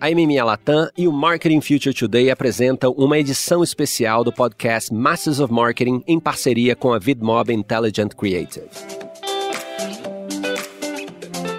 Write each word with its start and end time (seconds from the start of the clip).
A 0.00 0.10
MMA 0.10 0.44
Latam 0.44 0.88
e 0.96 1.08
o 1.08 1.12
Marketing 1.12 1.60
Future 1.60 1.92
Today 1.92 2.30
apresentam 2.30 2.92
uma 2.96 3.18
edição 3.18 3.64
especial 3.64 4.22
do 4.22 4.32
podcast 4.32 4.94
Masters 4.94 5.40
of 5.40 5.52
Marketing 5.52 6.04
em 6.06 6.20
parceria 6.20 6.76
com 6.76 6.92
a 6.92 7.00
VidMob 7.00 7.52
Intelligent 7.52 8.14
Creative. 8.14 8.68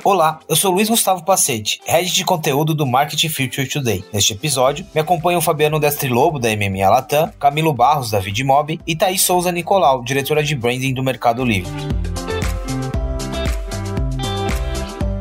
Olá, 0.06 0.40
eu 0.48 0.56
sou 0.56 0.72
Luiz 0.72 0.88
Gustavo 0.88 1.26
Pacete, 1.26 1.82
head 1.86 2.14
de 2.14 2.24
conteúdo 2.24 2.74
do 2.74 2.88
Marketing 2.88 3.28
Future 3.28 3.68
Today. 3.68 4.06
Neste 4.14 4.32
episódio, 4.32 4.86
me 4.96 5.02
acompanham 5.02 5.42
Fabiano 5.42 5.78
Destri 5.78 6.08
Lobo, 6.08 6.40
da 6.40 6.48
MMA 6.56 6.90
Latam, 6.90 7.30
Camilo 7.38 7.74
Barros, 7.74 8.12
da 8.12 8.22
VidMob 8.22 8.80
e 8.88 8.96
Thaís 8.96 9.22
Souza 9.22 9.52
Nicolau, 9.52 10.02
diretora 10.02 10.42
de 10.42 10.56
branding 10.56 10.94
do 10.94 11.04
Mercado 11.04 11.44
Livre. 11.44 11.70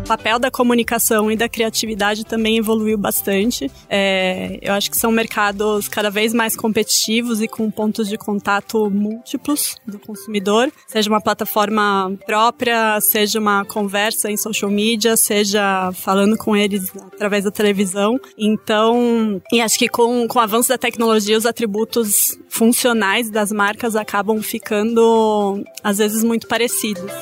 Papel 0.09 0.39
da 0.39 0.51
comunicação 0.51 1.31
e 1.31 1.37
da 1.37 1.51
criatividade 1.51 2.25
também 2.25 2.57
evoluiu 2.57 2.97
bastante. 2.97 3.71
É, 3.91 4.59
eu 4.63 4.73
acho 4.73 4.91
que 4.91 4.97
são 4.97 5.13
mercados 5.13 5.87
cada 5.87 6.11
vez 6.11 6.33
mais 6.33 6.57
competitivos 6.57 7.43
e 7.43 7.47
com 7.47 7.71
pontos 7.71 8.09
de 8.09 8.17
contato 8.17 8.89
múltiplos 8.89 9.77
do 9.87 9.99
consumidor, 9.99 10.73
seja 10.87 11.11
uma 11.11 11.21
plataforma 11.21 12.11
própria, 12.25 12.99
seja 13.03 13.39
uma 13.39 13.67
conversa 13.67 14.31
em 14.31 14.37
social 14.39 14.71
media, 14.71 15.15
seja 15.15 15.93
falando 15.93 16.39
com 16.39 16.57
eles 16.57 16.91
através 17.13 17.45
da 17.45 17.51
televisão. 17.51 18.19
Então, 18.39 19.43
e 19.53 19.61
acho 19.61 19.79
que 19.79 19.89
com, 19.89 20.27
com 20.27 20.39
o 20.39 20.43
avanço 20.43 20.71
da 20.71 20.79
tecnologia, 20.79 21.37
os 21.37 21.45
atributos 21.45 22.39
funcionais 22.49 23.31
das 23.31 23.53
marcas 23.53 23.95
acabam 23.95 24.41
ficando, 24.41 25.63
às 25.85 25.99
vezes, 25.99 26.25
muito 26.25 26.47
parecidos. 26.47 27.13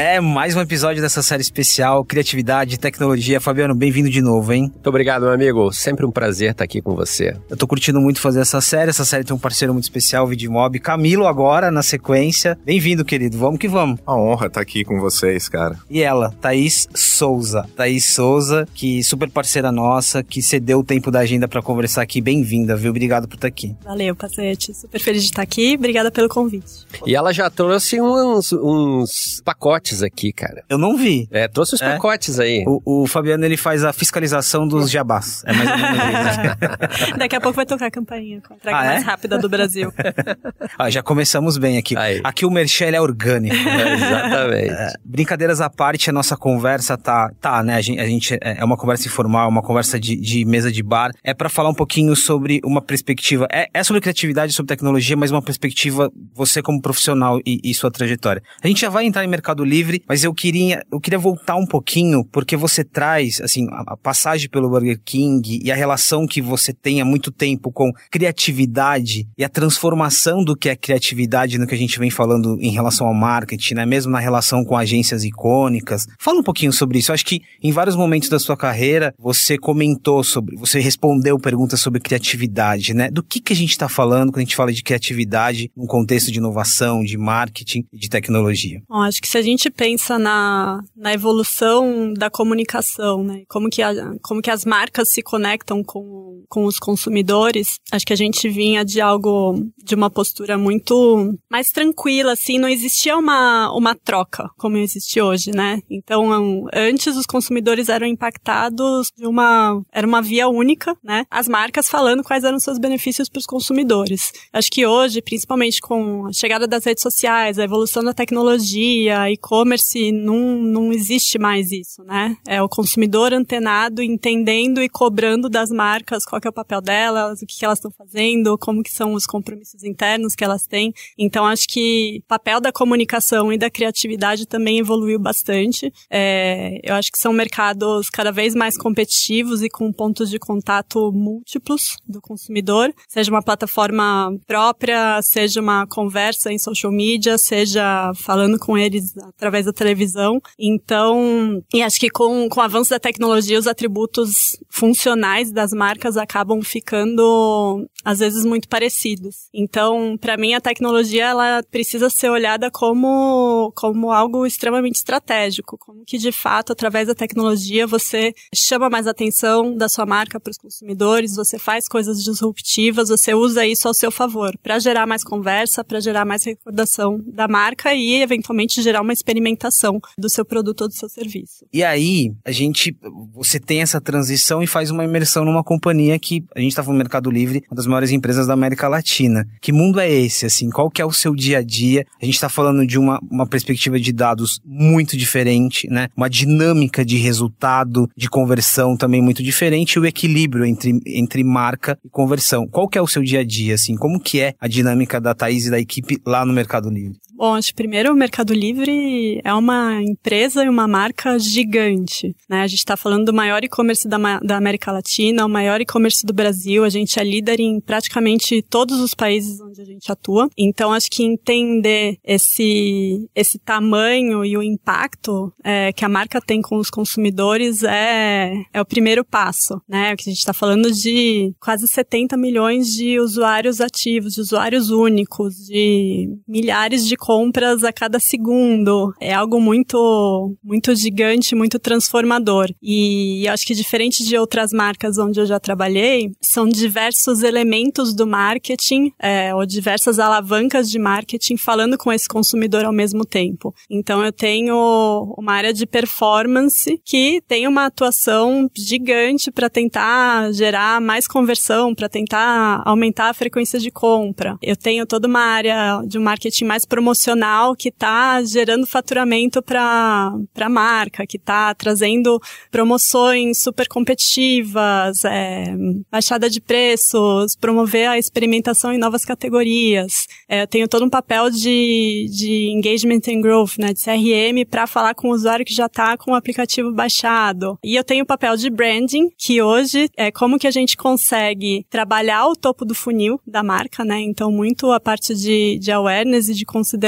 É, 0.00 0.20
mais 0.20 0.54
um 0.54 0.60
episódio 0.60 1.02
dessa 1.02 1.24
série 1.24 1.42
especial, 1.42 2.04
Criatividade 2.04 2.76
e 2.76 2.78
Tecnologia. 2.78 3.40
Fabiano, 3.40 3.74
bem-vindo 3.74 4.08
de 4.08 4.22
novo, 4.22 4.52
hein? 4.52 4.70
Muito 4.72 4.86
obrigado, 4.86 5.22
meu 5.22 5.32
amigo. 5.32 5.72
Sempre 5.72 6.06
um 6.06 6.10
prazer 6.12 6.52
estar 6.52 6.62
aqui 6.62 6.80
com 6.80 6.94
você. 6.94 7.36
Eu 7.50 7.56
tô 7.56 7.66
curtindo 7.66 8.00
muito 8.00 8.20
fazer 8.20 8.38
essa 8.38 8.60
série. 8.60 8.90
Essa 8.90 9.04
série 9.04 9.24
tem 9.24 9.34
um 9.34 9.40
parceiro 9.40 9.72
muito 9.72 9.82
especial, 9.86 10.24
o 10.24 10.28
Vidmob. 10.28 10.78
Camilo 10.78 11.26
agora, 11.26 11.68
na 11.68 11.82
sequência. 11.82 12.56
Bem-vindo, 12.64 13.04
querido. 13.04 13.36
Vamos 13.36 13.58
que 13.58 13.66
vamos. 13.66 13.98
Uma 14.06 14.16
honra 14.16 14.46
estar 14.46 14.60
aqui 14.60 14.84
com 14.84 15.00
vocês, 15.00 15.48
cara. 15.48 15.76
E 15.90 16.00
ela, 16.00 16.32
Thaís 16.40 16.86
Souza. 16.94 17.68
Thaís 17.74 18.04
Souza, 18.04 18.68
que 18.72 19.02
super 19.02 19.28
parceira 19.28 19.72
nossa, 19.72 20.22
que 20.22 20.40
cedeu 20.40 20.78
o 20.78 20.84
tempo 20.84 21.10
da 21.10 21.18
agenda 21.18 21.48
para 21.48 21.60
conversar 21.60 22.02
aqui. 22.02 22.20
Bem-vinda, 22.20 22.76
viu? 22.76 22.90
Obrigado 22.90 23.26
por 23.26 23.34
estar 23.34 23.48
aqui. 23.48 23.74
Valeu, 23.84 24.14
Pacete. 24.14 24.72
Super 24.74 25.00
feliz 25.00 25.22
de 25.22 25.30
estar 25.30 25.42
aqui. 25.42 25.74
Obrigada 25.76 26.08
pelo 26.08 26.28
convite. 26.28 26.86
E 27.04 27.16
ela 27.16 27.32
já 27.32 27.50
trouxe 27.50 28.00
uns, 28.00 28.52
uns 28.52 29.42
pacotes 29.44 29.87
pacotes 29.88 30.02
aqui, 30.02 30.32
cara. 30.32 30.62
Eu 30.68 30.76
não 30.76 30.96
vi. 30.96 31.28
É, 31.30 31.48
trouxe 31.48 31.74
os 31.74 31.82
é. 31.82 31.92
pacotes 31.92 32.38
aí. 32.38 32.64
O, 32.66 33.02
o, 33.02 33.06
Fabiano, 33.06 33.44
ele 33.44 33.56
faz 33.56 33.84
a 33.84 33.92
fiscalização 33.92 34.66
dos 34.66 34.90
jabás. 34.90 35.42
É 35.46 35.52
mais 35.52 35.70
ou 35.70 35.76
menos 35.76 35.98
isso. 36.30 37.16
Daqui 37.18 37.36
a 37.36 37.40
pouco 37.40 37.56
vai 37.56 37.66
tocar 37.66 37.86
a 37.86 37.90
campainha 37.90 38.40
com 38.46 38.54
a 38.54 38.56
traga 38.56 38.78
ah, 38.78 38.84
mais 38.84 39.02
é? 39.02 39.06
rápida 39.06 39.38
do 39.38 39.48
Brasil. 39.48 39.92
ah, 40.78 40.90
já 40.90 41.02
começamos 41.02 41.56
bem 41.56 41.78
aqui. 41.78 41.96
Aí. 41.96 42.20
Aqui 42.22 42.44
o 42.44 42.50
Merchel 42.50 42.94
é 42.94 43.00
orgânico. 43.00 43.56
É, 43.78 43.94
exatamente. 43.94 44.70
É, 44.70 44.92
brincadeiras 45.04 45.60
à 45.60 45.70
parte, 45.70 46.10
a 46.10 46.12
nossa 46.12 46.36
conversa 46.36 46.96
tá, 46.96 47.30
tá 47.40 47.62
né? 47.62 47.76
A 47.76 47.80
gente, 47.80 48.00
a 48.00 48.06
gente 48.06 48.34
é, 48.34 48.58
é 48.58 48.64
uma 48.64 48.76
conversa 48.76 49.06
informal, 49.06 49.48
uma 49.48 49.62
conversa 49.62 50.00
de, 50.00 50.16
de 50.16 50.44
mesa 50.44 50.72
de 50.72 50.82
bar. 50.82 51.12
É 51.22 51.32
para 51.32 51.48
falar 51.48 51.68
um 51.68 51.74
pouquinho 51.74 52.16
sobre 52.16 52.60
uma 52.64 52.82
perspectiva. 52.82 53.46
É, 53.52 53.68
é 53.72 53.84
sobre 53.84 54.00
criatividade, 54.00 54.52
sobre 54.52 54.68
tecnologia, 54.68 55.16
mas 55.16 55.30
uma 55.30 55.42
perspectiva 55.42 56.10
você 56.34 56.60
como 56.60 56.80
profissional 56.80 57.38
e, 57.46 57.60
e 57.62 57.72
sua 57.72 57.90
trajetória. 57.90 58.42
A 58.62 58.66
gente 58.66 58.80
já 58.80 58.88
vai 58.88 59.04
entrar 59.04 59.24
em 59.24 59.28
Mercado 59.28 59.64
Livre, 59.64 59.77
mas 60.08 60.24
eu 60.24 60.32
queria, 60.32 60.82
eu 60.90 61.00
queria 61.00 61.18
voltar 61.18 61.56
um 61.56 61.66
pouquinho, 61.66 62.24
porque 62.24 62.56
você 62.56 62.84
traz, 62.84 63.40
assim, 63.40 63.66
a, 63.70 63.92
a 63.94 63.96
passagem 63.96 64.48
pelo 64.48 64.68
Burger 64.68 65.00
King 65.04 65.60
e 65.62 65.70
a 65.70 65.74
relação 65.74 66.26
que 66.26 66.40
você 66.40 66.72
tem 66.72 67.00
há 67.00 67.04
muito 67.04 67.30
tempo 67.30 67.70
com 67.70 67.90
criatividade 68.10 69.26
e 69.36 69.44
a 69.44 69.48
transformação 69.48 70.42
do 70.42 70.56
que 70.56 70.68
é 70.68 70.76
criatividade 70.76 71.58
no 71.58 71.66
que 71.66 71.74
a 71.74 71.78
gente 71.78 71.98
vem 71.98 72.10
falando 72.10 72.58
em 72.60 72.70
relação 72.70 73.06
ao 73.06 73.14
marketing, 73.14 73.74
né? 73.74 73.86
Mesmo 73.86 74.12
na 74.12 74.18
relação 74.18 74.64
com 74.64 74.76
agências 74.76 75.24
icônicas. 75.24 76.06
Fala 76.18 76.40
um 76.40 76.42
pouquinho 76.42 76.72
sobre 76.72 76.98
isso. 76.98 77.10
Eu 77.10 77.14
acho 77.14 77.24
que 77.24 77.42
em 77.62 77.72
vários 77.72 77.96
momentos 77.96 78.28
da 78.28 78.38
sua 78.38 78.56
carreira 78.56 79.14
você 79.18 79.58
comentou 79.58 80.22
sobre, 80.22 80.56
você 80.56 80.80
respondeu 80.80 81.38
perguntas 81.38 81.80
sobre 81.80 82.00
criatividade, 82.00 82.94
né? 82.94 83.10
Do 83.10 83.22
que 83.22 83.40
que 83.40 83.52
a 83.52 83.56
gente 83.56 83.70
está 83.70 83.88
falando 83.88 84.30
quando 84.30 84.38
a 84.38 84.44
gente 84.44 84.56
fala 84.56 84.72
de 84.72 84.82
criatividade 84.82 85.70
num 85.76 85.86
contexto 85.86 86.30
de 86.30 86.38
inovação, 86.38 87.02
de 87.02 87.16
marketing 87.16 87.84
e 87.92 87.98
de 87.98 88.08
tecnologia? 88.08 88.82
Bom, 88.88 89.02
acho 89.02 89.20
que 89.20 89.28
se 89.28 89.38
a 89.38 89.42
gente 89.42 89.67
pensa 89.70 90.18
na, 90.18 90.80
na 90.96 91.12
evolução 91.12 92.12
da 92.12 92.30
comunicação, 92.30 93.22
né? 93.22 93.42
Como 93.48 93.68
que, 93.68 93.82
a, 93.82 93.92
como 94.22 94.42
que 94.42 94.50
as 94.50 94.64
marcas 94.64 95.10
se 95.10 95.22
conectam 95.22 95.82
com, 95.82 96.44
com 96.48 96.64
os 96.64 96.78
consumidores, 96.78 97.78
acho 97.90 98.06
que 98.06 98.12
a 98.12 98.16
gente 98.16 98.48
vinha 98.48 98.84
de 98.84 99.00
algo, 99.00 99.54
de 99.82 99.94
uma 99.94 100.10
postura 100.10 100.56
muito 100.56 101.34
mais 101.50 101.68
tranquila, 101.68 102.32
assim, 102.32 102.58
não 102.58 102.68
existia 102.68 103.16
uma, 103.16 103.72
uma 103.74 103.94
troca 103.94 104.48
como 104.56 104.76
existe 104.76 105.20
hoje, 105.20 105.50
né? 105.50 105.80
Então, 105.90 106.66
antes 106.72 107.16
os 107.16 107.26
consumidores 107.26 107.88
eram 107.88 108.06
impactados 108.06 109.08
de 109.16 109.26
uma, 109.26 109.82
era 109.92 110.06
uma 110.06 110.22
via 110.22 110.48
única, 110.48 110.96
né? 111.02 111.24
As 111.30 111.48
marcas 111.48 111.88
falando 111.88 112.22
quais 112.22 112.44
eram 112.44 112.58
seus 112.58 112.78
benefícios 112.78 113.28
para 113.28 113.38
os 113.40 113.46
consumidores. 113.46 114.32
Acho 114.52 114.70
que 114.70 114.86
hoje, 114.86 115.22
principalmente 115.22 115.80
com 115.80 116.26
a 116.26 116.32
chegada 116.32 116.66
das 116.66 116.84
redes 116.84 117.02
sociais, 117.02 117.58
a 117.58 117.64
evolução 117.64 118.02
da 118.02 118.14
tecnologia, 118.14 119.30
e-commerce, 119.30 119.47
e-commerce 119.48 120.12
não, 120.12 120.58
não 120.58 120.92
existe 120.92 121.38
mais 121.38 121.72
isso, 121.72 122.02
né? 122.04 122.36
É 122.46 122.62
o 122.62 122.68
consumidor 122.68 123.32
antenado, 123.32 124.02
entendendo 124.02 124.82
e 124.82 124.88
cobrando 124.88 125.48
das 125.48 125.70
marcas 125.70 126.24
qual 126.24 126.40
é 126.44 126.48
o 126.48 126.52
papel 126.52 126.82
delas, 126.82 127.40
o 127.40 127.46
que, 127.46 127.58
que 127.58 127.64
elas 127.64 127.78
estão 127.78 127.90
fazendo, 127.90 128.58
como 128.58 128.82
que 128.82 128.92
são 128.92 129.14
os 129.14 129.24
compromissos 129.24 129.82
internos 129.82 130.34
que 130.34 130.44
elas 130.44 130.66
têm. 130.66 130.92
Então, 131.16 131.46
acho 131.46 131.66
que 131.66 132.20
o 132.24 132.28
papel 132.28 132.60
da 132.60 132.70
comunicação 132.70 133.50
e 133.50 133.56
da 133.56 133.70
criatividade 133.70 134.46
também 134.46 134.78
evoluiu 134.78 135.18
bastante. 135.18 135.90
É, 136.10 136.78
eu 136.82 136.94
acho 136.94 137.10
que 137.10 137.18
são 137.18 137.32
mercados 137.32 138.10
cada 138.10 138.30
vez 138.30 138.54
mais 138.54 138.76
competitivos 138.76 139.62
e 139.62 139.70
com 139.70 139.90
pontos 139.92 140.28
de 140.28 140.38
contato 140.38 141.10
múltiplos 141.12 141.96
do 142.06 142.20
consumidor, 142.20 142.92
seja 143.08 143.30
uma 143.30 143.42
plataforma 143.42 144.36
própria, 144.46 145.20
seja 145.22 145.60
uma 145.60 145.86
conversa 145.86 146.52
em 146.52 146.58
social 146.58 146.92
media, 146.92 147.38
seja 147.38 148.12
falando 148.14 148.58
com 148.58 148.76
eles 148.76 149.14
através 149.38 149.66
da 149.66 149.72
televisão. 149.72 150.40
Então, 150.58 151.62
e 151.72 151.80
acho 151.80 151.98
que 152.00 152.10
com, 152.10 152.48
com 152.48 152.60
o 152.60 152.62
avanço 152.62 152.90
da 152.90 152.98
tecnologia, 152.98 153.58
os 153.58 153.68
atributos 153.68 154.58
funcionais 154.68 155.52
das 155.52 155.72
marcas 155.72 156.16
acabam 156.16 156.60
ficando, 156.60 157.88
às 158.04 158.18
vezes, 158.18 158.44
muito 158.44 158.68
parecidos. 158.68 159.48
Então, 159.54 160.18
para 160.20 160.36
mim, 160.36 160.54
a 160.54 160.60
tecnologia, 160.60 161.26
ela 161.26 161.62
precisa 161.70 162.10
ser 162.10 162.30
olhada 162.30 162.68
como, 162.70 163.72
como 163.76 164.10
algo 164.10 164.44
extremamente 164.44 164.96
estratégico. 164.96 165.78
Como 165.78 166.04
que, 166.04 166.18
de 166.18 166.32
fato, 166.32 166.72
através 166.72 167.06
da 167.06 167.14
tecnologia, 167.14 167.86
você 167.86 168.34
chama 168.52 168.90
mais 168.90 169.06
atenção 169.06 169.76
da 169.76 169.88
sua 169.88 170.04
marca 170.04 170.40
para 170.40 170.50
os 170.50 170.58
consumidores, 170.58 171.36
você 171.36 171.58
faz 171.58 171.86
coisas 171.86 172.24
disruptivas, 172.24 173.08
você 173.08 173.34
usa 173.34 173.64
isso 173.64 173.86
ao 173.86 173.94
seu 173.94 174.10
favor, 174.10 174.56
para 174.60 174.80
gerar 174.80 175.06
mais 175.06 175.22
conversa, 175.22 175.84
para 175.84 176.00
gerar 176.00 176.24
mais 176.24 176.44
recordação 176.44 177.20
da 177.24 177.46
marca 177.46 177.94
e, 177.94 178.20
eventualmente, 178.20 178.82
gerar 178.82 179.00
uma 179.00 179.12
experimentação 179.28 180.00
do 180.18 180.28
seu 180.28 180.44
produto 180.44 180.82
ou 180.82 180.88
do 180.88 180.94
seu 180.94 181.08
serviço. 181.08 181.66
E 181.72 181.84
aí, 181.84 182.32
a 182.44 182.50
gente, 182.50 182.96
você 183.34 183.60
tem 183.60 183.82
essa 183.82 184.00
transição 184.00 184.62
e 184.62 184.66
faz 184.66 184.90
uma 184.90 185.04
imersão 185.04 185.44
numa 185.44 185.62
companhia 185.62 186.18
que 186.18 186.42
a 186.54 186.60
gente 186.60 186.70
está 186.70 186.82
falando 186.82 186.98
Mercado 186.98 187.30
Livre, 187.30 187.62
uma 187.70 187.76
das 187.76 187.86
maiores 187.86 188.10
empresas 188.10 188.46
da 188.46 188.54
América 188.54 188.88
Latina. 188.88 189.46
Que 189.60 189.72
mundo 189.72 190.00
é 190.00 190.10
esse, 190.10 190.46
assim? 190.46 190.70
Qual 190.70 190.90
que 190.90 191.02
é 191.02 191.04
o 191.04 191.12
seu 191.12 191.34
dia 191.34 191.58
a 191.58 191.62
dia? 191.62 192.06
A 192.20 192.24
gente 192.24 192.34
está 192.34 192.48
falando 192.48 192.86
de 192.86 192.98
uma, 192.98 193.20
uma 193.30 193.46
perspectiva 193.46 194.00
de 194.00 194.12
dados 194.12 194.60
muito 194.64 195.16
diferente, 195.16 195.86
né? 195.88 196.08
Uma 196.16 196.30
dinâmica 196.30 197.04
de 197.04 197.16
resultado, 197.16 198.08
de 198.16 198.28
conversão 198.28 198.96
também 198.96 199.20
muito 199.20 199.42
diferente 199.42 199.94
e 199.94 199.98
o 199.98 200.06
equilíbrio 200.06 200.64
entre, 200.64 200.98
entre 201.06 201.44
marca 201.44 201.98
e 202.04 202.08
conversão. 202.08 202.66
Qual 202.66 202.88
que 202.88 202.96
é 202.96 203.02
o 203.02 203.06
seu 203.06 203.22
dia 203.22 203.40
a 203.40 203.44
dia, 203.44 203.74
assim? 203.74 203.94
Como 203.94 204.20
que 204.20 204.40
é 204.40 204.54
a 204.58 204.66
dinâmica 204.66 205.20
da 205.20 205.34
Thaís 205.34 205.66
e 205.66 205.70
da 205.70 205.78
equipe 205.78 206.18
lá 206.24 206.44
no 206.46 206.52
Mercado 206.52 206.88
Livre? 206.88 207.18
Bom, 207.38 207.54
acho 207.54 207.68
que 207.68 207.74
primeiro 207.74 208.12
o 208.12 208.16
Mercado 208.16 208.52
Livre 208.52 209.40
é 209.44 209.54
uma 209.54 210.02
empresa 210.02 210.64
e 210.64 210.68
uma 210.68 210.88
marca 210.88 211.38
gigante. 211.38 212.34
Né? 212.48 212.62
A 212.62 212.66
gente 212.66 212.80
está 212.80 212.96
falando 212.96 213.26
do 213.26 213.32
maior 213.32 213.62
e-commerce 213.62 214.08
da, 214.08 214.18
da 214.40 214.56
América 214.56 214.90
Latina, 214.90 215.46
o 215.46 215.48
maior 215.48 215.80
e-commerce 215.80 216.26
do 216.26 216.32
Brasil. 216.32 216.82
A 216.82 216.88
gente 216.88 217.16
é 217.20 217.22
líder 217.22 217.60
em 217.60 217.80
praticamente 217.80 218.60
todos 218.60 218.98
os 218.98 219.14
países 219.14 219.60
onde 219.60 219.80
a 219.80 219.84
gente 219.84 220.10
atua. 220.10 220.50
Então, 220.58 220.92
acho 220.92 221.06
que 221.08 221.22
entender 221.22 222.18
esse, 222.24 223.30
esse 223.36 223.56
tamanho 223.60 224.44
e 224.44 224.56
o 224.56 224.62
impacto 224.62 225.52
é, 225.62 225.92
que 225.92 226.04
a 226.04 226.08
marca 226.08 226.40
tem 226.40 226.60
com 226.60 226.74
os 226.76 226.90
consumidores 226.90 227.84
é, 227.84 228.52
é 228.72 228.80
o 228.80 228.84
primeiro 228.84 229.24
passo. 229.24 229.80
Né? 229.88 230.16
Que 230.16 230.28
a 230.28 230.32
gente 230.32 230.40
está 230.40 230.52
falando 230.52 230.90
de 230.90 231.54
quase 231.60 231.86
70 231.86 232.36
milhões 232.36 232.92
de 232.92 233.20
usuários 233.20 233.80
ativos, 233.80 234.34
de 234.34 234.40
usuários 234.40 234.90
únicos, 234.90 235.54
de 235.68 236.36
milhares 236.48 237.06
de 237.06 237.16
compras 237.28 237.84
a 237.84 237.92
cada 237.92 238.18
segundo. 238.18 239.12
É 239.20 239.34
algo 239.34 239.60
muito, 239.60 240.56
muito 240.64 240.96
gigante, 240.96 241.54
muito 241.54 241.78
transformador. 241.78 242.72
E 242.82 243.46
acho 243.48 243.66
que 243.66 243.74
diferente 243.74 244.24
de 244.24 244.38
outras 244.38 244.72
marcas 244.72 245.18
onde 245.18 245.38
eu 245.38 245.44
já 245.44 245.60
trabalhei, 245.60 246.30
são 246.40 246.66
diversos 246.66 247.42
elementos 247.42 248.14
do 248.14 248.26
marketing, 248.26 249.12
é, 249.20 249.54
ou 249.54 249.66
diversas 249.66 250.18
alavancas 250.18 250.90
de 250.90 250.98
marketing 250.98 251.58
falando 251.58 251.98
com 251.98 252.10
esse 252.10 252.26
consumidor 252.26 252.86
ao 252.86 252.94
mesmo 252.94 253.26
tempo. 253.26 253.74
Então 253.90 254.24
eu 254.24 254.32
tenho 254.32 255.34
uma 255.36 255.52
área 255.52 255.74
de 255.74 255.84
performance 255.84 256.98
que 257.04 257.42
tem 257.46 257.68
uma 257.68 257.84
atuação 257.84 258.70
gigante 258.74 259.50
para 259.50 259.68
tentar 259.68 260.50
gerar 260.52 260.98
mais 260.98 261.28
conversão, 261.28 261.94
para 261.94 262.08
tentar 262.08 262.82
aumentar 262.86 263.28
a 263.28 263.34
frequência 263.34 263.78
de 263.78 263.90
compra. 263.90 264.56
Eu 264.62 264.76
tenho 264.76 265.04
toda 265.04 265.28
uma 265.28 265.42
área 265.42 266.00
de 266.06 266.18
um 266.18 266.22
marketing 266.22 266.64
mais 266.64 266.86
promocional 266.86 267.17
emocional 267.18 267.74
que 267.74 267.88
está 267.88 268.42
gerando 268.44 268.86
faturamento 268.86 269.60
para 269.60 270.32
a 270.60 270.68
marca, 270.68 271.26
que 271.26 271.36
está 271.36 271.74
trazendo 271.74 272.40
promoções 272.70 273.60
super 273.60 273.88
competitivas, 273.88 275.24
é, 275.24 275.74
baixada 276.10 276.48
de 276.48 276.60
preços, 276.60 277.56
promover 277.56 278.08
a 278.08 278.18
experimentação 278.18 278.92
em 278.92 278.98
novas 278.98 279.24
categorias. 279.24 280.26
É, 280.48 280.62
eu 280.62 280.66
tenho 280.66 280.86
todo 280.86 281.04
um 281.04 281.10
papel 281.10 281.50
de, 281.50 282.26
de 282.30 282.70
engagement 282.70 283.20
and 283.28 283.40
growth, 283.40 283.78
né, 283.78 283.92
de 283.92 284.00
CRM, 284.00 284.64
para 284.68 284.86
falar 284.86 285.14
com 285.14 285.28
o 285.28 285.32
usuário 285.32 285.66
que 285.66 285.74
já 285.74 285.86
está 285.86 286.16
com 286.16 286.32
o 286.32 286.34
aplicativo 286.36 286.92
baixado. 286.92 287.78
E 287.82 287.96
eu 287.96 288.04
tenho 288.04 288.22
o 288.22 288.26
papel 288.26 288.56
de 288.56 288.70
branding, 288.70 289.28
que 289.36 289.60
hoje 289.60 290.08
é 290.16 290.30
como 290.30 290.58
que 290.58 290.66
a 290.66 290.70
gente 290.70 290.96
consegue 290.96 291.84
trabalhar 291.90 292.46
o 292.46 292.56
topo 292.56 292.84
do 292.84 292.94
funil 292.94 293.40
da 293.46 293.62
marca, 293.62 294.04
né? 294.04 294.20
Então, 294.20 294.52
muito 294.52 294.92
a 294.92 295.00
parte 295.00 295.34
de, 295.34 295.78
de 295.78 295.90
awareness 295.90 296.48
e 296.48 296.54
de 296.54 296.64
consideração 296.64 297.07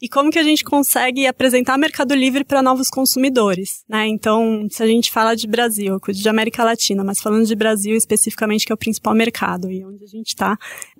e 0.00 0.08
como 0.08 0.30
que 0.30 0.38
a 0.38 0.42
gente 0.42 0.64
consegue 0.64 1.26
apresentar 1.26 1.78
Mercado 1.78 2.14
Livre 2.14 2.44
para 2.44 2.62
novos 2.62 2.88
consumidores, 2.88 3.84
né? 3.88 4.06
Então, 4.06 4.66
se 4.70 4.82
a 4.82 4.86
gente 4.86 5.10
fala 5.10 5.34
de 5.34 5.46
Brasil, 5.46 5.94
eu 5.94 6.00
cuido 6.00 6.20
de 6.20 6.28
América 6.28 6.64
Latina, 6.64 7.02
mas 7.04 7.20
falando 7.20 7.46
de 7.46 7.54
Brasil 7.54 7.96
especificamente, 7.96 8.66
que 8.66 8.72
é 8.72 8.74
o 8.74 8.78
principal 8.78 9.14
mercado 9.14 9.70
e 9.70 9.84
onde 9.84 10.04
a 10.04 10.08
gente 10.08 10.28
está 10.28 10.56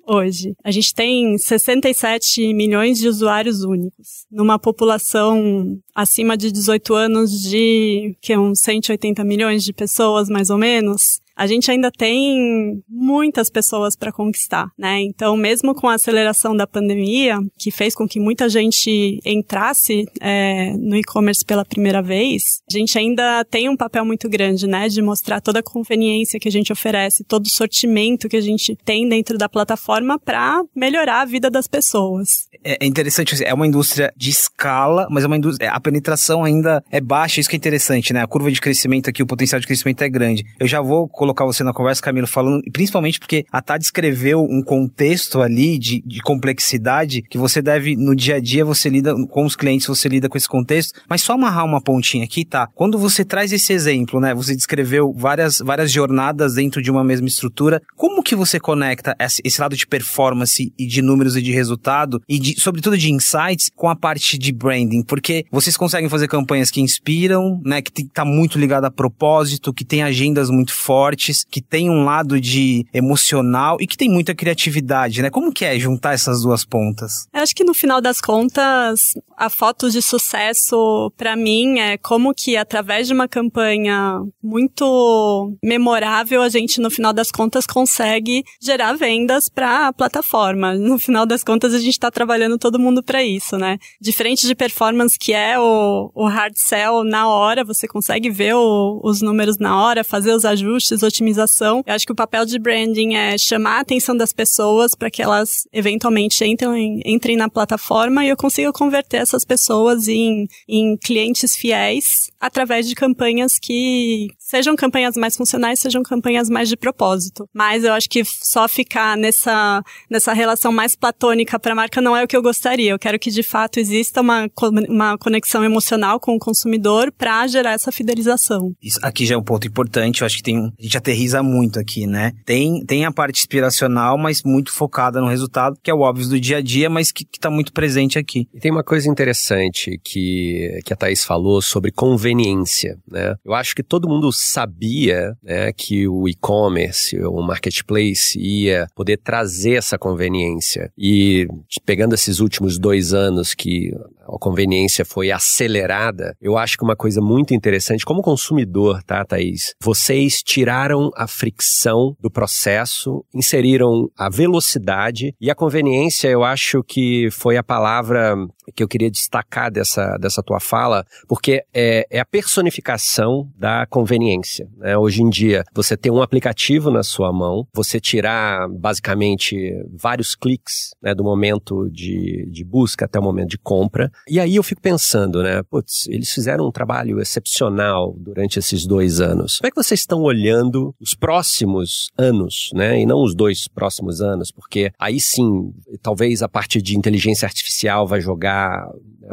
hoje. 0.07 0.55
A 0.63 0.71
gente 0.71 0.93
tem 0.93 1.37
67 1.37 2.53
milhões 2.53 2.99
de 2.99 3.07
usuários 3.07 3.63
únicos, 3.63 4.25
numa 4.31 4.59
população 4.59 5.79
acima 5.95 6.35
de 6.35 6.51
18 6.51 6.93
anos 6.93 7.41
de 7.41 8.15
que 8.21 8.37
uns 8.37 8.59
180 8.59 9.23
milhões 9.23 9.63
de 9.63 9.71
pessoas, 9.73 10.29
mais 10.29 10.49
ou 10.49 10.57
menos 10.57 11.21
a 11.35 11.45
gente 11.45 11.69
ainda 11.69 11.91
tem 11.91 12.81
muitas 12.87 13.49
pessoas 13.49 13.95
para 13.95 14.11
conquistar, 14.11 14.69
né? 14.77 15.01
Então, 15.01 15.35
mesmo 15.35 15.75
com 15.75 15.89
a 15.89 15.95
aceleração 15.95 16.55
da 16.55 16.65
pandemia, 16.65 17.39
que 17.57 17.71
fez 17.71 17.93
com 17.93 18.07
que 18.07 18.19
muita 18.19 18.47
gente 18.47 19.19
entrasse 19.25 20.05
é, 20.21 20.71
no 20.77 20.95
e-commerce 20.95 21.43
pela 21.43 21.65
primeira 21.65 22.01
vez, 22.01 22.61
a 22.69 22.77
gente 22.77 22.97
ainda 22.97 23.43
tem 23.45 23.67
um 23.67 23.75
papel 23.75 24.05
muito 24.05 24.29
grande, 24.29 24.65
né? 24.65 24.87
De 24.87 25.01
mostrar 25.01 25.41
toda 25.41 25.59
a 25.59 25.63
conveniência 25.63 26.39
que 26.39 26.47
a 26.47 26.51
gente 26.51 26.71
oferece, 26.71 27.25
todo 27.25 27.45
o 27.45 27.49
sortimento 27.49 28.29
que 28.29 28.37
a 28.37 28.41
gente 28.41 28.75
tem 28.85 29.07
dentro 29.07 29.37
da 29.37 29.49
plataforma 29.49 30.17
para 30.17 30.63
melhorar 30.73 31.21
a 31.21 31.25
vida 31.25 31.49
das 31.49 31.67
pessoas. 31.67 32.47
É, 32.63 32.77
é 32.83 32.87
interessante, 32.87 33.43
é 33.43 33.53
uma 33.53 33.67
indústria 33.67 34.13
de 34.15 34.29
escala, 34.29 35.07
mas 35.11 35.23
é 35.25 35.27
uma 35.27 35.37
indústria, 35.37 35.71
a 35.71 35.79
penetração 35.85 36.43
ainda 36.43 36.83
é 36.89 36.99
baixa, 36.99 37.39
isso 37.39 37.47
que 37.47 37.55
é 37.55 37.57
interessante, 37.57 38.11
né? 38.11 38.23
A 38.23 38.27
curva 38.27 38.51
de 38.51 38.59
crescimento 38.59 39.07
aqui, 39.07 39.21
o 39.21 39.27
potencial 39.27 39.61
de 39.61 39.67
crescimento 39.67 40.01
é 40.01 40.09
grande. 40.09 40.43
Eu 40.59 40.67
já 40.67 40.81
vou 40.81 41.07
colocar 41.07 41.45
você 41.45 41.63
na 41.63 41.71
conversa, 41.71 42.01
Camilo, 42.01 42.25
falando, 42.25 42.63
principalmente 42.73 43.19
porque 43.19 43.45
a 43.51 43.61
Tá 43.61 43.77
descreveu 43.77 44.43
um 44.43 44.61
contexto 44.63 45.41
ali 45.41 45.77
de, 45.77 46.01
de 46.05 46.21
complexidade 46.21 47.21
que 47.23 47.37
você 47.37 47.61
deve, 47.61 47.95
no 47.95 48.15
dia 48.15 48.35
a 48.35 48.39
dia, 48.39 48.63
você 48.63 48.89
lida 48.89 49.13
com 49.27 49.45
os 49.45 49.55
clientes, 49.55 49.87
você 49.87 50.07
lida 50.07 50.29
com 50.29 50.37
esse 50.37 50.47
contexto. 50.47 50.99
Mas 51.09 51.21
só 51.21 51.33
amarrar 51.33 51.65
uma 51.65 51.81
pontinha 51.81 52.23
aqui, 52.23 52.45
tá? 52.45 52.67
Quando 52.73 52.97
você 52.97 53.25
traz 53.25 53.51
esse 53.51 53.73
exemplo, 53.73 54.19
né? 54.19 54.33
Você 54.33 54.55
descreveu 54.55 55.13
várias, 55.13 55.59
várias 55.59 55.91
jornadas 55.91 56.55
dentro 56.55 56.81
de 56.81 56.89
uma 56.89 57.03
mesma 57.03 57.27
estrutura. 57.27 57.81
Como 57.95 58.23
que 58.23 58.35
você 58.35 58.59
conecta 58.59 59.15
esse 59.43 59.61
lado 59.61 59.75
de 59.75 59.85
performance 59.85 60.71
e 60.77 60.85
de 60.87 61.01
números 61.01 61.35
e 61.35 61.41
de 61.41 61.51
resultado 61.51 62.21
e 62.27 62.39
de, 62.39 62.59
sobretudo 62.59 62.97
de 62.97 63.11
insights 63.11 63.69
com 63.75 63.89
a 63.89 63.95
parte 63.95 64.37
de 64.37 64.51
branding? 64.51 65.03
Porque 65.03 65.45
vocês 65.51 65.74
conseguem 65.77 66.09
fazer 66.09 66.27
campanhas 66.27 66.71
que 66.71 66.81
inspiram, 66.81 67.59
né? 67.63 67.81
Que 67.81 68.05
tá 68.05 68.25
muito 68.25 68.57
ligado 68.57 68.85
a 68.85 68.91
propósito, 68.91 69.73
que 69.73 69.85
tem 69.85 70.03
agendas 70.03 70.49
muito 70.49 70.73
fortes, 70.73 71.43
que 71.43 71.61
tem 71.61 71.89
um 71.89 72.03
lado 72.03 72.39
de 72.39 72.85
emocional 72.93 73.77
e 73.79 73.87
que 73.87 73.97
tem 73.97 74.09
muita 74.09 74.35
criatividade, 74.35 75.21
né? 75.21 75.29
Como 75.29 75.51
que 75.51 75.65
é 75.65 75.77
juntar 75.79 76.13
essas 76.13 76.41
duas 76.41 76.65
pontas? 76.65 77.27
Eu 77.33 77.41
acho 77.41 77.55
que 77.55 77.63
no 77.63 77.73
final 77.73 78.01
das 78.01 78.19
contas, 78.21 79.13
a 79.37 79.49
foto 79.49 79.89
de 79.89 80.01
sucesso 80.01 81.11
para 81.17 81.35
mim 81.35 81.79
é 81.79 81.97
como 81.97 82.33
que 82.33 82.57
através 82.57 83.07
de 83.07 83.13
uma 83.13 83.27
campanha 83.27 84.21
muito 84.43 85.57
memorável, 85.63 86.41
a 86.41 86.49
gente 86.49 86.79
no 86.79 86.89
final 86.89 87.13
das 87.13 87.31
contas 87.31 87.65
consegue 87.65 88.43
gerar 88.61 88.93
vendas 88.93 89.49
para 89.49 89.87
a 89.87 89.93
plataforma. 89.93 90.73
No 90.75 90.97
final 90.99 91.25
das 91.25 91.43
contas, 91.43 91.73
a 91.73 91.79
gente 91.79 91.91
está 91.91 92.11
trabalhando 92.11 92.57
todo 92.57 92.79
mundo 92.79 93.03
para 93.03 93.23
isso, 93.23 93.57
né? 93.57 93.77
Diferente 94.01 94.47
de 94.47 94.55
performance 94.55 95.17
que 95.17 95.33
é 95.33 95.59
o, 95.65 96.11
o 96.13 96.27
hard 96.27 96.55
sell 96.55 97.03
na 97.03 97.27
hora, 97.27 97.63
você 97.63 97.87
consegue 97.87 98.29
ver 98.29 98.55
o, 98.55 98.99
os 99.03 99.21
números 99.21 99.57
na 99.57 99.81
hora, 99.81 100.03
fazer 100.03 100.33
os 100.33 100.43
ajustes, 100.43 101.03
otimizar 101.03 101.35
organização. 101.35 101.83
Eu 101.85 101.93
acho 101.93 102.05
que 102.05 102.11
o 102.11 102.15
papel 102.15 102.45
de 102.45 102.57
branding 102.57 103.15
é 103.15 103.37
chamar 103.37 103.77
a 103.77 103.79
atenção 103.81 104.15
das 104.15 104.33
pessoas 104.33 104.95
para 104.95 105.09
que 105.09 105.21
elas 105.21 105.67
eventualmente 105.71 106.43
entrem, 106.43 107.01
entrem 107.05 107.37
na 107.37 107.49
plataforma 107.49 108.25
e 108.25 108.29
eu 108.29 108.37
consiga 108.37 108.71
converter 108.73 109.17
essas 109.17 109.45
pessoas 109.45 110.07
em, 110.07 110.47
em 110.67 110.97
clientes 110.97 111.55
fiéis 111.55 112.31
através 112.39 112.87
de 112.87 112.95
campanhas 112.95 113.59
que 113.59 114.27
sejam 114.39 114.75
campanhas 114.75 115.15
mais 115.15 115.35
funcionais, 115.35 115.79
sejam 115.79 116.03
campanhas 116.03 116.49
mais 116.49 116.69
de 116.69 116.77
propósito. 116.77 117.47
Mas 117.53 117.83
eu 117.83 117.93
acho 117.93 118.09
que 118.09 118.23
só 118.25 118.67
ficar 118.67 119.17
nessa, 119.17 119.83
nessa 120.09 120.33
relação 120.33 120.71
mais 120.71 120.95
platônica 120.95 121.59
para 121.59 121.71
a 121.71 121.75
marca 121.75 122.01
não 122.01 122.15
é 122.15 122.23
o 122.23 122.27
que 122.27 122.37
eu 122.37 122.41
gostaria. 122.41 122.91
Eu 122.91 122.99
quero 122.99 123.19
que 123.19 123.31
de 123.31 123.43
fato 123.43 123.79
exista 123.79 124.21
uma, 124.21 124.49
uma 124.87 125.17
conexão 125.17 125.54
emocional 125.63 126.19
com 126.19 126.35
o 126.35 126.39
consumidor 126.39 127.11
para 127.11 127.45
gerar 127.47 127.73
essa 127.73 127.91
fidelização. 127.91 128.73
Isso 128.81 128.99
aqui 129.01 129.25
já 129.25 129.35
é 129.35 129.37
um 129.37 129.43
ponto 129.43 129.67
importante. 129.67 130.21
Eu 130.21 130.25
acho 130.25 130.37
que 130.37 130.43
tem, 130.43 130.57
a 130.57 130.83
gente 130.83 130.97
aterriza 130.97 131.41
muito 131.41 131.79
aqui, 131.79 132.07
né? 132.07 132.33
Tem, 132.45 132.83
tem 132.85 133.05
a 133.05 133.11
parte 133.11 133.39
inspiracional, 133.39 134.17
mas 134.17 134.43
muito 134.43 134.71
focada 134.71 135.19
no 135.21 135.27
resultado, 135.27 135.77
que 135.81 135.89
é 135.89 135.93
o 135.93 135.99
óbvio 135.99 136.27
do 136.27 136.39
dia 136.39 136.57
a 136.57 136.61
dia, 136.61 136.89
mas 136.89 137.11
que 137.11 137.25
está 137.31 137.49
muito 137.49 137.71
presente 137.73 138.17
aqui. 138.17 138.47
E 138.53 138.59
tem 138.59 138.71
uma 138.71 138.83
coisa 138.83 139.09
interessante 139.09 139.99
que, 140.03 140.79
que 140.85 140.93
a 140.93 140.95
Thaís 140.95 141.23
falou 141.23 141.61
sobre 141.61 141.91
conveniência, 141.91 142.97
né? 143.09 143.35
Eu 143.43 143.53
acho 143.53 143.75
que 143.75 143.83
todo 143.83 144.07
mundo 144.07 144.31
sabia 144.31 145.35
né, 145.43 145.71
que 145.71 146.07
o 146.07 146.27
e-commerce, 146.27 147.17
o 147.19 147.41
marketplace 147.41 148.37
ia 148.39 148.87
poder 148.95 149.17
trazer 149.17 149.73
essa 149.73 149.97
conveniência. 149.97 150.91
E 150.97 151.47
pegando 151.85 152.15
esses 152.15 152.39
últimos 152.39 152.77
dois 152.77 153.13
anos 153.13 153.53
que 153.53 153.91
a 154.25 154.39
conveniência 154.39 155.05
foi 155.05 155.31
acelerada, 155.31 156.35
eu 156.41 156.57
acho 156.57 156.77
que 156.77 156.83
uma 156.83 156.95
coisa 156.95 157.21
muito 157.21 157.53
interessante, 157.53 158.05
como 158.05 158.21
consumidor, 158.21 159.01
tá, 159.03 159.23
Thaís? 159.23 159.73
Vocês 159.81 160.41
tiraram 160.43 161.09
a 161.15 161.27
fricção 161.27 162.15
do 162.19 162.29
processo, 162.29 163.23
inseriram 163.33 164.09
a 164.17 164.29
velocidade 164.29 165.33
e 165.39 165.49
a 165.49 165.55
conveniência, 165.55 166.27
eu 166.27 166.43
acho 166.43 166.83
que 166.83 167.29
foi 167.31 167.57
a 167.57 167.63
palavra 167.63 168.35
que 168.73 168.83
eu 168.83 168.87
queria 168.87 169.11
destacar 169.11 169.71
dessa, 169.71 170.17
dessa 170.17 170.41
tua 170.41 170.59
fala, 170.59 171.05
porque 171.27 171.63
é, 171.73 172.05
é 172.09 172.19
a 172.19 172.25
personificação 172.25 173.49
da 173.57 173.85
conveniência. 173.85 174.67
Né? 174.77 174.97
Hoje 174.97 175.21
em 175.21 175.29
dia, 175.29 175.63
você 175.73 175.95
tem 175.97 176.11
um 176.11 176.21
aplicativo 176.21 176.89
na 176.89 177.03
sua 177.03 177.31
mão, 177.31 177.67
você 177.73 177.99
tirar 177.99 178.67
basicamente 178.69 179.55
vários 179.93 180.35
cliques 180.35 180.91
né, 181.01 181.13
do 181.13 181.23
momento 181.23 181.89
de, 181.89 182.47
de 182.51 182.63
busca 182.63 183.05
até 183.05 183.19
o 183.19 183.23
momento 183.23 183.49
de 183.49 183.57
compra, 183.57 184.11
E 184.27 184.39
aí 184.39 184.55
eu 184.55 184.63
fico 184.63 184.81
pensando, 184.81 185.41
né? 185.41 185.61
Putz, 185.63 186.07
eles 186.07 186.31
fizeram 186.31 186.67
um 186.67 186.71
trabalho 186.71 187.19
excepcional 187.19 188.13
durante 188.17 188.59
esses 188.59 188.85
dois 188.85 189.21
anos. 189.21 189.57
Como 189.59 189.67
é 189.67 189.71
que 189.71 189.83
vocês 189.83 189.99
estão 189.99 190.21
olhando 190.21 190.93
os 190.99 191.13
próximos 191.13 192.09
anos, 192.17 192.69
né? 192.73 192.99
E 192.99 193.05
não 193.05 193.23
os 193.23 193.35
dois 193.35 193.67
próximos 193.67 194.21
anos, 194.21 194.51
porque 194.51 194.91
aí 194.99 195.19
sim, 195.19 195.73
talvez 196.01 196.41
a 196.41 196.49
parte 196.49 196.81
de 196.81 196.97
inteligência 196.97 197.45
artificial 197.45 198.07
vai 198.07 198.21
jogar 198.21 198.54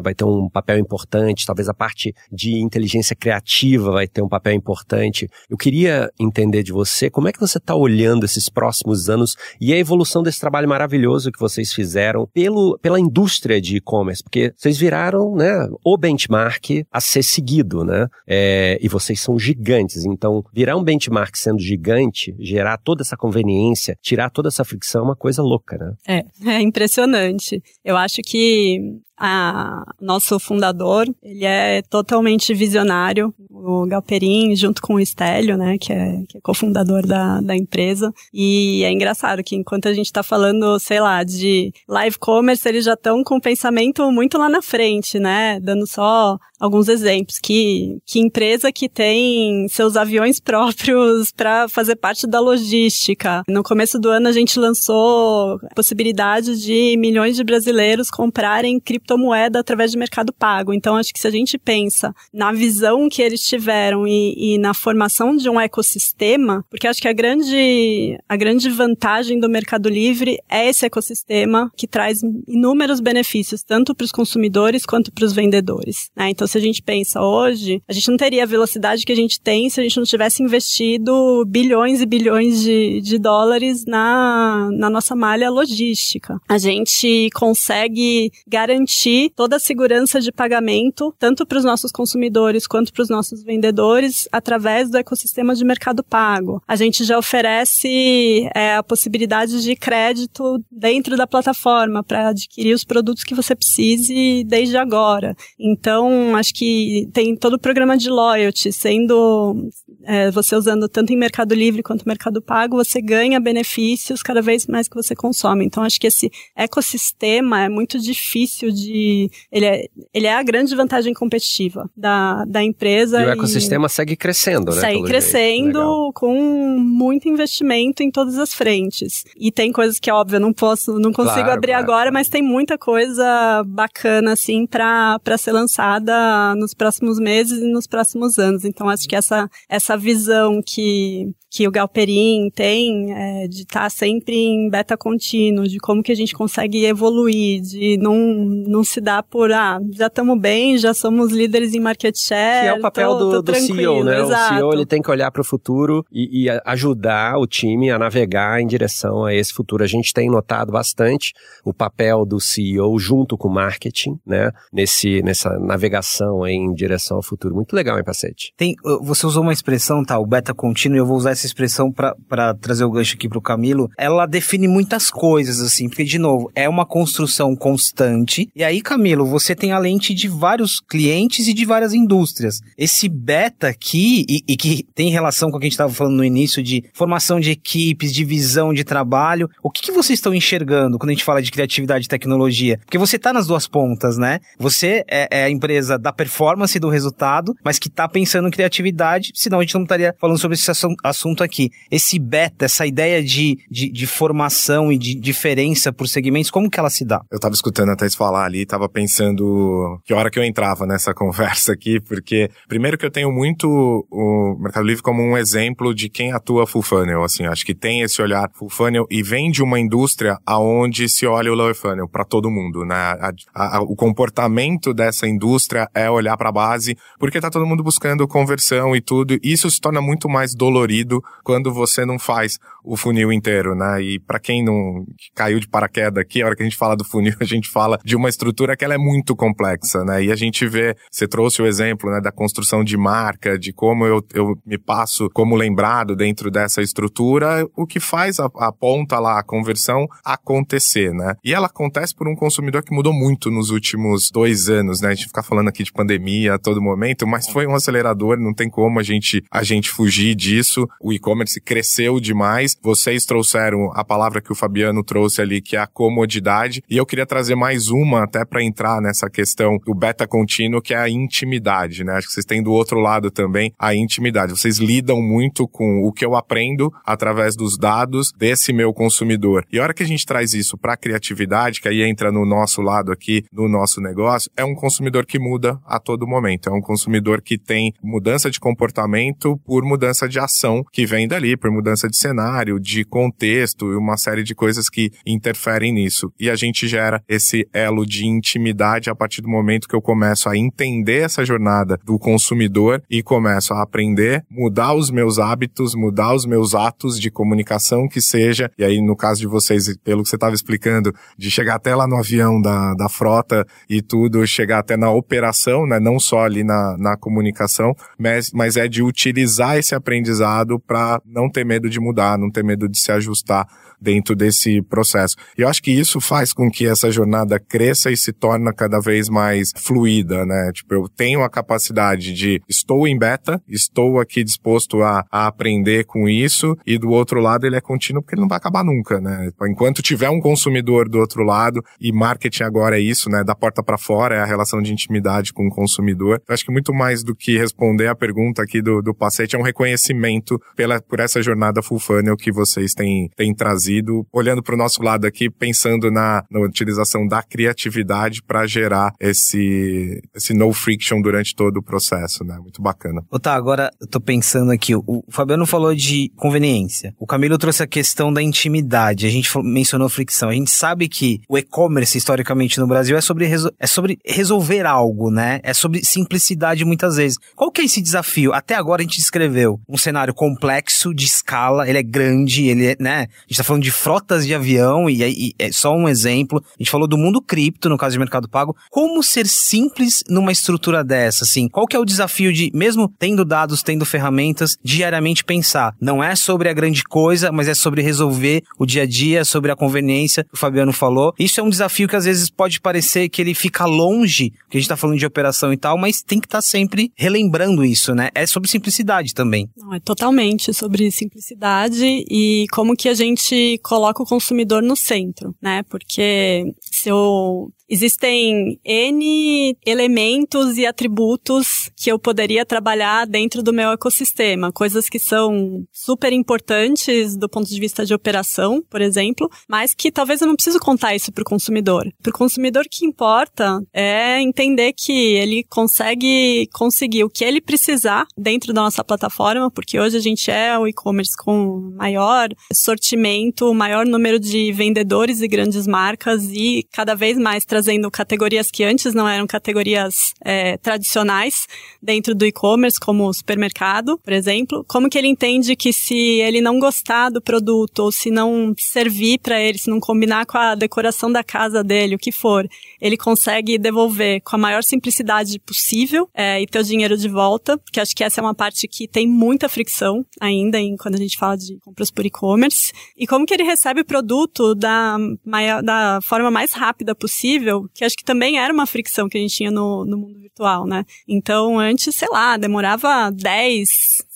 vai 0.01 0.15
ter 0.15 0.25
um 0.25 0.49
papel 0.49 0.79
importante, 0.79 1.47
talvez 1.47 1.69
a 1.69 1.75
parte 1.75 2.15
de 2.31 2.55
inteligência 2.61 3.15
criativa 3.15 3.91
vai 3.91 4.07
ter 4.07 4.23
um 4.23 4.29
papel 4.29 4.55
importante. 4.55 5.29
Eu 5.51 5.57
queria 5.57 6.11
entender 6.19 6.63
de 6.63 6.73
você 6.73 7.11
como 7.11 7.29
é 7.29 7.33
que 7.33 7.41
você 7.41 7.59
está 7.59 7.75
olhando 7.75 8.25
esses 8.25 8.49
próximos 8.49 9.09
anos 9.09 9.37
e 9.61 9.73
a 9.73 9.77
evolução 9.77 10.23
desse 10.23 10.41
trabalho 10.41 10.69
maravilhoso 10.69 11.31
que 11.31 11.41
vocês 11.41 11.73
fizeram 11.73 12.27
pelo, 12.33 12.79
pela 12.81 12.99
indústria 12.99 13.61
de 13.61 13.77
e-commerce, 13.77 14.23
porque 14.23 14.53
vocês 14.57 14.79
viraram 14.79 15.35
né, 15.35 15.69
o 15.85 15.97
benchmark 15.97 16.85
a 16.91 17.01
ser 17.01 17.23
seguido, 17.23 17.85
né? 17.85 18.07
É, 18.27 18.79
e 18.81 18.89
vocês 18.89 19.21
são 19.21 19.39
gigantes, 19.39 20.05
então 20.05 20.45
virar 20.53 20.77
um 20.77 20.85
benchmark 20.85 21.37
sendo 21.37 21.61
gigante, 21.61 22.35
gerar 22.39 22.79
toda 22.79 23.03
essa 23.03 23.17
conveniência, 23.17 23.97
tirar 24.01 24.31
toda 24.31 24.49
essa 24.49 24.65
fricção 24.65 25.03
é 25.03 25.05
uma 25.05 25.17
coisa 25.17 25.43
louca, 25.43 25.77
né? 25.77 25.93
É, 26.07 26.25
é 26.57 26.61
impressionante. 26.61 27.63
Eu 27.85 27.97
acho 27.97 28.23
que 28.23 29.01
a, 29.19 29.85
nosso 30.01 30.39
fundador, 30.41 31.07
ele 31.23 31.45
é 31.45 31.83
totalmente 31.83 32.53
visionário, 32.53 33.33
o 33.49 33.87
Galperin, 33.87 34.57
junto 34.57 34.83
com 34.83 34.95
o 34.95 35.01
Estélio, 35.01 35.57
né, 35.57 35.79
que 35.79 35.93
é, 35.93 36.23
que 36.29 36.39
é 36.39 36.41
cofundador 36.41 37.07
da, 37.07 37.41
da 37.41 37.57
empresa. 37.57 38.13
E 38.33 38.83
é 38.85 38.91
engraçado 38.91 39.43
que 39.45 39.55
enquanto 39.55 39.87
a 39.87 39.93
gente 39.93 40.07
está 40.07 40.23
falando, 40.23 40.79
sei 40.81 41.01
lá, 41.01 41.23
de 41.23 41.73
live 41.89 42.19
commerce, 42.19 42.69
eles 42.69 42.85
já 42.85 42.95
estão 42.95 43.23
com 43.23 43.39
pensamento 43.39 44.11
muito 44.11 44.37
lá 44.37 44.49
na 44.49 44.61
frente, 44.61 45.19
né, 45.19 45.61
dando 45.61 45.87
só 45.87 46.37
alguns 46.59 46.89
exemplos. 46.89 47.39
Que, 47.39 47.99
que 48.05 48.19
empresa 48.19 48.73
que 48.73 48.89
tem 48.89 49.69
seus 49.69 49.97
aviões 49.97 50.39
próprios 50.43 51.31
para 51.31 51.69
fazer 51.69 51.97
parte 51.97 52.27
da 52.27 52.41
logística. 52.41 53.43
No 53.49 53.63
começo 53.63 53.99
do 53.99 54.09
ano 54.09 54.29
a 54.29 54.33
gente 54.33 54.59
lançou 54.59 55.59
a 55.71 55.75
possibilidade 55.75 56.61
de 56.61 56.97
milhões 56.97 57.37
de 57.37 57.45
brasileiros 57.45 58.11
comprarem 58.11 58.81
cripto 58.81 59.12
criptomoeda 59.13 59.61
através 59.61 59.91
de 59.91 59.99
mercado 59.99 60.33
pago. 60.33 60.73
Então, 60.73 60.97
acho 60.97 61.13
que 61.13 61.21
se 61.21 61.27
a 61.27 61.31
gente 61.31 61.59
pensa 61.59 62.15
na 62.33 62.53
visão 62.53 63.09
que 63.09 63.23
eles 63.23 63.43
tiveram 63.43 64.07
e, 64.07 64.55
e 64.55 64.59
na 64.59 64.75
formação 64.75 65.37
de 65.37 65.49
um 65.49 65.61
ecossistema, 65.61 66.65
porque 66.71 66.87
acho 66.87 67.01
que 67.01 67.09
a 67.09 67.13
grande, 67.13 68.19
a 68.29 68.37
grande 68.37 68.69
vantagem 68.71 69.39
do 69.39 69.49
Mercado 69.49 69.89
Livre 69.89 70.39
é 70.49 70.69
esse 70.69 70.87
ecossistema 70.87 71.71
que 71.77 71.87
traz 71.87 72.21
inúmeros 72.49 73.01
benefícios, 73.01 73.63
tanto 73.63 73.95
para 73.95 74.05
os 74.05 74.13
consumidores 74.13 74.87
quanto 74.87 75.13
para 75.13 75.25
os 75.25 75.33
vendedores. 75.33 76.11
Né? 76.17 76.31
Então, 76.31 76.47
se 76.47 76.59
a 76.59 76.61
gente 76.61 76.83
pensa 76.83 77.21
hoje, 77.21 77.83
a 77.89 77.93
gente 77.93 78.11
não 78.11 78.17
teria 78.17 78.45
a 78.45 78.47
velocidade 78.47 79.05
que 79.05 79.13
a 79.13 79.17
gente 79.17 79.41
tem 79.41 79.69
se 79.69 79.81
a 79.81 79.83
gente 79.83 79.97
não 79.97 80.05
tivesse 80.05 80.43
investido 80.43 81.45
bilhões 81.47 82.01
e 82.01 82.07
bilhões 82.07 82.63
de, 82.63 83.01
de 83.01 83.19
dólares 83.19 83.85
na, 83.87 84.69
na 84.73 84.89
nossa 84.89 85.15
malha 85.15 85.51
logística. 85.51 86.39
A 86.49 86.59
gente 86.59 87.29
consegue 87.35 88.31
garantir 88.47 88.92
garantir 88.93 89.33
toda 89.35 89.57
a 89.57 89.61
segurança 89.61 90.21
de 90.21 90.31
pagamento, 90.31 91.15
tanto 91.19 91.47
para 91.47 91.59
os 91.59 91.65
nossos 91.65 91.91
consumidores 91.91 92.67
quanto 92.67 92.93
para 92.93 93.03
os 93.03 93.09
nossos 93.09 93.43
vendedores, 93.43 94.29
através 94.31 94.91
do 94.91 94.99
ecossistema 94.99 95.55
de 95.55 95.65
mercado 95.65 96.05
pago. 96.05 96.63
A 96.69 96.77
gente 96.77 97.05
já 97.05 97.19
oferece 97.19 98.49
é, 98.55 98.77
a 98.77 98.83
possibilidade 98.83 99.63
de 99.63 99.75
crédito 99.75 100.63
dentro 100.71 101.17
da 101.17 101.27
plataforma 101.27 102.03
para 102.03 102.29
adquirir 102.29 102.75
os 102.75 102.85
produtos 102.85 103.25
que 103.25 103.35
você 103.35 103.55
precise 103.55 104.45
desde 104.45 104.77
agora. 104.77 105.35
Então, 105.59 106.37
acho 106.37 106.55
que 106.55 107.09
tem 107.13 107.37
todo 107.37 107.55
o 107.55 107.59
programa 107.59 107.97
de 107.97 108.11
loyalty 108.11 108.73
sendo 108.73 109.69
é, 110.05 110.31
você 110.31 110.57
usando 110.57 110.89
tanto 110.89 111.13
em 111.13 111.17
Mercado 111.17 111.55
Livre 111.55 111.83
quanto 111.83 112.07
Mercado 112.07 112.41
Pago, 112.43 112.77
você 112.77 113.01
ganha 113.01 113.39
benefícios 113.41 114.23
cada 114.23 114.43
vez 114.43 114.67
mais 114.67 114.89
que 114.89 114.95
você 114.95 115.15
consome. 115.15 115.65
Então, 115.65 115.83
acho 115.83 116.01
que 116.01 116.07
esse 116.07 116.31
ecossistema 116.57 117.63
é 117.65 117.69
muito 117.69 117.99
difícil 117.99 118.71
de. 118.71 119.31
Ele 119.51 119.67
é, 119.67 119.87
ele 120.13 120.27
é 120.27 120.35
a 120.35 120.43
grande 120.43 120.75
vantagem 120.75 121.15
competitiva 121.15 121.91
da, 121.97 122.45
da 122.45 122.63
empresa. 122.63 123.23
E 123.23 123.27
o 123.27 123.31
ecossistema 123.31 123.89
segue 123.89 124.17
crescendo, 124.17 124.75
né? 124.75 124.81
Segue 124.81 125.03
crescendo 125.05 126.13
com 126.15 126.35
muito 126.79 127.29
investimento 127.29 128.03
em 128.03 128.11
todas 128.11 128.39
as 128.39 128.53
frentes. 128.55 129.25
E 129.37 129.51
tem 129.51 129.73
coisas 129.73 129.99
que, 129.99 130.11
óbvio, 130.11 130.37
eu 130.37 130.41
não 130.41 130.53
posso, 130.53 130.99
não 130.99 131.13
consigo 131.13 131.35
claro, 131.35 131.53
abrir 131.53 131.73
claro. 131.73 131.85
agora, 131.85 132.13
mas 132.13 132.29
tem 132.29 132.43
muita 132.43 132.77
coisa 132.77 133.63
bacana, 133.67 134.33
assim, 134.33 134.67
para 134.67 135.19
ser 135.39 135.53
lançada 135.53 136.55
nos 136.57 136.75
próximos 136.75 137.19
meses 137.19 137.61
e 137.61 137.73
nos 137.73 137.87
próximos 137.87 138.39
anos. 138.39 138.65
Então, 138.65 138.89
acho 138.89 139.09
que 139.09 139.17
essa, 139.17 139.49
essa 139.69 139.92
visão 139.97 140.61
que 140.65 141.33
que 141.53 141.69
o 141.69 141.71
Galperin 141.71 142.49
tem 142.49 143.13
é, 143.13 143.47
de 143.47 143.61
estar 143.61 143.83
tá 143.83 143.91
sempre 143.91 144.35
em 144.35 144.71
beta 144.71 144.97
contínuo, 144.97 145.69
de 145.69 145.79
como 145.79 146.03
que 146.03 146.11
a 146.11 146.15
gente 146.15 146.33
consegue 146.33 146.87
evoluir, 146.87 147.61
de 147.61 147.99
não, 147.99 148.17
não 148.17 148.83
se 148.83 149.03
dar 149.03 149.23
por, 149.23 149.53
ah, 149.53 149.79
já 149.93 150.07
estamos 150.07 150.41
bem, 150.41 150.79
já 150.79 150.95
somos 150.95 151.31
líderes 151.31 151.75
em 151.75 151.81
market 151.81 152.17
share. 152.17 152.63
Que 152.63 152.69
é 152.69 152.73
o 152.73 152.81
papel 152.81 153.11
tô, 153.11 153.19
do, 153.19 153.31
tô 153.43 153.53
do 153.53 153.55
CEO, 153.55 154.03
né? 154.03 154.23
Exato. 154.23 154.55
O 154.55 154.57
CEO 154.57 154.73
ele 154.73 154.87
tem 154.87 155.03
que 155.03 155.11
olhar 155.11 155.31
para 155.31 155.43
o 155.43 155.45
futuro 155.45 156.07
e, 156.11 156.47
e, 156.47 156.61
ajudar 156.65 157.37
o 157.37 157.47
time 157.47 157.91
a 157.91 157.99
navegar 157.99 158.59
em 158.63 158.67
direção 158.67 159.27
a 159.27 159.35
esse 159.35 159.53
futuro. 159.53 159.85
A 159.85 159.87
gente 159.87 160.15
tem 160.15 160.31
notado 160.31 160.73
bastante 160.73 161.35
o 161.67 161.75
papel 161.75 162.25
do 162.25 162.41
CEO 162.41 162.99
junto 162.99 163.37
com 163.37 163.49
o 163.49 163.53
marketing, 163.53 164.19
né? 164.27 164.51
Nesse, 164.73 165.21
nessa 165.23 165.59
navegação 165.59 166.47
em 166.47 166.73
direção 166.73 167.19
ao 167.19 167.23
futuro. 167.23 167.55
Muito 167.55 167.77
legal, 167.77 167.99
hein, 167.99 168.05
Pacete? 168.05 168.55
Tem, 168.57 168.75
você 169.03 169.27
usou 169.27 169.43
uma 169.43 169.53
expressão, 169.53 170.03
tá? 170.03 170.19
O 170.19 170.25
beta 170.25 170.55
contínuo, 170.55 170.97
eu 170.97 171.05
vou 171.05 171.19
usar 171.19 171.33
essa 171.33 171.42
essa 171.43 171.47
expressão 171.47 171.93
para 171.93 172.55
trazer 172.55 172.85
o 172.85 172.91
gancho 172.91 173.17
aqui 173.17 173.29
para 173.29 173.39
o 173.39 173.43
Camilo, 173.43 173.91
ela 173.99 174.27
define 174.27 174.69
muitas 174.69 175.11
coisas, 175.11 175.61
assim, 175.61 175.89
porque, 175.89 176.05
de 176.05 176.19
novo, 176.19 176.51
é 176.55 176.69
uma 176.69 176.87
construção 176.87 177.57
constante. 177.57 178.49
E 178.55 178.63
aí, 178.63 178.81
Camilo, 178.81 179.27
você 179.27 179.55
tem 179.55 179.73
a 179.73 179.79
lente 179.79 180.15
de 180.15 180.29
vários 180.29 180.81
clientes 180.81 181.49
e 181.49 181.55
de 181.55 181.65
várias 181.65 181.93
indústrias. 181.93 182.61
Esse 182.79 183.09
beta 183.09 183.69
aqui, 183.69 184.25
e, 184.29 184.43
e 184.49 184.57
que 184.57 184.85
tem 184.95 185.11
relação 185.11 185.51
com 185.51 185.57
o 185.57 185.61
que 185.61 185.67
a 185.67 185.69
gente 185.69 185.75
estava 185.75 185.93
falando 185.93 186.17
no 186.17 186.25
início 186.25 186.63
de 186.63 186.85
formação 186.93 187.41
de 187.41 187.51
equipes, 187.51 188.13
de 188.13 188.25
visão 188.25 188.73
de 188.73 188.85
trabalho, 188.85 189.49
o 189.63 189.71
que, 189.71 189.83
que 189.83 189.93
vocês 189.93 190.19
estão 190.19 190.35
enxergando 190.35 190.99
quando 190.99 191.11
a 191.11 191.13
gente 191.13 191.25
fala 191.25 191.43
de 191.43 191.51
criatividade 191.51 192.05
e 192.05 192.09
tecnologia? 192.09 192.79
Porque 192.85 192.99
você 192.99 193.17
está 193.17 193.33
nas 193.33 193.47
duas 193.47 193.67
pontas, 193.67 194.17
né? 194.17 194.39
Você 194.59 195.05
é, 195.09 195.29
é, 195.31 195.45
a 195.45 195.51
empresa 195.51 195.99
da 195.99 196.13
performance 196.13 196.77
e 196.77 196.81
do 196.81 196.89
resultado, 196.89 197.55
mas 197.65 197.79
que 197.79 197.89
está 197.89 198.09
pensando 198.09 198.49
em 198.49 198.51
criatividade, 198.51 199.33
senão 199.35 199.59
a 199.59 199.63
gente 199.63 199.75
não 199.75 199.83
estaria 199.83 200.15
falando 200.21 200.39
sobre 200.39 200.57
esse 200.57 200.71
assunto 201.03 201.32
aqui. 201.41 201.71
Esse 201.89 202.19
beta, 202.19 202.65
essa 202.65 202.85
ideia 202.85 203.23
de, 203.23 203.59
de, 203.71 203.89
de 203.89 204.07
formação 204.07 204.91
e 204.91 204.99
de 204.99 205.15
diferença 205.15 205.93
por 205.93 206.09
segmentos, 206.09 206.51
como 206.51 206.69
que 206.69 206.81
ela 206.81 206.91
se 206.91 207.05
dá? 207.05 207.21
Eu 207.31 207.39
tava 207.39 207.55
escutando 207.55 207.91
a 207.91 207.97
Thais 207.97 208.17
falar 208.17 208.45
ali, 208.45 208.67
tava 208.67 208.89
pensando 208.89 210.01
que 210.05 210.13
hora 210.13 210.31
que 210.31 210.39
eu 210.39 210.45
entrava 210.45 210.85
nessa 210.87 211.15
conversa 211.15 211.73
aqui, 211.73 212.01
porque 212.01 212.51
primeiro 212.69 212.99
que 212.99 213.07
eu 213.07 213.11
tenho 213.11 213.31
muito 213.31 213.69
o 214.11 214.57
Mercado 214.61 214.87
Livre 214.87 215.03
como 215.03 215.23
um 215.23 215.37
exemplo 215.37 215.95
de 215.95 216.09
quem 216.09 216.33
atua 216.33 216.67
full 216.67 216.83
funnel, 216.83 217.23
assim, 217.23 217.47
acho 217.47 217.65
que 217.65 217.75
tem 217.75 218.03
esse 218.03 218.21
olhar 218.21 218.51
full 218.55 218.69
funnel 218.69 219.07
e 219.11 219.23
vem 219.23 219.51
de 219.51 219.63
uma 219.63 219.79
indústria 219.79 220.39
aonde 220.45 221.09
se 221.09 221.27
olha 221.27 221.53
o 221.53 221.55
lower 221.55 221.75
funnel 221.75 222.09
para 222.09 222.25
todo 222.25 222.51
mundo, 222.51 222.85
né? 222.85 222.95
A, 222.95 223.33
a, 223.55 223.83
o 223.83 223.95
comportamento 223.95 224.93
dessa 224.93 225.29
indústria 225.29 225.89
é 225.95 226.11
olhar 226.11 226.37
para 226.37 226.49
a 226.49 226.53
base, 226.53 226.97
porque 227.19 227.41
tá 227.41 227.51
todo 227.51 227.67
mundo 227.67 227.83
buscando 227.83 228.27
conversão 228.27 228.97
e 228.97 229.01
tudo, 229.01 229.35
e 229.35 229.41
isso 229.43 229.71
se 229.71 229.81
torna 229.81 230.01
muito 230.01 230.29
mais 230.29 230.55
dolorido 230.55 231.22
quando 231.45 231.73
você 231.73 232.05
não 232.05 232.19
faz 232.19 232.59
o 232.85 232.97
funil 232.97 233.33
inteiro, 233.33 233.75
né? 233.75 234.03
E 234.03 234.19
para 234.19 234.41
quem 234.41 234.65
não 234.65 235.05
caiu 235.35 235.61
de 235.61 235.69
paraquedas 235.69 236.21
aqui, 236.21 236.43
a 236.43 236.47
hora 236.47 236.57
que 236.57 236.63
a 236.63 236.67
gente 236.67 236.77
fala 236.77 236.97
do 236.97 237.05
funil, 237.05 237.35
a 237.41 237.45
gente 237.45 237.69
fala 237.69 237.99
de 238.05 238.17
uma 238.17 238.29
estrutura 238.29 238.77
que 238.77 238.85
ela 238.85 238.95
é 238.95 238.99
muito 238.99 239.37
complexa, 239.37 240.05
né? 240.05 240.25
E 240.25 240.33
a 240.33 240.37
gente 240.37 240.67
vê, 240.67 240.97
você 241.11 241.27
trouxe 241.29 241.63
o 241.63 241.67
exemplo, 241.67 242.11
né, 242.11 242.21
da 242.21 242.33
construção 242.33 242.83
de 242.83 242.97
marca, 242.97 243.59
de 243.59 243.73
como 243.73 244.05
eu, 244.07 244.25
eu 244.35 244.55
me 244.67 244.79
passo 244.79 245.29
como 245.33 245.57
lembrado 245.57 246.17
dentro 246.17 246.51
dessa 246.51 246.83
estrutura, 246.83 247.67
o 247.77 247.87
que 247.87 248.01
faz 248.01 248.41
a, 248.41 248.47
a 248.57 248.73
ponta 248.73 249.19
lá, 249.19 249.39
a 249.39 249.45
conversão 249.45 250.07
acontecer, 250.25 251.13
né? 251.13 251.35
E 251.45 251.55
ela 251.55 251.67
acontece 251.67 252.15
por 252.15 252.29
um 252.29 252.35
consumidor 252.35 252.83
que 252.83 252.95
mudou 252.95 253.13
muito 253.13 253.51
nos 253.51 253.71
últimos 253.71 254.31
dois 254.31 254.69
anos, 254.69 255.01
né? 255.01 255.09
A 255.09 255.15
gente 255.15 255.27
fica 255.27 255.43
falando 255.43 255.69
aqui 255.69 255.85
de 255.85 255.93
pandemia 255.93 256.55
a 256.55 256.59
todo 256.59 256.83
momento, 256.83 257.27
mas 257.27 257.49
foi 257.49 257.67
um 257.67 257.75
acelerador, 257.75 258.39
não 258.39 258.55
tem 258.55 258.69
como 258.69 258.99
a 258.99 259.03
gente, 259.03 259.43
a 259.51 259.63
gente 259.63 259.91
fugir 259.91 260.35
disso. 260.35 260.89
O 261.01 261.12
e-commerce 261.13 261.61
cresceu 261.61 262.19
demais. 262.21 262.77
Vocês 262.83 263.25
trouxeram 263.25 263.91
a 263.95 264.05
palavra 264.05 264.41
que 264.41 264.53
o 264.53 264.55
Fabiano 264.55 265.05
trouxe 265.05 265.41
ali, 265.41 265.61
que 265.61 265.77
é 265.77 265.81
a 265.81 265.87
comodidade. 265.87 266.83
E 266.89 266.97
eu 266.97 267.07
queria 267.07 267.27
trazer 267.27 267.55
mais 267.55 267.89
uma 267.89 268.25
até 268.25 268.45
para 268.45 268.63
entrar 268.63 269.01
nessa 269.01 269.29
questão 269.29 269.79
do 269.85 269.95
beta 269.95 270.27
contínuo, 270.27 270.83
que 270.83 270.95
é 270.95 270.99
a 270.99 271.09
intimidade, 271.09 272.05
né? 272.05 272.15
Acho 272.15 272.29
que 272.29 272.33
vocês 272.33 272.47
têm 272.47 272.63
do 272.63 272.73
outro 272.73 272.99
lado 272.99 273.31
também 273.31 273.73
a 273.79 273.95
intimidade. 273.95 274.53
Vocês 274.53 274.79
lidam 274.79 275.23
muito 275.23 275.67
com 275.69 276.03
o 276.05 276.13
que 276.13 276.25
eu 276.25 276.35
aprendo 276.35 276.93
através 277.05 277.57
dos 277.57 277.79
dados 277.79 278.33
desse 278.37 278.73
meu 278.73 278.93
consumidor. 278.93 279.65
E 279.73 279.79
a 279.79 279.83
hora 279.83 279.95
que 279.95 280.03
a 280.03 280.07
gente 280.07 280.27
traz 280.27 280.55
isso 280.55 280.77
para 280.77 280.95
a 280.95 280.97
criatividade, 280.97 281.81
que 281.81 281.89
aí 281.89 282.03
entra 282.03 282.31
no 282.33 282.45
nosso 282.45 282.81
lado 282.81 283.13
aqui, 283.13 283.45
do 283.53 283.69
nosso 283.69 284.01
negócio, 284.01 284.51
é 284.57 284.65
um 284.65 284.75
consumidor 284.75 285.27
que 285.27 285.39
muda 285.39 285.79
a 285.85 285.99
todo 285.99 286.27
momento. 286.27 286.69
É 286.69 286.73
um 286.73 286.81
consumidor 286.81 287.43
que 287.43 287.59
tem 287.59 287.93
mudança 288.03 288.51
de 288.51 288.61
comportamento 288.61 289.59
por 289.65 289.85
mudança 289.85 290.29
de 290.29 290.39
ação 290.39 290.85
que 290.93 291.02
vem 291.07 291.27
dali, 291.29 291.57
por 291.57 291.71
mudança 291.71 292.09
de 292.09 292.17
cenário, 292.17 292.79
de 292.79 293.05
contexto 293.05 293.93
e 293.93 293.97
uma 293.97 294.17
série 294.17 294.43
de 294.43 294.55
coisas 294.55 294.89
que 294.89 295.11
interferem 295.27 295.93
nisso. 295.93 296.33
E 296.39 296.51
a 296.51 296.57
gente 296.57 296.87
gera 296.87 297.23
esse 297.29 297.67
elo 297.73 298.07
de 298.07 298.27
intimidade 298.27 299.11
a 299.11 299.15
partir 299.15 299.43
do 299.43 299.49
momento 299.49 299.89
que 299.89 299.95
eu 299.95 300.03
começo 300.03 300.49
a 300.49 300.57
entender 300.57 301.23
essa 301.23 301.45
jornada 301.45 301.99
do 302.05 302.19
consumidor 302.19 303.03
e 303.11 303.23
começo 303.23 303.73
a 303.75 303.83
aprender, 303.83 304.45
mudar 304.51 304.95
os 304.95 305.11
meus 305.11 305.39
hábitos, 305.39 305.95
mudar 305.95 306.35
os 306.35 306.47
meus 306.47 306.75
atos 306.75 307.19
de 307.19 307.31
comunicação 307.31 308.09
que 308.09 308.21
seja, 308.21 308.71
e 308.79 308.85
aí 308.85 309.01
no 309.01 309.17
caso 309.17 309.41
de 309.41 309.47
vocês, 309.47 309.97
pelo 309.99 310.23
que 310.23 310.29
você 310.29 310.37
estava 310.37 310.55
explicando, 310.55 311.13
de 311.37 311.51
chegar 311.51 311.77
até 311.77 311.95
lá 311.95 312.07
no 312.07 312.17
avião 312.17 312.61
da, 312.61 312.95
da 312.95 313.09
frota 313.09 313.67
e 313.89 314.03
tudo, 314.03 314.47
chegar 314.47 314.79
até 314.79 314.97
na 314.97 315.11
operação, 315.11 315.87
né, 315.87 315.99
não 315.99 316.19
só 316.19 316.45
ali 316.45 316.65
na, 316.65 316.97
na 316.99 317.17
comunicação, 317.17 317.95
mas, 318.19 318.51
mas 318.53 318.77
é 318.77 318.89
de 318.89 319.03
utilizar 319.03 319.77
esse 319.77 319.95
aprendizado 319.95 320.79
para 320.87 321.21
não 321.25 321.51
ter 321.51 321.65
medo 321.65 321.89
de 321.89 322.01
mudar, 322.01 322.39
não 322.39 322.51
ter 322.51 322.63
medo 322.65 322.89
de 322.89 322.99
se 322.99 323.11
ajustar 323.13 323.67
dentro 324.03 324.35
desse 324.35 324.83
processo. 324.83 325.37
E 325.57 325.63
eu 325.63 325.69
acho 325.69 325.83
que 325.83 325.91
isso 325.91 326.21
faz 326.21 326.53
com 326.53 326.71
que 326.71 326.87
essa 326.87 327.11
jornada 327.11 327.59
cresça 327.59 328.11
e 328.11 328.17
se 328.17 328.33
torne 328.33 328.73
cada 328.75 329.01
vez 329.01 329.29
mais 329.29 329.71
fluida, 329.77 330.45
né? 330.45 330.71
Tipo, 330.73 330.95
eu 330.95 331.09
tenho 331.09 331.43
a 331.43 331.51
capacidade 331.51 332.33
de 332.33 332.61
estou 332.69 333.07
em 333.07 333.19
beta, 333.19 333.61
estou 333.69 334.21
aqui 334.21 334.43
disposto 334.43 335.03
a, 335.03 335.25
a 335.31 335.47
aprender 335.47 336.05
com 336.05 336.29
isso 336.29 336.77
e 336.87 336.99
do 336.99 337.11
outro 337.11 337.41
lado 337.41 337.67
ele 337.67 337.77
é 337.77 337.81
contínuo 337.81 338.23
porque 338.23 338.35
ele 338.35 338.43
não 338.43 338.49
vai 338.49 338.59
acabar 338.59 338.85
nunca, 338.85 339.21
né? 339.21 339.51
Enquanto 339.69 340.03
tiver 340.03 340.31
um 340.31 340.41
consumidor 340.41 341.09
do 341.09 341.19
outro 341.19 341.43
lado 341.43 341.83
e 342.01 342.13
marketing 342.13 342.65
agora 342.65 342.99
é 342.99 343.01
isso, 343.01 343.31
né? 343.31 343.45
Da 343.45 343.55
porta 343.55 343.83
para 343.83 343.99
fora 343.99 344.37
é 344.37 344.41
a 344.41 344.45
relação 344.45 344.83
de 344.83 344.93
intimidade 344.93 345.53
com 345.53 345.67
o 345.67 345.71
consumidor. 345.71 346.41
Eu 346.49 346.55
acho 346.55 346.65
que 346.65 346.73
muito 346.73 346.93
mais 346.93 347.23
do 347.23 347.35
que 347.35 347.59
responder 347.59 348.09
a 348.09 348.15
pergunta 348.15 348.63
aqui 348.63 348.83
do, 348.83 349.01
do 349.01 349.15
Pacete 349.15 349.57
é 349.57 349.59
um 349.59 349.63
reconhecimento 349.63 350.61
pela, 350.77 351.01
por 351.01 351.21
essa 351.21 351.43
jornada 351.43 351.83
full 351.83 351.99
funnel 351.99 352.37
que 352.37 352.51
vocês 352.51 352.93
têm, 352.95 353.29
têm 353.37 353.55
trazido 353.55 353.92
trazido, 353.93 354.27
olhando 354.33 354.63
para 354.63 354.75
o 354.75 354.79
nosso 354.79 355.03
lado 355.03 355.27
aqui, 355.27 355.51
pensando 355.51 356.11
na, 356.11 356.45
na 356.51 356.61
utilização 356.61 357.27
da 357.27 357.43
criatividade 357.43 358.43
para 358.43 358.67
gerar 358.67 359.13
esse, 359.21 360.23
esse 360.35 360.55
no 360.55 360.73
friction 360.73 361.21
durante 361.21 361.55
todo 361.55 361.79
o 361.79 361.83
processo, 361.83 362.45
né? 362.45 362.57
Muito 362.61 362.81
bacana. 362.81 363.23
Ô, 363.31 363.39
tá, 363.39 363.55
agora 363.55 363.91
eu 364.01 364.07
tô 364.07 364.21
pensando 364.21 364.71
aqui, 364.71 364.95
o, 364.95 365.03
o 365.07 365.25
Fabiano 365.29 365.67
falou 365.67 365.95
de 365.95 366.31
conveniência, 366.37 367.15
o 367.19 367.27
Camilo 367.27 367.59
trouxe 367.59 367.83
a 367.83 367.87
questão 367.87 368.33
da 368.33 368.43
intimidade, 368.43 369.27
a 369.27 369.31
gente 369.31 369.51
mencionou 369.63 370.09
fricção, 370.09 370.49
a 370.49 370.55
gente 370.55 370.71
sabe 370.71 371.09
que 371.09 371.41
o 371.49 371.59
e-commerce 371.59 372.17
historicamente 372.17 372.79
no 372.79 372.87
Brasil 372.87 373.17
é 373.17 373.21
sobre, 373.21 373.49
é 373.79 373.87
sobre 373.87 374.19
resolver 374.25 374.87
algo, 374.87 375.31
né? 375.31 375.61
É 375.63 375.75
sobre 375.75 376.05
simplicidade 376.05 376.85
muitas 376.85 377.17
vezes. 377.17 377.39
Qual 377.55 377.71
que 377.71 377.81
é 377.81 377.85
esse 377.85 378.01
desafio? 378.01 378.53
Até 378.53 378.75
agora 378.75 379.03
a 379.03 379.05
gente 379.05 379.17
descreveu 379.17 379.81
um 379.89 379.97
cenário 379.97 380.35
complexo, 380.35 381.15
de 381.15 381.25
escala, 381.25 381.89
ele 381.89 381.99
é 381.99 382.03
grande, 382.03 382.69
ele 382.69 382.87
é, 382.87 382.97
né? 382.99 383.27
A 383.29 383.49
gente 383.49 383.57
tá 383.57 383.65
falando 383.65 383.82
de 383.83 383.91
frotas 383.91 384.47
de 384.47 384.55
avião, 384.55 385.11
e, 385.11 385.23
e 385.23 385.55
é 385.59 385.71
só 385.73 385.95
um 385.95 386.09
exemplo. 386.09 386.63
A 386.65 386.83
gente 386.83 386.91
falou 386.91 387.07
do 387.07 387.19
mundo 387.19 387.43
cripto, 387.43 387.89
no 387.89 387.99
caso 387.99 388.13
de 388.13 388.19
mercado 388.19 388.49
pago. 388.49 388.77
Como 388.91 389.23
ser 389.23 389.47
simples 389.47 390.23
numa 390.29 390.53
estrutura 390.53 391.03
dessa, 391.05 391.45
assim? 391.45 391.69
Qual 391.69 391.87
que 391.87 391.97
é 391.97 391.99
o 391.99 392.05
desafio 392.05 392.53
de, 392.53 392.71
mesmo 392.75 393.13
tendo 393.19 393.45
dados, 393.45 393.83
tendo 393.83 394.05
ferramentas, 394.05 394.79
diariamente 394.83 395.45
pensar? 395.45 395.95
Não 396.01 396.23
é 396.23 396.35
sobre 396.37 396.69
a 396.69 396.73
grande 396.73 397.03
coisa, 397.05 397.51
mas 397.53 397.69
é 397.69 397.75
sobre 397.75 398.03
resolver 398.03 398.63
o 398.79 398.87
dia 398.87 399.03
a 399.03 399.07
dia, 399.07 399.45
sobre 399.45 399.71
a 399.71 399.77
conveniência 399.77 400.47
o 400.53 400.57
Fabiano 400.57 400.93
falou. 400.93 401.35
Isso 401.39 401.61
é 401.61 401.63
um 401.63 401.69
desafio 401.69 402.09
que 402.09 402.17
às 402.17 402.25
vezes 402.25 402.51
pode 402.51 402.81
parecer 402.81 403.29
que 403.29 403.41
ele 403.41 403.55
fica 403.55 403.85
longe, 403.85 404.51
que 404.71 404.77
a 404.77 404.81
gente 404.81 404.89
tá 404.89 404.97
falando 404.97 405.19
de 405.19 405.27
operação 405.27 405.73
e 405.73 405.77
tal, 405.77 405.99
mas 405.99 406.23
tem 406.23 406.41
que 406.41 406.47
estar 406.47 406.59
tá 406.59 406.63
sempre 406.63 407.13
relembrando 407.17 407.85
isso, 407.85 408.15
né? 408.15 408.31
É 408.35 408.47
sobre 408.47 408.69
simplicidade 408.69 409.35
também. 409.35 409.69
Não, 409.77 409.95
é 409.95 410.01
totalmente 410.01 410.73
sobre 410.73 411.11
simplicidade 411.11 412.05
e 412.05 412.67
como 412.71 412.97
que 412.97 413.09
a 413.09 413.15
gente 413.15 413.55
coloca 413.83 414.23
o 414.23 414.27
consumidor 414.27 414.83
no 414.83 414.97
centro, 414.97 415.55
né? 415.61 415.83
Porque 415.85 416.65
se 416.81 417.09
eu 417.09 417.73
Existem 417.93 418.81
N 418.83 419.77
elementos 419.85 420.79
e 420.79 420.87
atributos 420.87 421.91
que 421.95 422.11
eu 422.11 422.19
poderia 422.19 422.65
trabalhar 422.65 423.27
dentro 423.27 423.63
do 423.63 423.71
meu 423.71 423.91
ecossistema, 423.91 424.73
coisas 424.73 425.11
que 425.11 425.19
são 425.19 425.85
super 425.93 426.33
importantes 426.33 427.37
do 427.37 427.51
ponto 427.51 427.69
de 427.69 427.79
vista 427.79 428.07
de 428.07 428.15
operação, 428.15 428.83
por 428.89 429.03
exemplo, 429.03 429.47
mas 429.69 429.95
que 429.95 430.11
talvez 430.11 430.41
eu 430.41 430.47
não 430.47 430.55
preciso 430.55 430.79
contar 430.79 431.15
isso 431.15 431.31
para 431.31 431.43
o 431.43 431.45
consumidor. 431.45 432.11
Para 432.23 432.31
o 432.31 432.33
consumidor, 432.33 432.87
o 432.87 432.89
que 432.89 433.05
importa 433.05 433.79
é 433.93 434.41
entender 434.41 434.95
que 434.97 435.13
ele 435.13 435.63
consegue 435.65 436.67
conseguir 436.73 437.25
o 437.25 437.29
que 437.29 437.45
ele 437.45 437.61
precisar 437.61 438.25
dentro 438.39 438.73
da 438.73 438.81
nossa 438.81 439.05
plataforma, 439.05 439.71
porque 439.71 440.01
hoje 440.01 440.17
a 440.17 440.21
gente 440.21 440.51
é 440.51 440.79
o 440.79 440.89
e-commerce 440.89 441.37
com 441.37 441.93
maior 441.95 442.49
sortimento, 442.73 443.75
maior 443.75 444.07
número 444.07 444.41
de 444.41 444.73
vendedores 444.73 445.43
e 445.43 445.47
grandes 445.47 445.87
marcas 445.87 446.49
e 446.51 446.87
cada 446.91 447.15
vez 447.15 447.37
mais 447.37 447.67
trazendo 447.67 447.82
trazendo 447.83 448.09
categorias 448.13 448.71
que 448.71 448.85
antes 448.85 449.13
não 449.13 449.29
eram 449.29 449.45
categorias 449.45 450.15
é, 450.45 450.77
tradicionais 450.77 451.67
dentro 452.01 452.33
do 452.33 452.47
e-commerce, 452.47 452.99
como 452.99 453.27
o 453.27 453.35
supermercado, 453.35 454.19
por 454.19 454.33
exemplo. 454.33 454.85
Como 454.87 455.11
que 455.11 455.19
ele 455.19 455.27
entende 455.27 455.75
que 455.75 455.93
se 455.93 456.15
ele 456.15 456.61
não 456.61 456.79
gostar 456.79 457.29
do 457.29 457.43
produto 457.43 458.01
ou 458.01 458.13
se 458.13 458.31
não 458.31 458.73
servir 458.79 459.41
para 459.41 459.61
ele, 459.61 459.79
se 459.79 459.91
não 459.91 459.99
combinar 459.99 460.47
com 460.47 460.59
a 460.59 460.77
decoração 460.77 461.31
da 461.31 461.43
casa 461.43 461.83
dele, 461.83 462.15
o 462.15 462.19
que 462.19 462.31
for, 462.31 462.69
ele 463.01 463.17
consegue 463.17 463.77
devolver 463.79 464.41
com 464.43 464.55
a 464.55 464.59
maior 464.59 464.85
simplicidade 464.85 465.59
possível 465.59 466.29
é, 466.33 466.63
e 466.63 466.67
ter 466.67 466.79
o 466.79 466.85
dinheiro 466.85 467.17
de 467.17 467.29
volta, 467.29 467.81
que 467.93 467.99
acho 467.99 468.15
que 468.15 468.23
essa 468.23 468.41
é 468.41 468.43
uma 468.43 468.55
parte 468.55 468.87
que 468.87 469.09
tem 469.09 469.27
muita 469.27 469.69
fricção 469.69 470.25
ainda 470.41 470.79
em, 470.79 470.97
quando 470.97 471.17
a 471.17 471.19
gente 471.19 471.37
fala 471.37 471.57
de 471.57 471.79
compras 471.81 472.13
por 472.13 472.25
e-commerce. 472.25 472.93
E 473.17 473.27
como 473.27 473.45
que 473.45 473.53
ele 473.53 473.65
recebe 473.65 474.03
o 474.03 474.05
produto 474.05 474.73
da, 474.73 475.17
maior, 475.45 475.83
da 475.83 476.21
forma 476.23 476.51
mais 476.51 476.73
rápida 476.73 477.13
possível 477.13 477.62
que 477.95 478.05
acho 478.05 478.17
que 478.17 478.25
também 478.25 478.59
era 478.59 478.73
uma 478.73 478.87
fricção 478.87 479.29
que 479.29 479.39
a 479.39 479.41
gente 479.41 479.55
tinha 479.55 479.71
no, 479.71 480.05
no 480.05 480.17
mundo 480.17 480.39
virtual, 480.39 480.87
né? 480.87 481.05
Então, 481.27 481.79
antes, 481.79 482.15
sei 482.15 482.29
lá, 482.29 482.57
demorava 482.57 483.31
10, 483.31 483.89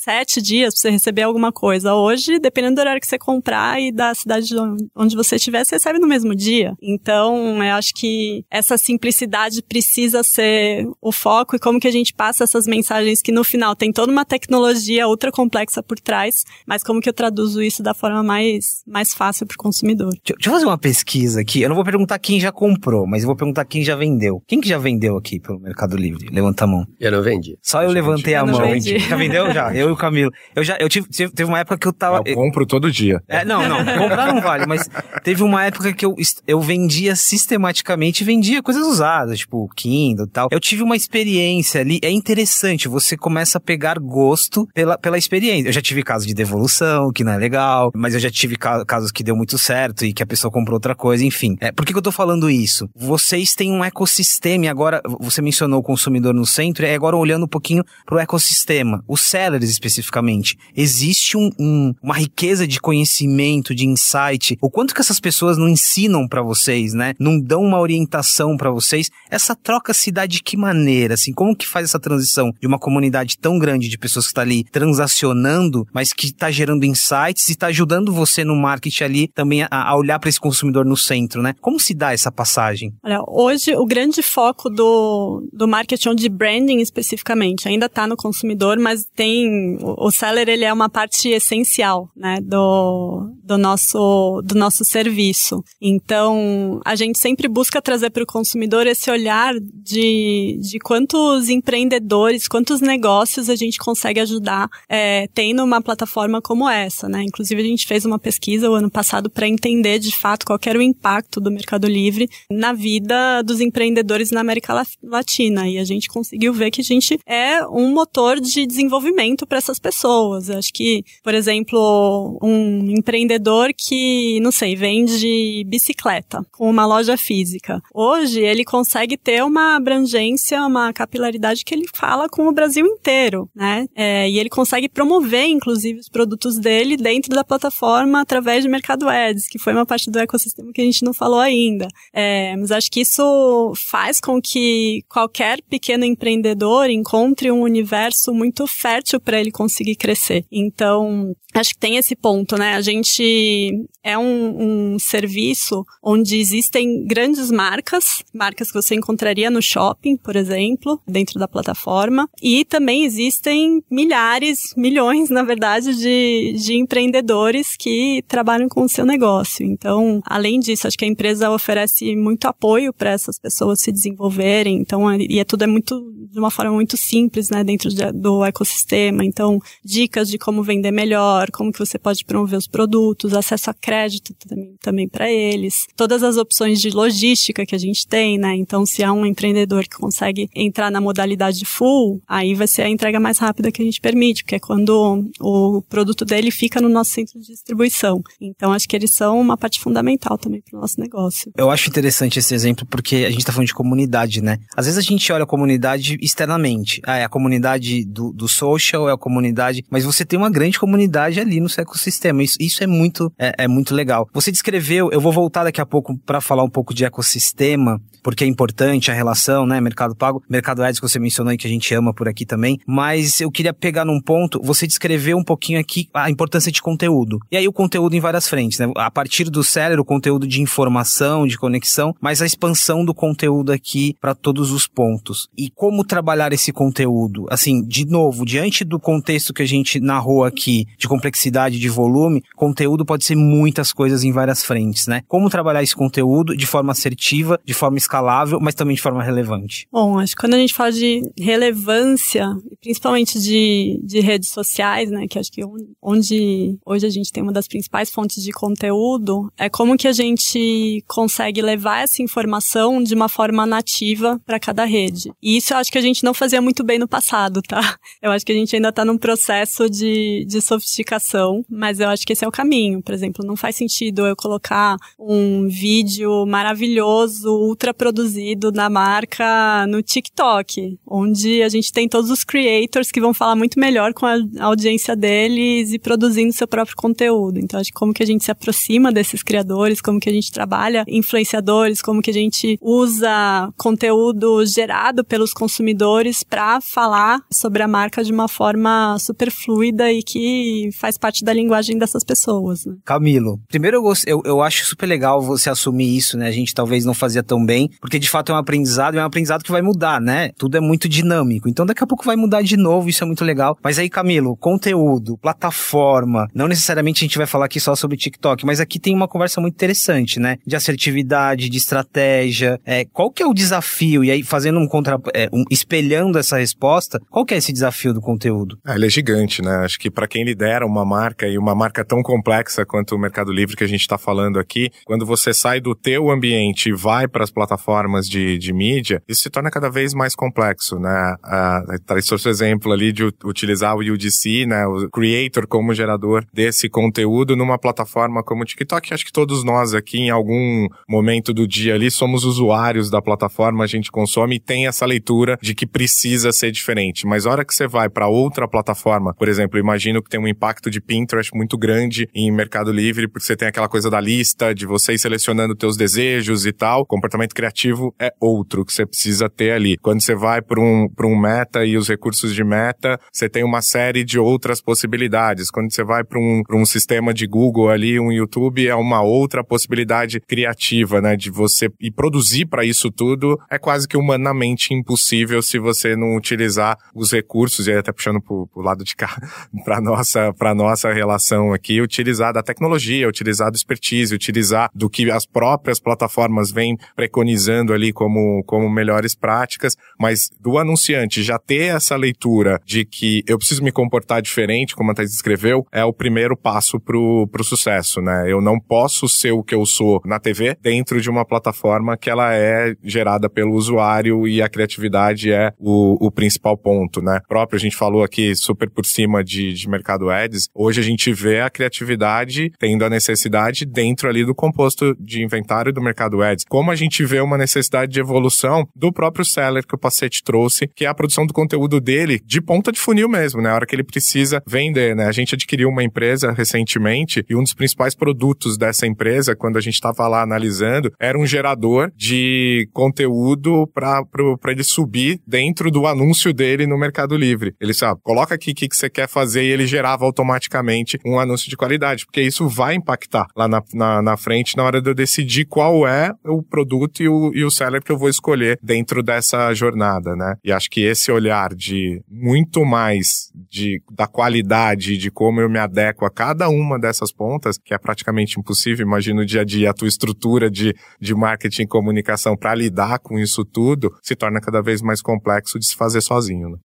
sete 0.06 0.40
dias 0.40 0.72
pra 0.72 0.80
você 0.82 0.90
receber 0.90 1.22
alguma 1.22 1.50
coisa. 1.50 1.92
Hoje, 1.94 2.38
dependendo 2.38 2.76
do 2.76 2.80
horário 2.80 3.00
que 3.00 3.08
você 3.08 3.18
comprar 3.18 3.82
e 3.82 3.90
da 3.90 4.14
cidade 4.14 4.54
onde 4.94 5.16
você 5.16 5.34
estiver, 5.34 5.64
você 5.64 5.74
recebe 5.74 5.98
no 5.98 6.06
mesmo 6.06 6.32
dia. 6.32 6.74
Então, 6.80 7.60
eu 7.60 7.74
acho 7.74 7.92
que 7.92 8.44
essa 8.48 8.78
simplicidade 8.78 9.60
precisa 9.62 10.22
ser 10.22 10.86
o 11.02 11.10
foco 11.10 11.56
e 11.56 11.58
como 11.58 11.80
que 11.80 11.88
a 11.88 11.90
gente 11.90 12.14
passa 12.14 12.44
essas 12.44 12.68
mensagens 12.68 13.20
que 13.20 13.32
no 13.32 13.42
final 13.42 13.74
tem 13.74 13.92
toda 13.92 14.12
uma 14.12 14.24
tecnologia 14.24 15.08
ultra 15.08 15.32
complexa 15.32 15.82
por 15.82 15.98
trás, 15.98 16.44
mas 16.64 16.84
como 16.84 17.00
que 17.00 17.08
eu 17.08 17.12
traduzo 17.12 17.60
isso 17.60 17.82
da 17.82 17.92
forma 17.92 18.22
mais, 18.22 18.84
mais 18.86 19.12
fácil 19.12 19.44
pro 19.44 19.58
consumidor. 19.58 20.10
Deixa, 20.10 20.34
deixa 20.34 20.48
eu 20.48 20.52
fazer 20.52 20.66
uma 20.66 20.78
pesquisa 20.78 21.40
aqui. 21.40 21.62
Eu 21.62 21.68
não 21.68 21.74
vou 21.74 21.84
perguntar 21.84 22.20
quem 22.20 22.38
já 22.38 22.52
comprou, 22.52 23.08
mas 23.08 23.24
eu 23.24 23.26
vou 23.26 23.34
perguntar 23.34 23.64
quem 23.64 23.82
já 23.82 23.96
vendeu. 23.96 24.40
Quem 24.46 24.60
que 24.60 24.68
já 24.68 24.78
vendeu 24.78 25.16
aqui 25.16 25.40
pelo 25.40 25.58
Mercado 25.58 25.96
Livre? 25.96 26.28
Levanta 26.30 26.62
a 26.62 26.66
mão. 26.68 26.86
Eu 27.00 27.10
não 27.10 27.22
vendi. 27.22 27.58
Só 27.60 27.82
eu, 27.82 27.88
eu 27.88 27.92
levantei 27.92 28.36
a 28.36 28.46
mão. 28.46 28.60
Já 28.78 29.16
vendeu? 29.16 29.52
Já. 29.52 29.74
Eu 29.74 29.95
o 29.96 29.98
Camilo. 29.98 30.30
Eu 30.54 30.62
já, 30.62 30.76
eu 30.78 30.88
tive, 30.88 31.08
teve 31.08 31.44
uma 31.44 31.58
época 31.58 31.78
que 31.78 31.86
eu 31.86 31.92
tava. 31.92 32.22
Eu 32.24 32.34
compro 32.34 32.66
todo 32.66 32.90
dia. 32.90 33.20
É, 33.28 33.44
não, 33.44 33.68
não, 33.68 33.78
comprar 33.98 34.32
não 34.32 34.40
vale, 34.40 34.66
mas 34.66 34.88
teve 35.22 35.42
uma 35.42 35.64
época 35.64 35.92
que 35.92 36.04
eu, 36.04 36.14
eu 36.46 36.60
vendia 36.60 37.16
sistematicamente, 37.16 38.24
vendia 38.24 38.62
coisas 38.62 38.86
usadas, 38.86 39.40
tipo 39.40 39.68
Kindle 39.74 40.26
e 40.26 40.30
tal. 40.30 40.48
Eu 40.50 40.60
tive 40.60 40.82
uma 40.82 40.96
experiência 40.96 41.80
ali, 41.80 41.98
é 42.02 42.10
interessante, 42.10 42.88
você 42.88 43.16
começa 43.16 43.58
a 43.58 43.60
pegar 43.60 43.98
gosto 43.98 44.68
pela, 44.74 44.98
pela 44.98 45.18
experiência. 45.18 45.68
Eu 45.68 45.72
já 45.72 45.82
tive 45.82 46.02
casos 46.02 46.26
de 46.26 46.34
devolução, 46.34 47.10
que 47.12 47.24
não 47.24 47.32
é 47.32 47.36
legal, 47.36 47.90
mas 47.94 48.14
eu 48.14 48.20
já 48.20 48.30
tive 48.30 48.56
casos 48.56 49.10
que 49.10 49.22
deu 49.22 49.36
muito 49.36 49.58
certo 49.58 50.04
e 50.04 50.12
que 50.12 50.22
a 50.22 50.26
pessoa 50.26 50.50
comprou 50.50 50.76
outra 50.76 50.94
coisa, 50.94 51.24
enfim. 51.24 51.56
É, 51.60 51.72
por 51.72 51.84
que, 51.84 51.92
que 51.92 51.98
eu 51.98 52.02
tô 52.02 52.12
falando 52.12 52.50
isso? 52.50 52.88
Vocês 52.94 53.54
têm 53.54 53.72
um 53.72 53.84
ecossistema 53.84 54.66
e 54.66 54.68
agora, 54.68 55.00
você 55.20 55.42
mencionou 55.42 55.80
o 55.80 55.82
consumidor 55.82 56.34
no 56.34 56.46
centro, 56.46 56.84
e 56.84 56.94
agora 56.94 57.16
olhando 57.16 57.44
um 57.44 57.48
pouquinho 57.48 57.84
pro 58.04 58.18
ecossistema. 58.18 59.02
Os 59.08 59.22
sellers, 59.22 59.78
especificamente, 59.86 60.56
existe 60.74 61.36
um, 61.36 61.50
um, 61.58 61.94
uma 62.02 62.14
riqueza 62.14 62.66
de 62.66 62.80
conhecimento, 62.80 63.74
de 63.74 63.86
insight. 63.86 64.56
O 64.60 64.70
quanto 64.70 64.94
que 64.94 65.00
essas 65.00 65.20
pessoas 65.20 65.56
não 65.56 65.68
ensinam 65.68 66.26
para 66.26 66.42
vocês, 66.42 66.92
né? 66.92 67.14
Não 67.18 67.40
dão 67.40 67.62
uma 67.62 67.80
orientação 67.80 68.56
para 68.56 68.70
vocês. 68.70 69.10
Essa 69.30 69.54
troca 69.54 69.94
se 69.94 70.10
dá 70.10 70.26
de 70.26 70.42
que 70.42 70.56
maneira? 70.56 71.14
Assim, 71.14 71.32
como 71.32 71.56
que 71.56 71.66
faz 71.66 71.84
essa 71.84 72.00
transição 72.00 72.52
de 72.60 72.66
uma 72.66 72.78
comunidade 72.78 73.38
tão 73.38 73.58
grande 73.58 73.88
de 73.88 73.98
pessoas 73.98 74.26
que 74.26 74.32
está 74.32 74.42
ali 74.42 74.64
transacionando, 74.64 75.86
mas 75.92 76.12
que 76.12 76.26
está 76.26 76.50
gerando 76.50 76.84
insights 76.84 77.48
e 77.48 77.52
está 77.52 77.68
ajudando 77.68 78.12
você 78.12 78.44
no 78.44 78.56
marketing 78.56 79.04
ali 79.04 79.28
também 79.28 79.62
a, 79.62 79.68
a 79.70 79.96
olhar 79.96 80.18
para 80.18 80.28
esse 80.28 80.40
consumidor 80.40 80.84
no 80.84 80.96
centro, 80.96 81.42
né? 81.42 81.54
Como 81.60 81.78
se 81.78 81.94
dá 81.94 82.12
essa 82.12 82.32
passagem? 82.32 82.92
Olha, 83.04 83.20
hoje 83.26 83.74
o 83.74 83.86
grande 83.86 84.22
foco 84.22 84.68
do, 84.68 85.46
do 85.52 85.68
marketing 85.68 86.14
de 86.14 86.28
branding 86.28 86.80
especificamente 86.80 87.68
ainda 87.68 87.86
está 87.86 88.06
no 88.06 88.16
consumidor, 88.16 88.78
mas 88.78 89.04
tem 89.14 89.75
o, 89.80 90.06
o 90.06 90.10
seller 90.10 90.48
ele 90.48 90.64
é 90.64 90.72
uma 90.72 90.88
parte 90.88 91.28
essencial, 91.28 92.08
né, 92.16 92.38
do, 92.42 93.30
do 93.42 93.58
nosso 93.58 94.42
do 94.44 94.54
nosso 94.54 94.84
serviço. 94.84 95.62
Então 95.80 96.80
a 96.84 96.94
gente 96.94 97.18
sempre 97.18 97.48
busca 97.48 97.80
trazer 97.80 98.10
para 98.10 98.22
o 98.22 98.26
consumidor 98.26 98.86
esse 98.86 99.10
olhar 99.10 99.54
de, 99.58 100.58
de 100.60 100.78
quantos 100.78 101.48
empreendedores, 101.48 102.48
quantos 102.48 102.80
negócios 102.80 103.48
a 103.48 103.56
gente 103.56 103.78
consegue 103.78 104.20
ajudar 104.20 104.68
é, 104.88 105.28
tendo 105.34 105.62
uma 105.62 105.80
plataforma 105.80 106.40
como 106.40 106.68
essa, 106.68 107.08
né? 107.08 107.22
Inclusive 107.22 107.60
a 107.60 107.64
gente 107.64 107.86
fez 107.86 108.04
uma 108.04 108.18
pesquisa 108.18 108.70
o 108.70 108.74
ano 108.74 108.90
passado 108.90 109.30
para 109.30 109.48
entender 109.48 109.98
de 109.98 110.14
fato 110.14 110.46
qual 110.46 110.58
era 110.66 110.78
o 110.78 110.82
impacto 110.82 111.40
do 111.40 111.50
Mercado 111.50 111.86
Livre 111.86 112.28
na 112.50 112.72
vida 112.72 113.42
dos 113.42 113.60
empreendedores 113.60 114.30
na 114.30 114.40
América 114.40 114.82
Latina 115.02 115.68
e 115.68 115.78
a 115.78 115.84
gente 115.84 116.08
conseguiu 116.08 116.52
ver 116.52 116.70
que 116.70 116.80
a 116.80 116.84
gente 116.84 117.18
é 117.26 117.66
um 117.66 117.92
motor 117.92 118.40
de 118.40 118.66
desenvolvimento 118.66 119.46
para 119.46 119.55
essas 119.56 119.78
pessoas. 119.78 120.48
Eu 120.48 120.58
acho 120.58 120.72
que, 120.72 121.04
por 121.22 121.34
exemplo, 121.34 122.38
um 122.42 122.90
empreendedor 122.90 123.70
que, 123.76 124.38
não 124.40 124.52
sei, 124.52 124.76
vende 124.76 125.64
bicicleta 125.66 126.44
com 126.52 126.68
uma 126.68 126.86
loja 126.86 127.16
física. 127.16 127.80
Hoje 127.94 128.40
ele 128.40 128.64
consegue 128.64 129.16
ter 129.16 129.42
uma 129.42 129.76
abrangência, 129.76 130.64
uma 130.64 130.92
capilaridade 130.92 131.64
que 131.64 131.74
ele 131.74 131.86
fala 131.92 132.28
com 132.28 132.48
o 132.48 132.52
Brasil 132.52 132.86
inteiro, 132.86 133.48
né? 133.54 133.86
É, 133.94 134.28
e 134.28 134.38
ele 134.38 134.48
consegue 134.48 134.88
promover, 134.88 135.46
inclusive, 135.46 135.98
os 135.98 136.08
produtos 136.08 136.58
dele 136.58 136.96
dentro 136.96 137.34
da 137.34 137.44
plataforma 137.44 138.20
através 138.20 138.62
de 138.62 138.68
Mercado 138.68 139.08
Ads, 139.08 139.48
que 139.48 139.58
foi 139.58 139.72
uma 139.72 139.86
parte 139.86 140.10
do 140.10 140.18
ecossistema 140.18 140.72
que 140.72 140.80
a 140.80 140.84
gente 140.84 141.04
não 141.04 141.12
falou 141.12 141.40
ainda. 141.40 141.88
É, 142.12 142.56
mas 142.56 142.70
acho 142.70 142.90
que 142.90 143.00
isso 143.00 143.72
faz 143.76 144.20
com 144.20 144.40
que 144.40 145.02
qualquer 145.08 145.60
pequeno 145.62 146.04
empreendedor 146.04 146.90
encontre 146.90 147.50
um 147.50 147.62
universo 147.62 148.32
muito 148.32 148.66
fértil 148.66 149.20
para 149.20 149.40
ele 149.40 149.45
conseguir 149.50 149.96
crescer. 149.96 150.44
Então, 150.50 151.34
acho 151.54 151.70
que 151.70 151.78
tem 151.78 151.96
esse 151.96 152.14
ponto, 152.14 152.56
né? 152.56 152.74
A 152.74 152.80
gente 152.80 153.86
é 154.02 154.16
um, 154.16 154.94
um, 154.94 154.98
serviço 154.98 155.84
onde 156.02 156.38
existem 156.38 157.04
grandes 157.04 157.50
marcas, 157.50 158.22
marcas 158.32 158.70
que 158.70 158.80
você 158.80 158.94
encontraria 158.94 159.50
no 159.50 159.62
shopping, 159.62 160.16
por 160.16 160.36
exemplo, 160.36 161.00
dentro 161.06 161.38
da 161.38 161.48
plataforma, 161.48 162.28
e 162.42 162.64
também 162.64 163.04
existem 163.04 163.82
milhares, 163.90 164.74
milhões, 164.76 165.28
na 165.30 165.42
verdade, 165.42 165.94
de, 165.96 166.54
de 166.56 166.74
empreendedores 166.74 167.76
que 167.76 168.22
trabalham 168.28 168.68
com 168.68 168.82
o 168.82 168.88
seu 168.88 169.04
negócio. 169.04 169.64
Então, 169.66 170.20
além 170.24 170.60
disso, 170.60 170.86
acho 170.86 170.96
que 170.96 171.04
a 171.04 171.08
empresa 171.08 171.50
oferece 171.50 172.14
muito 172.14 172.46
apoio 172.46 172.92
para 172.92 173.10
essas 173.10 173.38
pessoas 173.38 173.80
se 173.80 173.90
desenvolverem. 173.90 174.78
Então, 174.78 175.12
e 175.14 175.38
é 175.38 175.44
tudo 175.44 175.64
é 175.64 175.66
muito 175.66 176.12
de 176.30 176.38
uma 176.38 176.50
forma 176.50 176.72
muito 176.72 176.96
simples, 176.96 177.50
né, 177.50 177.64
dentro 177.64 177.88
de, 177.88 178.12
do 178.12 178.44
ecossistema. 178.44 179.24
Então, 179.36 179.60
dicas 179.84 180.30
de 180.30 180.38
como 180.38 180.62
vender 180.62 180.90
melhor, 180.90 181.50
como 181.50 181.70
que 181.70 181.78
você 181.78 181.98
pode 181.98 182.24
promover 182.24 182.58
os 182.58 182.66
produtos, 182.66 183.34
acesso 183.34 183.68
a 183.68 183.74
crédito 183.74 184.32
também, 184.32 184.74
também 184.80 185.06
para 185.06 185.30
eles, 185.30 185.86
todas 185.94 186.22
as 186.22 186.38
opções 186.38 186.80
de 186.80 186.88
logística 186.88 187.66
que 187.66 187.74
a 187.74 187.78
gente 187.78 188.06
tem, 188.06 188.38
né? 188.38 188.56
Então, 188.56 188.86
se 188.86 189.04
há 189.04 189.12
um 189.12 189.26
empreendedor 189.26 189.82
que 189.82 189.98
consegue 189.98 190.48
entrar 190.54 190.90
na 190.90 191.02
modalidade 191.02 191.66
full, 191.66 192.22
aí 192.26 192.54
vai 192.54 192.66
ser 192.66 192.82
a 192.82 192.88
entrega 192.88 193.20
mais 193.20 193.36
rápida 193.36 193.70
que 193.70 193.82
a 193.82 193.84
gente 193.84 194.00
permite, 194.00 194.42
porque 194.42 194.54
é 194.54 194.58
quando 194.58 195.28
o 195.38 195.82
produto 195.82 196.24
dele 196.24 196.50
fica 196.50 196.80
no 196.80 196.88
nosso 196.88 197.10
centro 197.10 197.38
de 197.38 197.48
distribuição. 197.48 198.22
Então, 198.40 198.72
acho 198.72 198.88
que 198.88 198.96
eles 198.96 199.12
são 199.12 199.38
uma 199.38 199.58
parte 199.58 199.78
fundamental 199.80 200.38
também 200.38 200.62
para 200.62 200.78
o 200.78 200.80
nosso 200.80 200.98
negócio. 200.98 201.52
Eu 201.58 201.70
acho 201.70 201.90
interessante 201.90 202.38
esse 202.38 202.54
exemplo 202.54 202.86
porque 202.86 203.16
a 203.16 203.30
gente 203.30 203.40
está 203.40 203.52
falando 203.52 203.66
de 203.66 203.74
comunidade, 203.74 204.40
né? 204.40 204.56
Às 204.74 204.86
vezes 204.86 204.98
a 204.98 205.02
gente 205.02 205.30
olha 205.30 205.44
a 205.44 205.46
comunidade 205.46 206.16
externamente. 206.22 207.02
Ah, 207.04 207.18
é 207.18 207.24
a 207.24 207.28
comunidade 207.28 208.02
do, 208.06 208.32
do 208.32 208.48
social, 208.48 209.10
é 209.10 209.12
a 209.12 209.25
comunidade. 209.26 209.84
Mas 209.90 210.04
você 210.04 210.24
tem 210.24 210.38
uma 210.38 210.48
grande 210.48 210.78
comunidade 210.78 211.40
ali 211.40 211.58
no 211.58 211.68
seu 211.68 211.82
ecossistema. 211.82 212.44
Isso, 212.44 212.56
isso 212.60 212.84
é 212.84 212.86
muito 212.86 213.32
é, 213.36 213.64
é 213.64 213.68
muito 213.68 213.92
legal. 213.92 214.28
Você 214.32 214.52
descreveu, 214.52 215.10
eu 215.10 215.20
vou 215.20 215.32
voltar 215.32 215.64
daqui 215.64 215.80
a 215.80 215.86
pouco 215.86 216.16
para 216.24 216.40
falar 216.40 216.62
um 216.62 216.70
pouco 216.70 216.94
de 216.94 217.04
ecossistema, 217.04 218.00
porque 218.22 218.44
é 218.44 218.46
importante 218.46 219.10
a 219.10 219.14
relação, 219.14 219.66
né? 219.66 219.80
Mercado 219.80 220.14
Pago, 220.14 220.42
Mercado 220.48 220.82
Ads 220.84 221.00
que 221.00 221.08
você 221.08 221.18
mencionou 221.18 221.52
e 221.52 221.58
que 221.58 221.66
a 221.66 221.70
gente 221.70 221.92
ama 221.92 222.14
por 222.14 222.28
aqui 222.28 222.46
também. 222.46 222.78
Mas 222.86 223.40
eu 223.40 223.50
queria 223.50 223.74
pegar 223.74 224.04
num 224.04 224.20
ponto, 224.20 224.60
você 224.62 224.86
descreveu 224.86 225.36
um 225.36 225.44
pouquinho 225.44 225.80
aqui 225.80 226.08
a 226.14 226.30
importância 226.30 226.70
de 226.70 226.80
conteúdo. 226.80 227.38
E 227.50 227.56
aí 227.56 227.66
o 227.66 227.72
conteúdo 227.72 228.14
em 228.14 228.20
várias 228.20 228.48
frentes, 228.48 228.78
né? 228.78 228.90
A 228.96 229.10
partir 229.10 229.50
do 229.50 229.64
Seller, 229.64 229.98
o 229.98 230.04
conteúdo 230.04 230.46
de 230.46 230.62
informação, 230.62 231.46
de 231.46 231.58
conexão, 231.58 232.14
mas 232.20 232.40
a 232.40 232.46
expansão 232.46 233.04
do 233.04 233.14
conteúdo 233.14 233.72
aqui 233.72 234.14
para 234.20 234.34
todos 234.34 234.70
os 234.70 234.86
pontos. 234.86 235.48
E 235.58 235.68
como 235.70 236.04
trabalhar 236.04 236.52
esse 236.52 236.72
conteúdo? 236.72 237.46
Assim, 237.50 237.82
de 237.82 238.04
novo, 238.04 238.44
diante 238.44 238.84
do 238.84 238.98
contexto 239.16 239.54
que 239.54 239.62
a 239.62 239.66
gente 239.66 239.98
narrou 239.98 240.44
aqui, 240.44 240.86
de 240.98 241.08
complexidade, 241.08 241.78
de 241.78 241.88
volume, 241.88 242.42
conteúdo 242.54 243.04
pode 243.04 243.24
ser 243.24 243.34
muitas 243.34 243.92
coisas 243.92 244.22
em 244.22 244.32
várias 244.32 244.62
frentes, 244.62 245.06
né? 245.06 245.22
Como 245.26 245.48
trabalhar 245.48 245.82
esse 245.82 245.96
conteúdo 245.96 246.54
de 246.54 246.66
forma 246.66 246.92
assertiva, 246.92 247.58
de 247.64 247.72
forma 247.72 247.96
escalável, 247.96 248.58
mas 248.60 248.74
também 248.74 248.94
de 248.94 249.02
forma 249.02 249.22
relevante? 249.22 249.88
Bom, 249.90 250.18
acho 250.18 250.34
que 250.34 250.40
quando 250.40 250.54
a 250.54 250.58
gente 250.58 250.74
fala 250.74 250.92
de 250.92 251.22
relevância, 251.38 252.46
principalmente 252.80 253.40
de, 253.40 253.98
de 254.04 254.20
redes 254.20 254.50
sociais, 254.50 255.10
né, 255.10 255.26
que 255.26 255.38
acho 255.38 255.50
que 255.50 255.62
onde 256.02 256.78
hoje 256.84 257.06
a 257.06 257.10
gente 257.10 257.32
tem 257.32 257.42
uma 257.42 257.52
das 257.52 257.66
principais 257.66 258.10
fontes 258.10 258.42
de 258.42 258.52
conteúdo, 258.52 259.50
é 259.56 259.68
como 259.70 259.96
que 259.96 260.08
a 260.08 260.12
gente 260.12 261.02
consegue 261.06 261.62
levar 261.62 262.02
essa 262.02 262.22
informação 262.22 263.02
de 263.02 263.14
uma 263.14 263.28
forma 263.28 263.64
nativa 263.64 264.38
para 264.44 264.60
cada 264.60 264.84
rede. 264.84 265.32
E 265.42 265.56
isso 265.56 265.72
eu 265.72 265.78
acho 265.78 265.90
que 265.90 265.98
a 265.98 266.02
gente 266.02 266.22
não 266.22 266.34
fazia 266.34 266.60
muito 266.60 266.84
bem 266.84 266.98
no 266.98 267.08
passado, 267.08 267.62
tá? 267.62 267.96
Eu 268.20 268.30
acho 268.30 268.44
que 268.44 268.52
a 268.52 268.54
gente 268.54 268.74
ainda 268.74 268.90
está 268.90 269.04
num 269.06 269.16
processo 269.16 269.88
de, 269.88 270.44
de 270.46 270.60
sofisticação, 270.60 271.64
mas 271.68 272.00
eu 272.00 272.08
acho 272.08 272.26
que 272.26 272.32
esse 272.32 272.44
é 272.44 272.48
o 272.48 272.52
caminho. 272.52 273.02
Por 273.02 273.14
exemplo, 273.14 273.46
não 273.46 273.56
faz 273.56 273.76
sentido 273.76 274.26
eu 274.26 274.36
colocar 274.36 274.96
um 275.18 275.68
vídeo 275.68 276.44
maravilhoso, 276.46 277.50
ultra 277.50 277.94
produzido 277.94 278.70
da 278.70 278.90
marca 278.90 279.86
no 279.86 280.02
TikTok, 280.02 280.98
onde 281.06 281.62
a 281.62 281.68
gente 281.68 281.92
tem 281.92 282.08
todos 282.08 282.30
os 282.30 282.44
creators 282.44 283.10
que 283.10 283.20
vão 283.20 283.32
falar 283.32 283.56
muito 283.56 283.78
melhor 283.78 284.12
com 284.12 284.26
a 284.26 284.36
audiência 284.60 285.14
deles 285.14 285.92
e 285.92 285.98
produzindo 285.98 286.52
seu 286.52 286.66
próprio 286.66 286.96
conteúdo. 286.96 287.58
Então, 287.58 287.80
acho 287.80 287.90
que 287.90 287.98
como 287.98 288.12
que 288.12 288.22
a 288.22 288.26
gente 288.26 288.44
se 288.44 288.50
aproxima 288.50 289.12
desses 289.12 289.42
criadores, 289.42 290.00
como 290.00 290.20
que 290.20 290.28
a 290.28 290.32
gente 290.32 290.50
trabalha 290.50 291.04
influenciadores, 291.06 292.02
como 292.02 292.20
que 292.20 292.30
a 292.30 292.34
gente 292.34 292.78
usa 292.82 293.72
conteúdo 293.76 294.64
gerado 294.66 295.24
pelos 295.24 295.52
consumidores 295.52 296.42
para 296.42 296.80
falar 296.80 297.40
sobre 297.50 297.82
a 297.82 297.88
marca 297.88 298.24
de 298.24 298.32
uma 298.32 298.48
forma 298.48 298.95
super 299.18 299.50
fluida 299.50 300.12
e 300.12 300.22
que 300.22 300.90
faz 300.98 301.16
parte 301.18 301.44
da 301.44 301.52
linguagem 301.52 301.98
dessas 301.98 302.24
pessoas. 302.24 302.84
Né? 302.84 302.94
Camilo, 303.04 303.60
primeiro 303.68 303.96
eu, 303.98 304.12
eu, 304.26 304.42
eu 304.44 304.62
acho 304.62 304.84
super 304.84 305.06
legal 305.06 305.40
você 305.40 305.70
assumir 305.70 306.16
isso, 306.16 306.36
né? 306.36 306.48
A 306.48 306.52
gente 306.52 306.74
talvez 306.74 307.04
não 307.04 307.14
fazia 307.14 307.42
tão 307.42 307.64
bem, 307.64 307.90
porque 308.00 308.18
de 308.18 308.28
fato 308.28 308.52
é 308.52 308.54
um 308.54 308.58
aprendizado, 308.58 309.18
é 309.18 309.22
um 309.22 309.26
aprendizado 309.26 309.62
que 309.62 309.72
vai 309.72 309.82
mudar, 309.82 310.20
né? 310.20 310.50
Tudo 310.56 310.76
é 310.76 310.80
muito 310.80 311.08
dinâmico. 311.08 311.68
Então 311.68 311.86
daqui 311.86 312.02
a 312.02 312.06
pouco 312.06 312.24
vai 312.24 312.36
mudar 312.36 312.62
de 312.62 312.76
novo, 312.76 313.08
isso 313.08 313.22
é 313.22 313.26
muito 313.26 313.44
legal. 313.44 313.76
Mas 313.82 313.98
aí, 313.98 314.08
Camilo, 314.08 314.56
conteúdo, 314.56 315.38
plataforma, 315.38 316.48
não 316.54 316.68
necessariamente 316.68 317.24
a 317.24 317.26
gente 317.26 317.38
vai 317.38 317.46
falar 317.46 317.66
aqui 317.66 317.80
só 317.80 317.94
sobre 317.94 318.16
TikTok, 318.16 318.64
mas 318.64 318.80
aqui 318.80 318.98
tem 318.98 319.14
uma 319.14 319.28
conversa 319.28 319.60
muito 319.60 319.74
interessante, 319.74 320.38
né? 320.38 320.56
De 320.66 320.76
assertividade, 320.76 321.68
de 321.68 321.76
estratégia. 321.76 322.80
É, 322.84 323.04
qual 323.04 323.30
que 323.30 323.42
é 323.42 323.46
o 323.46 323.54
desafio? 323.54 324.24
E 324.24 324.30
aí, 324.30 324.42
fazendo 324.42 324.78
um 324.78 324.88
contra. 324.88 325.18
É, 325.34 325.48
um, 325.52 325.64
espelhando 325.70 326.38
essa 326.38 326.58
resposta, 326.58 327.20
qual 327.30 327.44
que 327.44 327.54
é 327.54 327.56
esse 327.56 327.72
desafio 327.72 328.12
do 328.12 328.20
conteúdo? 328.20 328.78
Ah, 328.88 328.94
ele 328.94 329.06
é 329.06 329.10
gigante, 329.10 329.60
né? 329.62 329.78
Acho 329.78 329.98
que 329.98 330.08
para 330.08 330.28
quem 330.28 330.44
lidera 330.44 330.86
uma 330.86 331.04
marca 331.04 331.48
e 331.48 331.58
uma 331.58 331.74
marca 331.74 332.04
tão 332.04 332.22
complexa 332.22 332.86
quanto 332.86 333.16
o 333.16 333.18
Mercado 333.18 333.50
Livre 333.50 333.74
que 333.74 333.82
a 333.82 333.88
gente 333.88 334.02
está 334.02 334.16
falando 334.16 334.60
aqui, 334.60 334.92
quando 335.04 335.26
você 335.26 335.52
sai 335.52 335.80
do 335.80 335.92
teu 335.92 336.30
ambiente 336.30 336.90
e 336.90 336.92
vai 336.92 337.26
para 337.26 337.42
as 337.42 337.50
plataformas 337.50 338.28
de, 338.28 338.56
de 338.58 338.72
mídia, 338.72 339.20
isso 339.26 339.42
se 339.42 339.50
torna 339.50 339.72
cada 339.72 339.90
vez 339.90 340.14
mais 340.14 340.36
complexo, 340.36 341.00
né? 341.00 341.34
Ah, 341.42 341.82
traz 342.06 342.30
o 342.30 342.38
seu 342.38 342.48
exemplo 342.48 342.92
ali 342.92 343.10
de 343.12 343.24
utilizar 343.44 343.96
o 343.96 343.98
UGC, 343.98 344.66
né? 344.66 344.86
O 344.86 345.10
Creator 345.10 345.66
como 345.66 345.92
gerador 345.92 346.44
desse 346.54 346.88
conteúdo 346.88 347.56
numa 347.56 347.80
plataforma 347.80 348.40
como 348.44 348.62
o 348.62 348.64
TikTok. 348.64 349.12
Acho 349.12 349.24
que 349.24 349.32
todos 349.32 349.64
nós 349.64 349.94
aqui, 349.94 350.18
em 350.18 350.30
algum 350.30 350.86
momento 351.08 351.52
do 351.52 351.66
dia 351.66 351.96
ali, 351.96 352.08
somos 352.08 352.44
usuários 352.44 353.10
da 353.10 353.20
plataforma, 353.20 353.82
a 353.82 353.88
gente 353.88 354.12
consome 354.12 354.56
e 354.56 354.60
tem 354.60 354.86
essa 354.86 355.04
leitura 355.04 355.58
de 355.60 355.74
que 355.74 355.88
precisa 355.88 356.52
ser 356.52 356.70
diferente. 356.70 357.26
Mas 357.26 357.46
a 357.46 357.50
hora 357.50 357.64
que 357.64 357.74
você 357.74 357.88
vai 357.88 358.08
para 358.08 358.28
outra 358.28 358.68
plataforma. 358.76 359.34
Por 359.34 359.48
exemplo, 359.48 359.78
imagino 359.78 360.22
que 360.22 360.28
tem 360.28 360.38
um 360.38 360.46
impacto 360.46 360.90
de 360.90 361.00
Pinterest 361.00 361.50
muito 361.54 361.78
grande 361.78 362.28
em 362.34 362.52
Mercado 362.52 362.92
Livre, 362.92 363.26
porque 363.26 363.46
você 363.46 363.56
tem 363.56 363.68
aquela 363.68 363.88
coisa 363.88 364.10
da 364.10 364.20
lista, 364.20 364.74
de 364.74 364.84
você 364.84 365.14
ir 365.14 365.18
selecionando 365.18 365.74
teus 365.74 365.96
desejos 365.96 366.66
e 366.66 366.72
tal. 366.72 367.00
O 367.00 367.06
comportamento 367.06 367.54
criativo 367.54 368.14
é 368.20 368.30
outro 368.38 368.84
que 368.84 368.92
você 368.92 369.06
precisa 369.06 369.48
ter 369.48 369.72
ali. 369.72 369.96
Quando 369.96 370.20
você 370.20 370.34
vai 370.34 370.60
para 370.60 370.78
um, 370.78 371.08
um 371.24 371.40
meta 371.40 371.84
e 371.86 371.96
os 371.96 372.08
recursos 372.08 372.54
de 372.54 372.62
meta, 372.62 373.18
você 373.32 373.48
tem 373.48 373.64
uma 373.64 373.80
série 373.80 374.22
de 374.24 374.38
outras 374.38 374.82
possibilidades. 374.82 375.70
Quando 375.70 375.90
você 375.90 376.04
vai 376.04 376.22
para 376.22 376.38
um, 376.38 376.62
um 376.70 376.84
sistema 376.84 377.32
de 377.32 377.46
Google 377.46 377.88
ali, 377.88 378.20
um 378.20 378.30
YouTube, 378.30 378.86
é 378.86 378.94
uma 378.94 379.22
outra 379.22 379.64
possibilidade 379.64 380.40
criativa, 380.40 381.20
né? 381.22 381.34
De 381.34 381.50
você 381.50 381.88
e 381.98 382.10
produzir 382.10 382.66
para 382.66 382.84
isso 382.84 383.10
tudo 383.10 383.58
é 383.70 383.78
quase 383.78 384.06
que 384.06 384.16
humanamente 384.16 384.92
impossível 384.92 385.62
se 385.62 385.78
você 385.78 386.14
não 386.14 386.36
utilizar 386.36 386.98
os 387.14 387.32
recursos, 387.32 387.86
e 387.86 387.92
até 387.92 388.12
puxando 388.12 388.40
lado 388.76 389.04
de 389.04 389.14
cá, 389.14 389.36
para 389.84 390.00
nossa, 390.00 390.52
para 390.54 390.74
nossa 390.74 391.12
relação 391.12 391.72
aqui, 391.72 392.00
utilizar 392.00 392.52
da 392.52 392.62
tecnologia, 392.62 393.28
utilizar 393.28 393.70
do 393.70 393.76
expertise, 393.76 394.34
utilizar 394.34 394.90
do 394.94 395.10
que 395.10 395.30
as 395.30 395.46
próprias 395.46 396.00
plataformas 396.00 396.70
vêm 396.70 396.96
preconizando 397.14 397.92
ali 397.92 398.12
como, 398.12 398.62
como 398.64 398.88
melhores 398.88 399.34
práticas, 399.34 399.96
mas 400.18 400.50
do 400.60 400.78
anunciante 400.78 401.42
já 401.42 401.58
ter 401.58 401.94
essa 401.96 402.16
leitura 402.16 402.80
de 402.84 403.04
que 403.04 403.42
eu 403.46 403.58
preciso 403.58 403.82
me 403.82 403.92
comportar 403.92 404.40
diferente, 404.40 404.94
como 404.94 405.10
a 405.10 405.14
Thais 405.14 405.30
descreveu, 405.30 405.86
é 405.92 406.04
o 406.04 406.12
primeiro 406.12 406.56
passo 406.56 407.00
pro, 407.00 407.48
pro 407.50 407.64
sucesso, 407.64 408.20
né? 408.20 408.44
Eu 408.46 408.60
não 408.60 408.78
posso 408.78 409.28
ser 409.28 409.52
o 409.52 409.62
que 409.62 409.74
eu 409.74 409.84
sou 409.84 410.20
na 410.24 410.38
TV 410.38 410.76
dentro 410.80 411.20
de 411.20 411.30
uma 411.30 411.44
plataforma 411.44 412.16
que 412.16 412.30
ela 412.30 412.54
é 412.54 412.94
gerada 413.02 413.48
pelo 413.48 413.74
usuário 413.74 414.46
e 414.46 414.62
a 414.62 414.68
criatividade 414.68 415.52
é 415.52 415.72
o, 415.78 416.26
o 416.26 416.30
principal 416.30 416.76
ponto, 416.76 417.20
né? 417.20 417.40
Próprio, 417.48 417.76
a 417.76 417.80
gente 417.80 417.96
falou 417.96 418.22
aqui 418.22 418.45
super 418.54 418.90
por 418.90 419.04
cima 419.04 419.42
de, 419.42 419.72
de 419.72 419.88
mercado 419.88 420.30
ads, 420.30 420.68
hoje 420.74 421.00
a 421.00 421.04
gente 421.04 421.32
vê 421.32 421.60
a 421.60 421.70
criatividade 421.70 422.70
tendo 422.78 423.04
a 423.04 423.10
necessidade 423.10 423.84
dentro 423.84 424.28
ali 424.28 424.44
do 424.44 424.54
composto 424.54 425.14
de 425.18 425.42
inventário 425.42 425.92
do 425.92 426.02
mercado 426.02 426.42
ads. 426.42 426.64
Como 426.68 426.90
a 426.90 426.96
gente 426.96 427.24
vê 427.24 427.40
uma 427.40 427.58
necessidade 427.58 428.12
de 428.12 428.20
evolução 428.20 428.86
do 428.94 429.12
próprio 429.12 429.44
seller 429.44 429.86
que 429.86 429.94
o 429.94 429.98
Pacete 429.98 430.42
trouxe, 430.42 430.88
que 430.94 431.04
é 431.04 431.08
a 431.08 431.14
produção 431.14 431.46
do 431.46 431.52
conteúdo 431.52 432.00
dele 432.00 432.40
de 432.44 432.60
ponta 432.60 432.92
de 432.92 432.98
funil 432.98 433.28
mesmo, 433.28 433.60
né? 433.60 433.70
A 433.70 433.74
hora 433.74 433.86
que 433.86 433.94
ele 433.94 434.04
precisa 434.04 434.62
vender, 434.66 435.14
né? 435.14 435.26
A 435.26 435.32
gente 435.32 435.54
adquiriu 435.54 435.88
uma 435.88 436.04
empresa 436.04 436.52
recentemente 436.52 437.44
e 437.48 437.54
um 437.54 437.62
dos 437.62 437.74
principais 437.74 438.14
produtos 438.14 438.76
dessa 438.76 439.06
empresa, 439.06 439.56
quando 439.56 439.76
a 439.76 439.80
gente 439.80 439.94
estava 439.94 440.26
lá 440.28 440.42
analisando, 440.42 441.12
era 441.20 441.38
um 441.38 441.46
gerador 441.46 442.10
de 442.16 442.88
conteúdo 442.92 443.86
para 443.92 444.22
ele 444.66 444.84
subir 444.84 445.40
dentro 445.46 445.90
do 445.90 446.06
anúncio 446.06 446.52
dele 446.52 446.86
no 446.86 446.98
Mercado 446.98 447.36
Livre. 447.36 447.74
Ele 447.80 447.94
sabe, 447.94 448.20
coloca 448.36 448.54
aqui 448.54 448.72
o 448.72 448.74
que, 448.74 448.86
que 448.86 448.94
você 448.94 449.08
quer 449.08 449.26
fazer 449.26 449.62
e 449.62 449.68
ele 449.68 449.86
gerava 449.86 450.26
automaticamente 450.26 451.18
um 451.24 451.40
anúncio 451.40 451.70
de 451.70 451.76
qualidade, 451.76 452.26
porque 452.26 452.42
isso 452.42 452.68
vai 452.68 452.94
impactar 452.94 453.46
lá 453.56 453.66
na, 453.66 453.82
na, 453.94 454.20
na 454.20 454.36
frente 454.36 454.76
na 454.76 454.84
hora 454.84 455.00
de 455.00 455.08
eu 455.08 455.14
decidir 455.14 455.64
qual 455.64 456.06
é 456.06 456.34
o 456.44 456.62
produto 456.62 457.22
e 457.22 457.28
o, 457.30 457.50
e 457.54 457.64
o 457.64 457.70
seller 457.70 458.02
que 458.02 458.12
eu 458.12 458.18
vou 458.18 458.28
escolher 458.28 458.78
dentro 458.82 459.22
dessa 459.22 459.72
jornada, 459.72 460.36
né? 460.36 460.56
E 460.62 460.70
acho 460.70 460.90
que 460.90 461.00
esse 461.00 461.32
olhar 461.32 461.74
de 461.74 462.20
muito 462.30 462.84
mais 462.84 463.50
de, 463.70 464.02
da 464.12 464.26
qualidade, 464.26 465.16
de 465.16 465.30
como 465.30 465.62
eu 465.62 465.70
me 465.70 465.78
adequo 465.78 466.26
a 466.26 466.30
cada 466.30 466.68
uma 466.68 466.98
dessas 466.98 467.32
pontas, 467.32 467.78
que 467.82 467.94
é 467.94 467.98
praticamente 467.98 468.60
impossível, 468.60 469.06
imagino 469.06 469.40
o 469.40 469.46
dia 469.46 469.62
a 469.62 469.64
dia, 469.64 469.88
a 469.88 469.94
tua 469.94 470.08
estrutura 470.08 470.70
de, 470.70 470.94
de 471.18 471.34
marketing 471.34 471.84
e 471.84 471.88
comunicação 471.88 472.54
para 472.54 472.74
lidar 472.74 473.18
com 473.18 473.38
isso 473.38 473.64
tudo, 473.64 474.14
se 474.22 474.36
torna 474.36 474.60
cada 474.60 474.82
vez 474.82 475.00
mais 475.00 475.22
complexo 475.22 475.78
de 475.78 475.86
se 475.86 475.96
fazer 475.96 476.20
sozinho. 476.20 476.68
Né? 476.68 476.76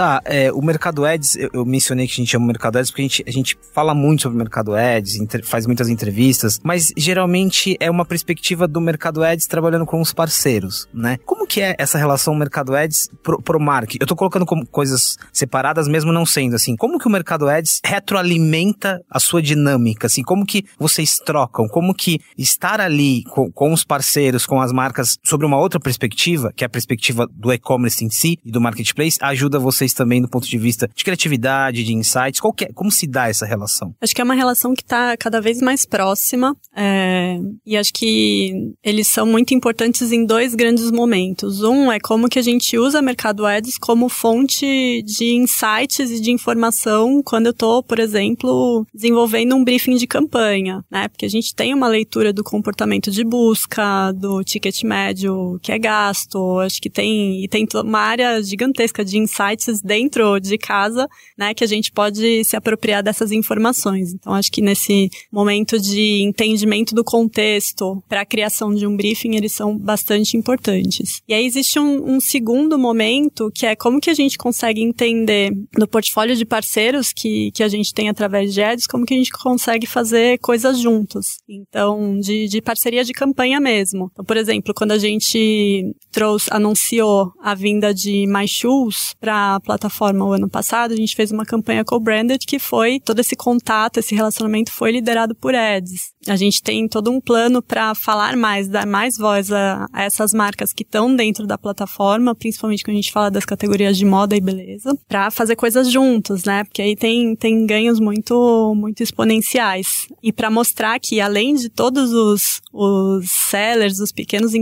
Tá, 0.00 0.22
é, 0.24 0.50
o 0.50 0.62
Mercado 0.62 1.04
Ads, 1.04 1.36
eu, 1.36 1.50
eu, 1.52 1.66
mencionei 1.66 2.06
que 2.06 2.14
a 2.14 2.16
gente 2.16 2.30
chama 2.30 2.46
Mercado 2.46 2.78
Ads 2.78 2.90
porque 2.90 3.02
a 3.02 3.04
gente, 3.04 3.24
a 3.26 3.30
gente 3.30 3.58
fala 3.74 3.94
muito 3.94 4.22
sobre 4.22 4.34
o 4.34 4.38
Mercado 4.38 4.74
Ads, 4.74 5.16
inter, 5.16 5.44
faz 5.44 5.66
muitas 5.66 5.90
entrevistas, 5.90 6.58
mas 6.64 6.86
geralmente 6.96 7.76
é 7.78 7.90
uma 7.90 8.06
perspectiva 8.06 8.66
do 8.66 8.80
Mercado 8.80 9.22
Ads 9.22 9.46
trabalhando 9.46 9.84
com 9.84 10.00
os 10.00 10.10
parceiros, 10.10 10.88
né? 10.90 11.18
Como 11.26 11.46
que 11.46 11.60
é 11.60 11.76
essa 11.78 11.98
relação 11.98 12.34
Mercado 12.34 12.74
Ads 12.74 13.10
pro, 13.22 13.42
pro? 13.42 13.60
Eu 14.00 14.06
tô 14.06 14.16
colocando 14.16 14.46
como 14.46 14.66
coisas 14.66 15.18
separadas, 15.34 15.86
mesmo 15.86 16.10
não 16.10 16.24
sendo 16.24 16.56
assim. 16.56 16.76
Como 16.76 16.98
que 16.98 17.06
o 17.06 17.10
Mercado 17.10 17.46
Ads 17.46 17.82
retroalimenta 17.84 19.04
a 19.10 19.20
sua 19.20 19.42
dinâmica? 19.42 20.06
Assim, 20.06 20.22
como 20.22 20.46
que 20.46 20.64
vocês 20.78 21.18
trocam? 21.18 21.68
Como 21.68 21.92
que 21.92 22.20
estar 22.38 22.80
ali 22.80 23.22
com, 23.24 23.52
com 23.52 23.70
os 23.70 23.84
parceiros, 23.84 24.46
com 24.46 24.62
as 24.62 24.72
marcas, 24.72 25.18
sobre 25.22 25.44
uma 25.44 25.58
outra 25.58 25.78
perspectiva, 25.78 26.50
que 26.56 26.64
é 26.64 26.66
a 26.66 26.70
perspectiva 26.70 27.28
do 27.30 27.52
e-commerce 27.52 28.02
em 28.02 28.08
si 28.08 28.38
e 28.42 28.50
do 28.50 28.62
marketplace, 28.62 29.18
ajuda 29.20 29.58
vocês 29.58 29.89
vocês 29.90 29.94
também 29.94 30.22
do 30.22 30.28
ponto 30.28 30.48
de 30.48 30.58
vista 30.58 30.88
de 30.94 31.04
criatividade, 31.04 31.84
de 31.84 31.92
insights? 31.92 32.40
Qual 32.40 32.54
é, 32.60 32.72
como 32.72 32.90
se 32.90 33.06
dá 33.06 33.28
essa 33.28 33.44
relação? 33.44 33.94
Acho 34.00 34.14
que 34.14 34.20
é 34.20 34.24
uma 34.24 34.34
relação 34.34 34.74
que 34.74 34.82
está 34.82 35.16
cada 35.16 35.40
vez 35.40 35.60
mais 35.60 35.84
próxima 35.84 36.56
é, 36.74 37.38
e 37.66 37.76
acho 37.76 37.92
que 37.92 38.72
eles 38.82 39.08
são 39.08 39.26
muito 39.26 39.52
importantes 39.52 40.12
em 40.12 40.24
dois 40.24 40.54
grandes 40.54 40.90
momentos. 40.90 41.62
Um 41.62 41.90
é 41.90 41.98
como 41.98 42.28
que 42.28 42.38
a 42.38 42.42
gente 42.42 42.78
usa 42.78 43.02
Mercado 43.02 43.44
Ads 43.44 43.78
como 43.78 44.08
fonte 44.08 45.02
de 45.02 45.34
insights 45.34 46.10
e 46.10 46.20
de 46.20 46.30
informação 46.30 47.22
quando 47.22 47.46
eu 47.46 47.52
estou, 47.52 47.82
por 47.82 47.98
exemplo, 47.98 48.86
desenvolvendo 48.94 49.54
um 49.56 49.64
briefing 49.64 49.96
de 49.96 50.06
campanha, 50.06 50.84
né? 50.90 51.08
Porque 51.08 51.26
a 51.26 51.30
gente 51.30 51.54
tem 51.54 51.74
uma 51.74 51.88
leitura 51.88 52.32
do 52.32 52.44
comportamento 52.44 53.10
de 53.10 53.24
busca, 53.24 54.12
do 54.12 54.42
ticket 54.44 54.82
médio 54.84 55.58
que 55.62 55.72
é 55.72 55.78
gasto, 55.78 56.58
acho 56.60 56.80
que 56.80 56.88
tem 56.88 57.42
e 57.42 57.48
tem 57.48 57.66
uma 57.74 57.98
área 57.98 58.42
gigantesca 58.42 59.04
de 59.04 59.18
insights 59.18 59.79
dentro 59.82 60.38
de 60.38 60.56
casa, 60.58 61.08
né, 61.36 61.54
que 61.54 61.64
a 61.64 61.66
gente 61.66 61.92
pode 61.92 62.44
se 62.44 62.56
apropriar 62.56 63.02
dessas 63.02 63.32
informações. 63.32 64.12
Então, 64.12 64.34
acho 64.34 64.50
que 64.50 64.62
nesse 64.62 65.10
momento 65.32 65.78
de 65.78 66.22
entendimento 66.22 66.94
do 66.94 67.04
contexto 67.04 68.02
para 68.08 68.22
a 68.22 68.26
criação 68.26 68.74
de 68.74 68.86
um 68.86 68.96
briefing, 68.96 69.36
eles 69.36 69.52
são 69.52 69.76
bastante 69.76 70.36
importantes. 70.36 71.22
E 71.28 71.34
aí 71.34 71.44
existe 71.44 71.78
um, 71.78 72.16
um 72.16 72.20
segundo 72.20 72.78
momento 72.78 73.50
que 73.54 73.66
é 73.66 73.74
como 73.76 74.00
que 74.00 74.10
a 74.10 74.14
gente 74.14 74.38
consegue 74.38 74.82
entender 74.82 75.50
no 75.78 75.86
portfólio 75.86 76.36
de 76.36 76.44
parceiros 76.44 77.12
que, 77.12 77.50
que 77.52 77.62
a 77.62 77.68
gente 77.68 77.92
tem 77.92 78.08
através 78.08 78.52
de 78.52 78.62
ads, 78.62 78.86
como 78.86 79.04
que 79.04 79.14
a 79.14 79.16
gente 79.16 79.30
consegue 79.30 79.86
fazer 79.86 80.38
coisas 80.38 80.78
juntos. 80.78 81.38
Então, 81.48 82.18
de, 82.18 82.48
de 82.48 82.60
parceria 82.60 83.04
de 83.04 83.12
campanha 83.12 83.60
mesmo. 83.60 84.10
Então, 84.12 84.24
por 84.24 84.36
exemplo, 84.36 84.74
quando 84.74 84.92
a 84.92 84.98
gente 84.98 85.94
trouxe, 86.10 86.48
anunciou 86.52 87.32
a 87.40 87.54
vinda 87.54 87.94
de 87.94 88.26
Mais 88.26 88.50
Shoes 88.50 89.14
para 89.20 89.60
plataforma 89.70 90.24
o 90.24 90.32
ano 90.32 90.48
passado, 90.48 90.92
a 90.92 90.96
gente 90.96 91.14
fez 91.14 91.30
uma 91.30 91.46
campanha 91.46 91.84
co-branded 91.84 92.44
que 92.44 92.58
foi 92.58 92.98
todo 92.98 93.20
esse 93.20 93.36
contato, 93.36 93.98
esse 93.98 94.16
relacionamento 94.16 94.72
foi 94.72 94.90
liderado 94.90 95.32
por 95.34 95.54
ads. 95.54 96.10
A 96.26 96.34
gente 96.34 96.60
tem 96.60 96.88
todo 96.88 97.10
um 97.10 97.20
plano 97.20 97.62
para 97.62 97.94
falar 97.94 98.36
mais, 98.36 98.68
dar 98.68 98.86
mais 98.86 99.16
voz 99.16 99.52
a, 99.52 99.86
a 99.92 100.02
essas 100.02 100.32
marcas 100.32 100.72
que 100.72 100.82
estão 100.82 101.14
dentro 101.14 101.46
da 101.46 101.56
plataforma, 101.56 102.34
principalmente 102.34 102.82
quando 102.82 102.96
a 102.96 103.00
gente 103.00 103.12
fala 103.12 103.30
das 103.30 103.44
categorias 103.44 103.96
de 103.96 104.04
moda 104.04 104.36
e 104.36 104.40
beleza, 104.40 104.92
para 105.08 105.30
fazer 105.30 105.54
coisas 105.54 105.90
juntos, 105.90 106.44
né? 106.44 106.64
Porque 106.64 106.82
aí 106.82 106.96
tem, 106.96 107.36
tem 107.36 107.64
ganhos 107.64 108.00
muito, 108.00 108.74
muito 108.76 109.02
exponenciais. 109.02 110.08
E 110.22 110.32
para 110.32 110.50
mostrar 110.50 110.98
que 110.98 111.20
além 111.20 111.54
de 111.54 111.68
todos 111.68 112.12
os, 112.12 112.60
os 112.72 113.30
sellers, 113.30 114.00
os 114.00 114.10
pequenos, 114.10 114.52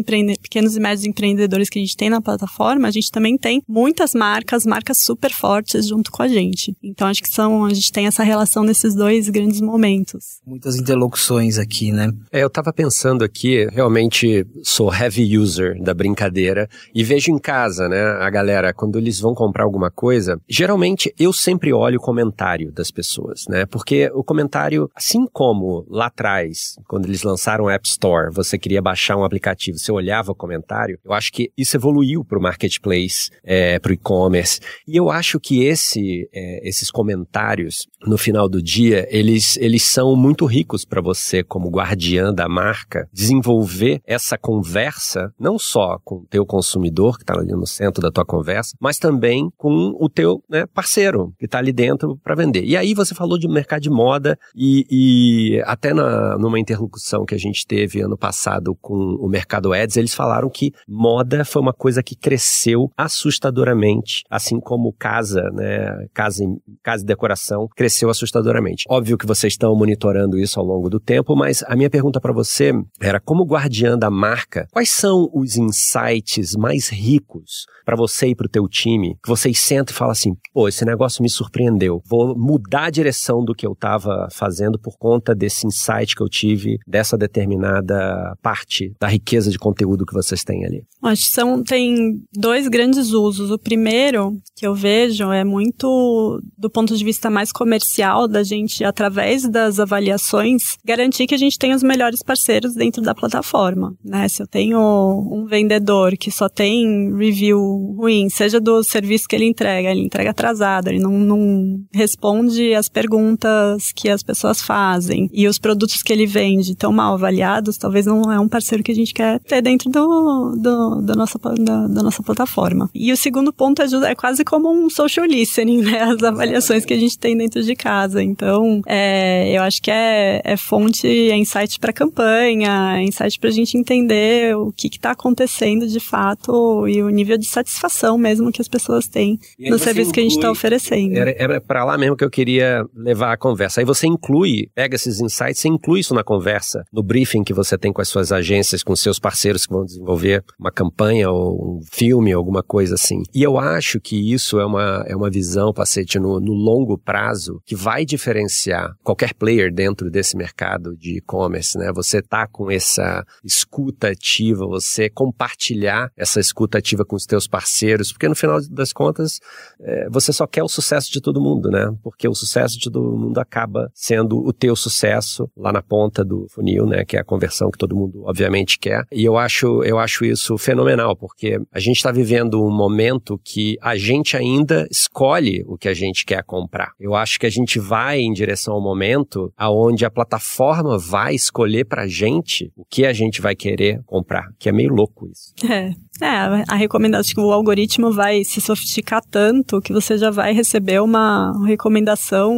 pequenos 0.42 0.76
e 0.76 0.80
médios 0.80 1.06
empreendedores 1.06 1.70
que 1.70 1.78
a 1.78 1.82
gente 1.82 1.96
tem 1.96 2.10
na 2.10 2.20
plataforma, 2.20 2.88
a 2.88 2.90
gente 2.90 3.10
também 3.10 3.38
tem 3.38 3.62
muitas 3.66 4.14
marcas, 4.14 4.66
marcas 4.66 4.87
super 4.94 5.32
fortes 5.32 5.86
junto 5.86 6.10
com 6.10 6.22
a 6.22 6.28
gente. 6.28 6.76
Então 6.82 7.08
acho 7.08 7.22
que 7.22 7.28
são, 7.28 7.64
a 7.64 7.74
gente 7.74 7.92
tem 7.92 8.06
essa 8.06 8.22
relação 8.22 8.62
nesses 8.62 8.94
dois 8.94 9.28
grandes 9.28 9.60
momentos. 9.60 10.40
Muitas 10.46 10.76
interlocuções 10.76 11.58
aqui, 11.58 11.92
né? 11.92 12.10
É, 12.32 12.42
eu 12.42 12.50
tava 12.50 12.72
pensando 12.72 13.24
aqui, 13.24 13.66
realmente 13.70 14.46
sou 14.62 14.92
heavy 14.92 15.38
user 15.38 15.80
da 15.82 15.94
brincadeira 15.94 16.68
e 16.94 17.02
vejo 17.04 17.30
em 17.30 17.38
casa, 17.38 17.88
né, 17.88 18.00
a 18.00 18.30
galera, 18.30 18.72
quando 18.72 18.98
eles 18.98 19.20
vão 19.20 19.34
comprar 19.34 19.64
alguma 19.64 19.90
coisa, 19.90 20.40
geralmente 20.48 21.12
eu 21.18 21.32
sempre 21.32 21.72
olho 21.72 21.98
o 21.98 22.02
comentário 22.02 22.72
das 22.72 22.90
pessoas, 22.90 23.44
né? 23.48 23.66
Porque 23.66 24.10
o 24.14 24.22
comentário, 24.22 24.90
assim 24.94 25.26
como 25.32 25.86
lá 25.88 26.06
atrás, 26.06 26.76
quando 26.86 27.06
eles 27.06 27.22
lançaram 27.22 27.64
o 27.64 27.70
App 27.70 27.86
Store, 27.86 28.32
você 28.32 28.58
queria 28.58 28.82
baixar 28.82 29.16
um 29.16 29.24
aplicativo, 29.24 29.78
você 29.78 29.92
olhava 29.92 30.32
o 30.32 30.34
comentário, 30.34 30.98
eu 31.04 31.12
acho 31.12 31.32
que 31.32 31.50
isso 31.56 31.76
evoluiu 31.76 32.24
pro 32.24 32.40
marketplace, 32.40 33.30
é, 33.44 33.78
pro 33.78 33.92
e-commerce, 33.92 34.60
E 34.88 34.96
eu 34.96 35.10
acho 35.10 35.38
que 35.38 35.64
esse, 35.64 36.26
é, 36.32 36.66
esses 36.66 36.90
comentários, 36.90 37.86
no 38.06 38.16
final 38.16 38.48
do 38.48 38.62
dia, 38.62 39.06
eles, 39.10 39.58
eles 39.58 39.82
são 39.82 40.16
muito 40.16 40.46
ricos 40.46 40.86
para 40.86 41.02
você, 41.02 41.42
como 41.42 41.68
guardiã 41.68 42.32
da 42.32 42.48
marca, 42.48 43.06
desenvolver 43.12 44.00
essa 44.06 44.38
conversa, 44.38 45.30
não 45.38 45.58
só 45.58 45.98
com 46.02 46.16
o 46.16 46.26
teu 46.30 46.46
consumidor, 46.46 47.18
que 47.18 47.22
está 47.22 47.34
ali 47.34 47.52
no 47.52 47.66
centro 47.66 48.00
da 48.00 48.10
tua 48.10 48.24
conversa, 48.24 48.74
mas 48.80 48.98
também 48.98 49.50
com 49.58 49.94
o 50.00 50.08
teu 50.08 50.42
né, 50.48 50.64
parceiro, 50.66 51.34
que 51.38 51.44
está 51.44 51.58
ali 51.58 51.72
dentro 51.72 52.16
para 52.24 52.34
vender. 52.34 52.64
E 52.64 52.74
aí 52.74 52.94
você 52.94 53.14
falou 53.14 53.38
de 53.38 53.46
mercado 53.46 53.82
de 53.82 53.90
moda 53.90 54.38
e, 54.56 54.86
e 54.90 55.62
até 55.66 55.92
na, 55.92 56.38
numa 56.38 56.58
interlocução 56.58 57.26
que 57.26 57.34
a 57.34 57.38
gente 57.38 57.66
teve 57.66 58.00
ano 58.00 58.16
passado 58.16 58.74
com 58.80 58.94
o 58.94 59.28
Mercado 59.28 59.74
Ads, 59.74 59.98
eles 59.98 60.14
falaram 60.14 60.48
que 60.48 60.72
moda 60.88 61.44
foi 61.44 61.60
uma 61.60 61.74
coisa 61.74 62.02
que 62.02 62.16
cresceu 62.16 62.90
assustadoramente, 62.96 64.22
assim 64.30 64.58
como 64.58 64.77
casa, 64.98 65.42
né, 65.52 66.06
casa, 66.14 66.44
casa 66.82 67.02
e 67.02 67.06
decoração 67.06 67.68
cresceu 67.76 68.10
assustadoramente. 68.10 68.84
Óbvio 68.88 69.18
que 69.18 69.26
vocês 69.26 69.52
estão 69.52 69.74
monitorando 69.74 70.38
isso 70.38 70.58
ao 70.58 70.66
longo 70.66 70.88
do 70.88 71.00
tempo, 71.00 71.36
mas 71.36 71.62
a 71.66 71.76
minha 71.76 71.90
pergunta 71.90 72.20
para 72.20 72.32
você 72.32 72.72
era 73.00 73.20
como 73.20 73.44
guardiã 73.44 73.96
da 73.98 74.10
marca, 74.10 74.66
quais 74.72 74.90
são 74.90 75.28
os 75.32 75.56
insights 75.56 76.54
mais 76.56 76.88
ricos 76.88 77.66
para 77.84 77.96
você 77.96 78.28
e 78.28 78.34
para 78.34 78.46
o 78.46 78.50
teu 78.50 78.68
time, 78.68 79.16
que 79.22 79.28
vocês 79.30 79.58
sentam 79.58 79.94
e 79.94 79.96
falam 79.96 80.12
assim, 80.12 80.34
pô, 80.52 80.68
esse 80.68 80.84
negócio 80.84 81.22
me 81.22 81.30
surpreendeu, 81.30 82.02
vou 82.06 82.36
mudar 82.36 82.84
a 82.84 82.90
direção 82.90 83.42
do 83.42 83.54
que 83.54 83.66
eu 83.66 83.72
estava 83.72 84.28
fazendo 84.30 84.78
por 84.78 84.98
conta 84.98 85.34
desse 85.34 85.66
insight 85.66 86.14
que 86.14 86.22
eu 86.22 86.28
tive 86.28 86.76
dessa 86.86 87.16
determinada 87.16 88.36
parte 88.42 88.92
da 89.00 89.08
riqueza 89.08 89.50
de 89.50 89.58
conteúdo 89.58 90.04
que 90.04 90.12
vocês 90.12 90.44
têm 90.44 90.66
ali? 90.66 90.84
Acho 91.02 91.22
que 91.22 91.30
são, 91.30 91.62
tem 91.62 92.20
dois 92.32 92.68
grandes 92.68 93.12
usos. 93.12 93.50
O 93.50 93.58
primeiro 93.58 94.36
que 94.54 94.66
eu 94.68 94.74
vejo 94.74 95.32
é 95.32 95.44
muito 95.44 96.40
do 96.56 96.70
ponto 96.70 96.96
de 96.96 97.04
vista 97.04 97.30
mais 97.30 97.50
comercial 97.50 98.28
da 98.28 98.42
gente, 98.42 98.84
através 98.84 99.48
das 99.48 99.80
avaliações, 99.80 100.76
garantir 100.84 101.26
que 101.26 101.34
a 101.34 101.38
gente 101.38 101.58
tem 101.58 101.74
os 101.74 101.82
melhores 101.82 102.22
parceiros 102.22 102.74
dentro 102.74 103.02
da 103.02 103.14
plataforma, 103.14 103.94
né? 104.04 104.28
Se 104.28 104.42
eu 104.42 104.46
tenho 104.46 104.78
um 104.78 105.46
vendedor 105.46 106.16
que 106.16 106.30
só 106.30 106.48
tem 106.48 107.14
review 107.16 107.58
ruim, 107.96 108.28
seja 108.28 108.60
do 108.60 108.82
serviço 108.82 109.26
que 109.28 109.36
ele 109.36 109.46
entrega, 109.46 109.90
ele 109.90 110.02
entrega 110.02 110.30
atrasado, 110.30 110.88
ele 110.88 110.98
não, 110.98 111.12
não 111.12 111.80
responde 111.92 112.74
as 112.74 112.88
perguntas 112.88 113.92
que 113.94 114.08
as 114.08 114.22
pessoas 114.22 114.60
fazem 114.60 115.28
e 115.32 115.46
os 115.46 115.58
produtos 115.58 116.02
que 116.02 116.12
ele 116.12 116.26
vende 116.26 116.72
estão 116.72 116.92
mal 116.92 117.14
avaliados, 117.14 117.78
talvez 117.78 118.06
não 118.06 118.32
é 118.32 118.38
um 118.38 118.48
parceiro 118.48 118.82
que 118.82 118.92
a 118.92 118.94
gente 118.94 119.14
quer 119.14 119.40
ter 119.40 119.62
dentro 119.62 119.90
do, 119.90 120.56
do, 120.56 121.02
da, 121.02 121.14
nossa, 121.14 121.38
da, 121.38 121.86
da 121.86 122.02
nossa 122.02 122.22
plataforma. 122.22 122.90
E 122.94 123.12
o 123.12 123.16
segundo 123.16 123.52
ponto 123.52 123.82
é, 123.82 123.86
é, 124.10 124.14
quase 124.14 124.44
como 124.44 124.57
um 124.66 124.90
social 124.90 125.26
listening, 125.26 125.82
né? 125.82 126.00
As 126.02 126.22
avaliações 126.22 126.84
que 126.84 126.94
a 126.94 126.98
gente 126.98 127.18
tem 127.18 127.36
dentro 127.36 127.62
de 127.62 127.74
casa. 127.74 128.22
Então, 128.22 128.82
é, 128.86 129.56
eu 129.56 129.62
acho 129.62 129.82
que 129.82 129.90
é, 129.90 130.40
é 130.44 130.56
fonte, 130.56 131.06
é 131.06 131.36
insight 131.36 131.78
para 131.78 131.92
campanha, 131.92 132.96
é 132.96 133.02
insight 133.02 133.38
para 133.38 133.48
a 133.48 133.52
gente 133.52 133.76
entender 133.76 134.56
o 134.56 134.72
que 134.72 134.88
está 134.88 135.12
acontecendo 135.12 135.86
de 135.86 136.00
fato 136.00 136.86
e 136.88 137.02
o 137.02 137.08
nível 137.08 137.36
de 137.36 137.46
satisfação 137.46 138.18
mesmo 138.18 138.52
que 138.52 138.60
as 138.60 138.68
pessoas 138.68 139.06
têm 139.08 139.38
no 139.58 139.78
serviço 139.78 140.10
inclui, 140.10 140.14
que 140.14 140.20
a 140.20 140.22
gente 140.22 140.36
está 140.36 140.50
oferecendo. 140.50 141.16
Era, 141.16 141.60
para 141.60 141.84
lá 141.84 141.98
mesmo 141.98 142.16
que 142.16 142.24
eu 142.24 142.30
queria 142.30 142.84
levar 142.94 143.32
a 143.32 143.36
conversa. 143.36 143.80
Aí 143.80 143.84
você 143.84 144.06
inclui, 144.06 144.68
pega 144.74 144.94
esses 144.94 145.20
insights 145.20 145.64
e 145.64 145.68
inclui 145.68 146.00
isso 146.00 146.14
na 146.14 146.24
conversa, 146.24 146.84
no 146.92 147.02
briefing 147.02 147.44
que 147.44 147.52
você 147.52 147.76
tem 147.76 147.92
com 147.92 148.00
as 148.00 148.08
suas 148.08 148.32
agências, 148.32 148.82
com 148.82 148.94
seus 148.96 149.18
parceiros 149.18 149.66
que 149.66 149.72
vão 149.72 149.84
desenvolver 149.84 150.44
uma 150.58 150.70
campanha 150.70 151.30
ou 151.30 151.78
um 151.78 151.80
filme, 151.90 152.32
alguma 152.32 152.62
coisa 152.62 152.94
assim. 152.94 153.22
E 153.34 153.42
eu 153.42 153.58
acho 153.58 154.00
que 154.00 154.32
isso 154.32 154.37
é 154.58 154.64
uma, 154.64 155.04
é 155.06 155.16
uma 155.16 155.30
visão, 155.30 155.72
Pacete, 155.72 156.18
no, 156.18 156.40
no 156.40 156.52
longo 156.52 156.98
prazo, 156.98 157.60
que 157.64 157.74
vai 157.74 158.04
diferenciar 158.04 158.94
qualquer 159.02 159.34
player 159.34 159.72
dentro 159.72 160.10
desse 160.10 160.36
mercado 160.36 160.96
de 160.96 161.18
e-commerce, 161.18 161.78
né? 161.78 161.92
Você 161.94 162.22
tá 162.22 162.46
com 162.46 162.70
essa 162.70 163.24
escuta 163.44 164.08
ativa, 164.08 164.66
você 164.66 165.08
compartilhar 165.08 166.10
essa 166.16 166.40
escuta 166.40 166.78
ativa 166.78 167.04
com 167.04 167.16
os 167.16 167.26
teus 167.26 167.46
parceiros, 167.46 168.12
porque 168.12 168.28
no 168.28 168.34
final 168.34 168.60
das 168.70 168.92
contas, 168.92 169.40
é, 169.80 170.08
você 170.10 170.32
só 170.32 170.46
quer 170.46 170.62
o 170.62 170.68
sucesso 170.68 171.10
de 171.10 171.20
todo 171.20 171.40
mundo, 171.40 171.70
né? 171.70 171.90
Porque 172.02 172.28
o 172.28 172.34
sucesso 172.34 172.78
de 172.78 172.90
todo 172.90 173.16
mundo 173.16 173.38
acaba 173.38 173.90
sendo 173.94 174.38
o 174.38 174.52
teu 174.52 174.74
sucesso 174.76 175.50
lá 175.56 175.72
na 175.72 175.82
ponta 175.82 176.24
do 176.24 176.46
funil, 176.48 176.86
né? 176.86 177.04
Que 177.04 177.16
é 177.16 177.20
a 177.20 177.24
conversão 177.24 177.70
que 177.70 177.78
todo 177.78 177.96
mundo, 177.96 178.22
obviamente, 178.24 178.78
quer. 178.78 179.04
E 179.12 179.24
eu 179.24 179.36
acho, 179.36 179.82
eu 179.84 179.98
acho 179.98 180.24
isso 180.24 180.56
fenomenal, 180.58 181.16
porque 181.16 181.58
a 181.72 181.80
gente 181.80 181.96
está 181.96 182.12
vivendo 182.12 182.62
um 182.62 182.70
momento 182.70 183.40
que 183.42 183.76
a 183.80 183.96
gente 183.96 184.27
ainda 184.36 184.86
escolhe 184.90 185.64
o 185.66 185.76
que 185.76 185.88
a 185.88 185.94
gente 185.94 186.24
quer 186.24 186.42
comprar. 186.44 186.92
Eu 186.98 187.14
acho 187.14 187.38
que 187.38 187.46
a 187.46 187.50
gente 187.50 187.78
vai 187.78 188.20
em 188.20 188.32
direção 188.32 188.74
ao 188.74 188.80
momento 188.80 189.52
aonde 189.56 190.04
a 190.04 190.10
plataforma 190.10 190.98
vai 190.98 191.34
escolher 191.34 191.84
pra 191.84 192.06
gente 192.06 192.72
o 192.76 192.84
que 192.84 193.04
a 193.04 193.12
gente 193.12 193.40
vai 193.40 193.54
querer 193.54 194.00
comprar, 194.06 194.48
que 194.58 194.68
é 194.68 194.72
meio 194.72 194.90
louco 194.90 195.28
isso. 195.28 195.54
É, 195.70 195.92
é 196.20 196.64
a 196.68 196.74
recomendação, 196.74 197.34
que 197.34 197.40
o 197.40 197.52
algoritmo 197.52 198.12
vai 198.12 198.44
se 198.44 198.60
sofisticar 198.60 199.22
tanto 199.30 199.80
que 199.80 199.92
você 199.92 200.16
já 200.16 200.30
vai 200.30 200.52
receber 200.52 201.00
uma 201.00 201.52
recomendação 201.66 202.54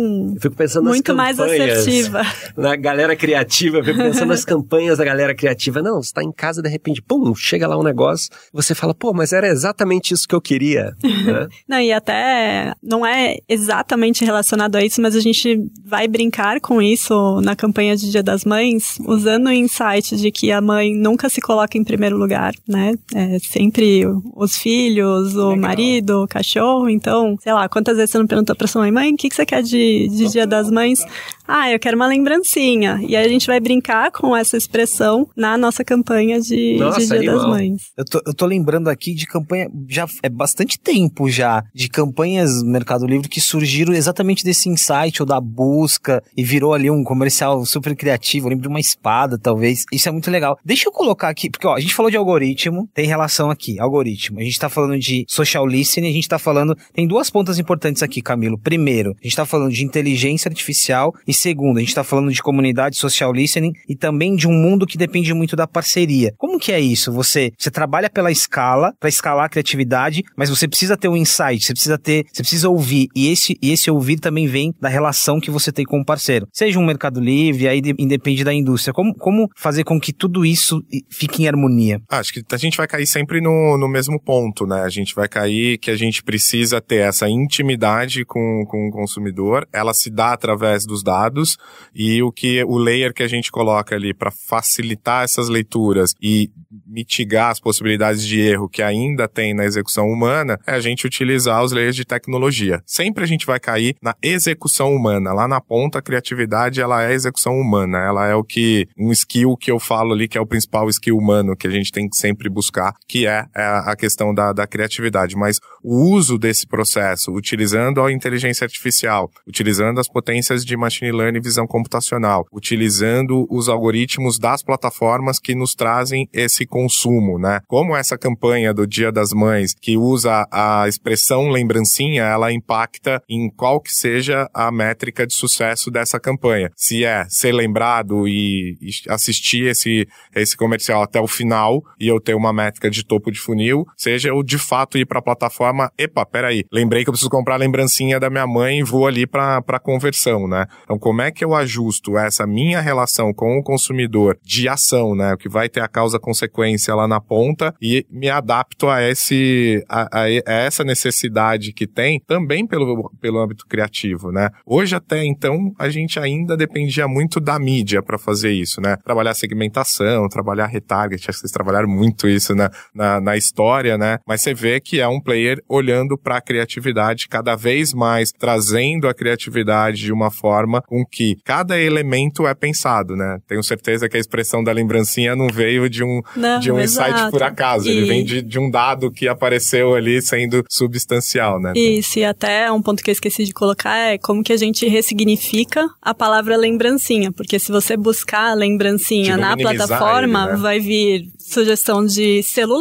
muito 0.83 1.14
mais 1.14 1.38
assertiva. 1.38 2.23
Na 2.57 2.77
galera 2.77 3.14
criativa, 3.16 3.79
eu 3.79 3.85
fico 3.85 3.99
pensando 3.99 4.29
nas 4.29 4.44
campanhas 4.44 4.99
da 4.99 5.05
galera 5.05 5.35
criativa. 5.35 5.83
Não, 5.83 6.03
você 6.03 6.12
tá 6.12 6.23
em 6.23 6.33
casa, 6.33 6.62
de 6.62 6.68
repente, 6.68 7.03
pum, 7.03 7.35
chega 7.35 7.66
lá 7.66 7.79
um 7.79 7.83
negócio, 7.83 8.31
você 8.53 8.75
fala, 8.75 8.94
pô, 8.94 9.12
mas 9.12 9.33
era 9.33 9.49
exatamente 9.49 10.14
isso 10.14 10.27
que 10.27 10.35
eu 10.35 10.40
queria. 10.40 10.94
né? 11.03 11.49
Não, 11.68 11.81
e 11.81 11.92
até 11.92 12.73
não 12.83 13.05
é 13.07 13.37
exatamente 13.49 14.25
relacionado 14.25 14.77
a 14.77 14.85
isso, 14.85 15.01
mas 15.01 15.14
a 15.14 15.20
gente 15.20 15.61
vai 15.85 16.09
brincar 16.09 16.61
com 16.61 16.81
isso 16.81 17.40
na 17.40 17.55
campanha 17.55 17.96
de 17.96 18.11
Dia 18.11 18.23
das 18.23 18.44
Mães, 18.44 18.99
usando 19.07 19.46
o 19.46 19.53
insight 19.53 20.16
de 20.16 20.31
que 20.31 20.51
a 20.51 20.61
mãe 20.61 20.94
nunca 20.94 21.29
se 21.29 21.40
coloca 21.40 21.77
em 21.77 21.85
primeiro 21.85 22.16
lugar, 22.16 22.55
né? 22.68 22.94
É 23.14 23.38
sempre 23.50 24.04
os 24.34 24.56
filhos, 24.56 25.34
o 25.36 25.50
Legal. 25.50 25.56
marido, 25.58 26.22
o 26.22 26.28
cachorro. 26.28 26.88
Então, 26.88 27.36
sei 27.40 27.52
lá, 27.52 27.68
quantas 27.68 27.96
vezes 27.96 28.10
você 28.10 28.18
não 28.18 28.26
perguntou 28.26 28.54
pra 28.56 28.66
sua 28.66 28.82
mãe, 28.82 28.90
mãe, 28.92 29.12
o 29.12 29.16
que, 29.16 29.28
que 29.28 29.34
você 29.34 29.44
quer 29.46 29.62
de, 29.62 30.08
de 30.08 30.28
Dia 30.28 30.46
das 30.46 30.70
Mães? 30.70 31.00
Ah, 31.46 31.68
eu 31.70 31.80
quero 31.80 31.96
uma 31.96 32.06
lembrancinha. 32.06 33.00
E 33.06 33.16
aí 33.16 33.24
a 33.26 33.28
gente 33.28 33.46
vai 33.46 33.58
brincar 33.58 34.12
com 34.12 34.36
essa 34.36 34.56
expressão 34.56 35.28
na 35.36 35.58
nossa 35.58 35.84
campanha 35.84 36.40
de, 36.40 36.76
Nossa, 36.78 37.00
de 37.00 37.06
Dia 37.06 37.16
animal. 37.18 37.36
das 37.36 37.46
Mães. 37.46 37.82
Eu 37.96 38.04
tô, 38.04 38.22
eu 38.24 38.34
tô 38.34 38.46
lembrando 38.46 38.88
aqui 38.88 39.12
de 39.14 39.26
campanha, 39.26 39.68
já 39.88 40.06
é 40.22 40.28
bastante 40.28 40.78
tempo 40.78 41.28
já, 41.28 41.64
de 41.74 41.88
campanhas 41.88 42.62
no 42.62 42.70
Mercado 42.70 43.04
Livre 43.04 43.28
que 43.28 43.40
surgiram 43.40 43.92
exatamente 43.92 44.44
desse 44.44 44.68
insight 44.68 45.20
ou 45.20 45.26
da 45.26 45.40
busca 45.40 46.22
e 46.36 46.44
virou 46.44 46.72
ali 46.72 46.88
um 46.88 47.02
comercial 47.02 47.64
super 47.66 47.96
criativo. 47.96 48.46
Eu 48.46 48.50
lembro 48.50 48.62
de 48.62 48.68
uma 48.68 48.78
espada, 48.80 49.36
talvez. 49.36 49.84
Isso 49.92 50.08
é 50.08 50.12
muito 50.12 50.30
legal. 50.30 50.56
Deixa 50.64 50.88
eu 50.88 50.92
colocar 50.92 51.28
aqui, 51.28 51.50
porque 51.50 51.66
ó, 51.66 51.74
a 51.74 51.80
gente 51.80 51.94
falou 51.94 52.10
de 52.10 52.16
algoritmo, 52.16 52.88
tem 52.94 53.06
relação 53.06 53.39
aqui, 53.48 53.79
algoritmo. 53.81 54.40
A 54.40 54.42
gente 54.42 54.59
tá 54.59 54.68
falando 54.68 54.98
de 54.98 55.24
social 55.29 55.66
listening, 55.66 56.09
a 56.09 56.12
gente 56.12 56.29
tá 56.29 56.38
falando. 56.38 56.76
Tem 56.92 57.07
duas 57.07 57.31
pontas 57.31 57.59
importantes 57.59 58.03
aqui, 58.03 58.20
Camilo. 58.20 58.59
Primeiro, 58.59 59.12
a 59.12 59.22
gente 59.22 59.37
tá 59.37 59.46
falando 59.46 59.72
de 59.72 59.85
inteligência 59.85 60.48
artificial 60.48 61.14
e 61.26 61.33
segundo, 61.33 61.79
a 61.79 61.81
gente 61.81 61.94
tá 61.94 62.03
falando 62.03 62.33
de 62.33 62.42
comunidade 62.42 62.96
social 62.96 63.33
listening 63.33 63.72
e 63.88 63.94
também 63.94 64.35
de 64.35 64.48
um 64.48 64.53
mundo 64.53 64.87
que 64.87 64.98
depende 64.98 65.33
muito 65.33 65.55
da 65.55 65.66
parceria. 65.66 66.35
Como 66.37 66.59
que 66.59 66.72
é 66.72 66.81
isso? 66.81 67.12
Você, 67.12 67.53
você 67.57 67.70
trabalha 67.70 68.11
pela 68.11 68.33
escala, 68.33 68.92
para 68.98 69.09
escalar 69.09 69.46
a 69.46 69.48
criatividade, 69.48 70.22
mas 70.37 70.50
você 70.50 70.66
precisa 70.66 70.96
ter 70.96 71.09
um 71.09 71.16
insight, 71.16 71.64
você 71.64 71.72
precisa 71.72 71.98
ter, 71.98 72.24
você 72.33 72.42
precisa 72.42 72.68
ouvir. 72.68 73.09
E 73.14 73.29
esse, 73.29 73.57
e 73.62 73.70
esse 73.70 73.90
ouvir 73.90 74.18
também 74.18 74.46
vem 74.46 74.74
da 74.81 74.88
relação 74.88 75.40
que 75.40 75.50
você 75.50 75.70
tem 75.70 75.85
com 75.85 76.00
o 76.00 76.05
parceiro. 76.05 76.48
Seja 76.53 76.79
um 76.79 76.85
mercado 76.85 77.20
livre, 77.20 77.68
aí 77.68 77.81
de, 77.81 77.94
independe 77.98 78.42
da 78.42 78.53
indústria. 78.53 78.92
Como, 78.92 79.14
como 79.14 79.48
fazer 79.57 79.85
com 79.85 80.00
que 80.00 80.12
tudo 80.12 80.44
isso 80.44 80.83
fique 81.11 81.42
em 81.42 81.48
harmonia? 81.48 82.00
Ah, 82.09 82.18
acho 82.18 82.33
que 82.33 82.42
a 82.50 82.57
gente 82.57 82.76
vai 82.76 82.87
cair 82.87 83.07
sempre 83.07 83.30
no, 83.38 83.77
no 83.77 83.87
mesmo 83.87 84.19
ponto, 84.19 84.66
né? 84.66 84.81
A 84.81 84.88
gente 84.88 85.14
vai 85.14 85.29
cair 85.29 85.77
que 85.77 85.90
a 85.90 85.97
gente 85.97 86.23
precisa 86.23 86.81
ter 86.81 87.03
essa 87.03 87.29
intimidade 87.29 88.25
com, 88.25 88.64
com 88.66 88.88
o 88.88 88.90
consumidor, 88.90 89.69
ela 89.71 89.93
se 89.93 90.09
dá 90.09 90.33
através 90.33 90.87
dos 90.87 91.03
dados 91.03 91.59
e 91.95 92.23
o 92.23 92.33
que 92.33 92.64
o 92.64 92.79
layer 92.79 93.12
que 93.12 93.23
a 93.23 93.29
gente 93.29 93.53
coloca 93.53 93.95
ali 93.95 94.14
para 94.14 94.31
facilitar 94.31 95.25
essas 95.25 95.51
leituras 95.51 96.14
e 96.21 96.51
mitigar 96.87 97.51
as 97.51 97.61
possibilidades 97.61 98.27
de 98.27 98.40
erro 98.40 98.69
que 98.69 98.83
ainda 98.83 99.29
tem 99.29 99.53
na 99.53 99.64
execução 99.64 100.09
humana 100.09 100.59
é 100.66 100.73
a 100.73 100.81
gente 100.81 101.07
utilizar 101.07 101.62
os 101.62 101.73
layers 101.73 101.97
de 101.97 102.05
tecnologia. 102.05 102.83
Sempre 102.87 103.25
a 103.25 103.27
gente 103.27 103.45
vai 103.45 103.59
cair 103.59 103.97
na 104.03 104.14
execução 104.23 104.95
humana. 104.95 105.33
Lá 105.33 105.47
na 105.47 105.61
ponta, 105.61 105.99
a 105.99 106.03
criatividade 106.03 106.81
ela 106.81 107.05
é 107.05 107.12
execução 107.12 107.59
humana. 107.59 107.99
Ela 107.99 108.29
é 108.29 108.35
o 108.35 108.45
que 108.45 108.87
um 108.97 109.11
skill 109.12 109.57
que 109.57 109.71
eu 109.71 109.79
falo 109.79 110.12
ali 110.12 110.29
que 110.29 110.38
é 110.38 110.40
o 110.40 110.47
principal 110.47 110.88
skill 110.88 111.16
humano 111.16 111.57
que 111.57 111.66
a 111.66 111.71
gente 111.71 111.93
tem 111.93 112.09
que 112.09 112.16
sempre 112.16 112.49
buscar, 112.49 112.95
que 113.09 113.19
é, 113.26 113.46
é 113.54 113.62
a 113.62 113.94
questão 113.96 114.35
da, 114.35 114.52
da 114.52 114.66
criatividade. 114.66 115.37
Mas 115.37 115.61
o 115.83 116.12
uso 116.12 116.38
desse 116.38 116.66
processo, 116.66 117.33
utilizando 117.33 118.02
a 118.02 118.12
inteligência 118.12 118.64
artificial, 118.64 119.30
utilizando 119.46 120.00
as 120.00 120.09
potências 120.09 120.64
de 120.64 120.76
machine 120.76 121.12
learning 121.12 121.38
e 121.38 121.42
visão 121.42 121.66
computacional, 121.66 122.46
utilizando 122.52 123.46
os 123.50 123.68
algoritmos 123.68 124.38
das 124.38 124.62
plataformas 124.62 125.38
que 125.38 125.54
nos 125.54 125.74
trazem 125.74 126.28
esse 126.33 126.66
consumo, 126.66 127.38
né? 127.38 127.61
Como 127.66 127.96
essa 127.96 128.18
campanha 128.18 128.74
do 128.74 128.87
Dia 128.87 129.12
das 129.12 129.33
Mães, 129.33 129.74
que 129.74 129.96
usa 129.96 130.46
a 130.50 130.87
expressão 130.88 131.20
expressão 131.30 131.48
lembrancinha, 131.48 132.24
ela 132.24 132.52
impacta 132.52 133.22
em 133.28 133.50
qual 133.50 133.80
que 133.80 133.92
seja 133.92 134.48
a 134.54 134.70
métrica 134.70 135.26
de 135.26 135.35
sucesso 135.35 135.90
dessa 135.90 136.18
campanha. 136.18 136.70
Se 136.76 137.04
é 137.04 137.24
ser 137.28 137.52
lembrado 137.52 138.26
e, 138.26 138.76
e 138.80 138.90
assistir 139.09 139.66
esse, 139.66 140.09
esse 140.35 140.56
comercial 140.56 141.02
até 141.02 141.20
o 141.20 141.26
final 141.26 141.83
e 141.98 142.09
eu 142.09 142.20
ter 142.20 142.35
uma 142.35 142.52
métrica 142.52 142.90
de 142.90 142.99
topo 143.04 143.30
de 143.30 143.40
funil, 143.40 143.84
seja 143.96 144.28
eu 144.28 144.42
de 144.42 144.58
fato 144.58 144.98
ir 144.98 145.06
para 145.06 145.18
a 145.18 145.22
plataforma, 145.22 145.90
epa, 145.98 146.24
peraí, 146.24 146.64
lembrei 146.72 147.04
que 147.04 147.10
eu 147.10 147.12
preciso 147.12 147.30
comprar 147.30 147.54
a 147.54 147.58
lembrancinha 147.58 148.18
da 148.18 148.30
minha 148.30 148.46
mãe 148.46 148.80
e 148.80 148.82
vou 148.82 149.06
ali 149.06 149.26
para 149.26 149.80
conversão, 149.82 150.46
né? 150.48 150.66
Então, 150.84 150.98
como 150.98 151.22
é 151.22 151.30
que 151.30 151.44
eu 151.44 151.54
ajusto 151.54 152.16
essa 152.18 152.46
minha 152.46 152.80
relação 152.80 153.32
com 153.32 153.58
o 153.58 153.62
consumidor 153.62 154.38
de 154.42 154.68
ação, 154.68 155.14
né? 155.14 155.34
O 155.34 155.36
que 155.36 155.48
vai 155.48 155.68
ter 155.68 155.80
a 155.80 155.88
causa-consequência 155.88 156.94
lá 156.94 157.06
na 157.06 157.20
ponta 157.20 157.74
e 157.80 158.06
me 158.10 158.28
adapto 158.28 158.88
a, 158.88 159.02
esse, 159.02 159.84
a, 159.88 160.02
a, 160.02 160.24
a 160.24 160.52
essa 160.52 160.84
necessidade 160.84 161.72
que 161.72 161.86
tem 161.86 162.20
também 162.26 162.66
pelo, 162.66 163.10
pelo 163.20 163.38
âmbito 163.38 163.66
criativo, 163.66 164.30
né? 164.30 164.50
Hoje 164.66 164.94
até 164.94 165.24
então 165.24 165.72
a 165.78 165.88
gente 165.88 166.18
ainda 166.18 166.56
dependia 166.56 167.06
muito 167.08 167.40
da 167.40 167.58
mídia 167.58 168.02
para 168.02 168.18
fazer 168.18 168.52
isso, 168.52 168.80
né? 168.80 168.96
Trabalhar 169.04 169.34
segmentação, 169.34 170.28
trabalhar 170.28 170.66
retarget, 170.66 171.28
acho 171.28 171.38
que 171.38 171.40
vocês 171.40 171.52
trabalharam 171.52 171.88
muito 171.88 172.28
isso 172.28 172.54
na, 172.54 172.70
na, 172.94 173.20
na 173.20 173.37
história, 173.37 173.96
né? 173.96 174.18
Mas 174.26 174.42
você 174.42 174.55
vê 174.55 174.81
que 174.81 175.01
é 175.01 175.09
um 175.09 175.20
player 175.20 175.59
olhando 175.68 176.16
para 176.16 176.36
a 176.36 176.41
criatividade 176.41 177.28
cada 177.28 177.57
vez 177.57 177.93
mais, 177.93 178.30
trazendo 178.32 179.09
a 179.09 179.14
criatividade 179.14 179.99
de 179.99 180.12
uma 180.12 180.30
forma 180.30 180.82
com 180.82 181.05
que 181.05 181.36
cada 181.45 181.78
elemento 181.78 182.47
é 182.47 182.55
pensado, 182.55 183.16
né? 183.16 183.38
Tenho 183.49 183.62
certeza 183.62 184.09
que 184.09 184.16
a 184.16 184.20
expressão 184.20 184.62
da 184.62 184.72
lembrancinha 184.72 185.36
não 185.36 185.49
veio 185.49 185.88
de 185.88 186.03
um, 186.03 186.20
não, 186.36 186.59
de 186.59 186.70
um 186.70 186.80
insight 186.80 187.30
por 187.30 187.43
acaso, 187.43 187.88
e... 187.88 187.91
ele 187.91 188.07
vem 188.07 188.24
de, 188.24 188.43
de 188.43 188.59
um 188.59 188.70
dado 188.70 189.11
que 189.11 189.28
apareceu 189.28 189.95
ali 189.95 190.20
sendo 190.22 190.64
substancial, 190.68 191.61
né? 191.61 191.72
Isso, 191.76 192.18
e 192.18 192.24
até 192.24 192.70
um 192.70 192.82
ponto 192.82 193.03
que 193.03 193.11
eu 193.11 193.12
esqueci 193.12 193.45
de 193.45 193.53
colocar 193.53 193.97
é 193.97 194.18
como 194.18 194.43
que 194.43 194.53
a 194.53 194.57
gente 194.57 194.86
ressignifica 194.88 195.88
a 196.01 196.14
palavra 196.14 196.57
lembrancinha, 196.57 197.32
porque 197.32 197.59
se 197.59 197.70
você 197.70 197.97
buscar 197.97 198.55
lembrancinha 198.55 199.36
na 199.36 199.57
plataforma, 199.57 200.43
ele, 200.43 200.53
né? 200.53 200.57
vai 200.57 200.80
vir 200.80 201.30
sugestão 201.38 202.05
de 202.05 202.43
celular, 202.43 202.80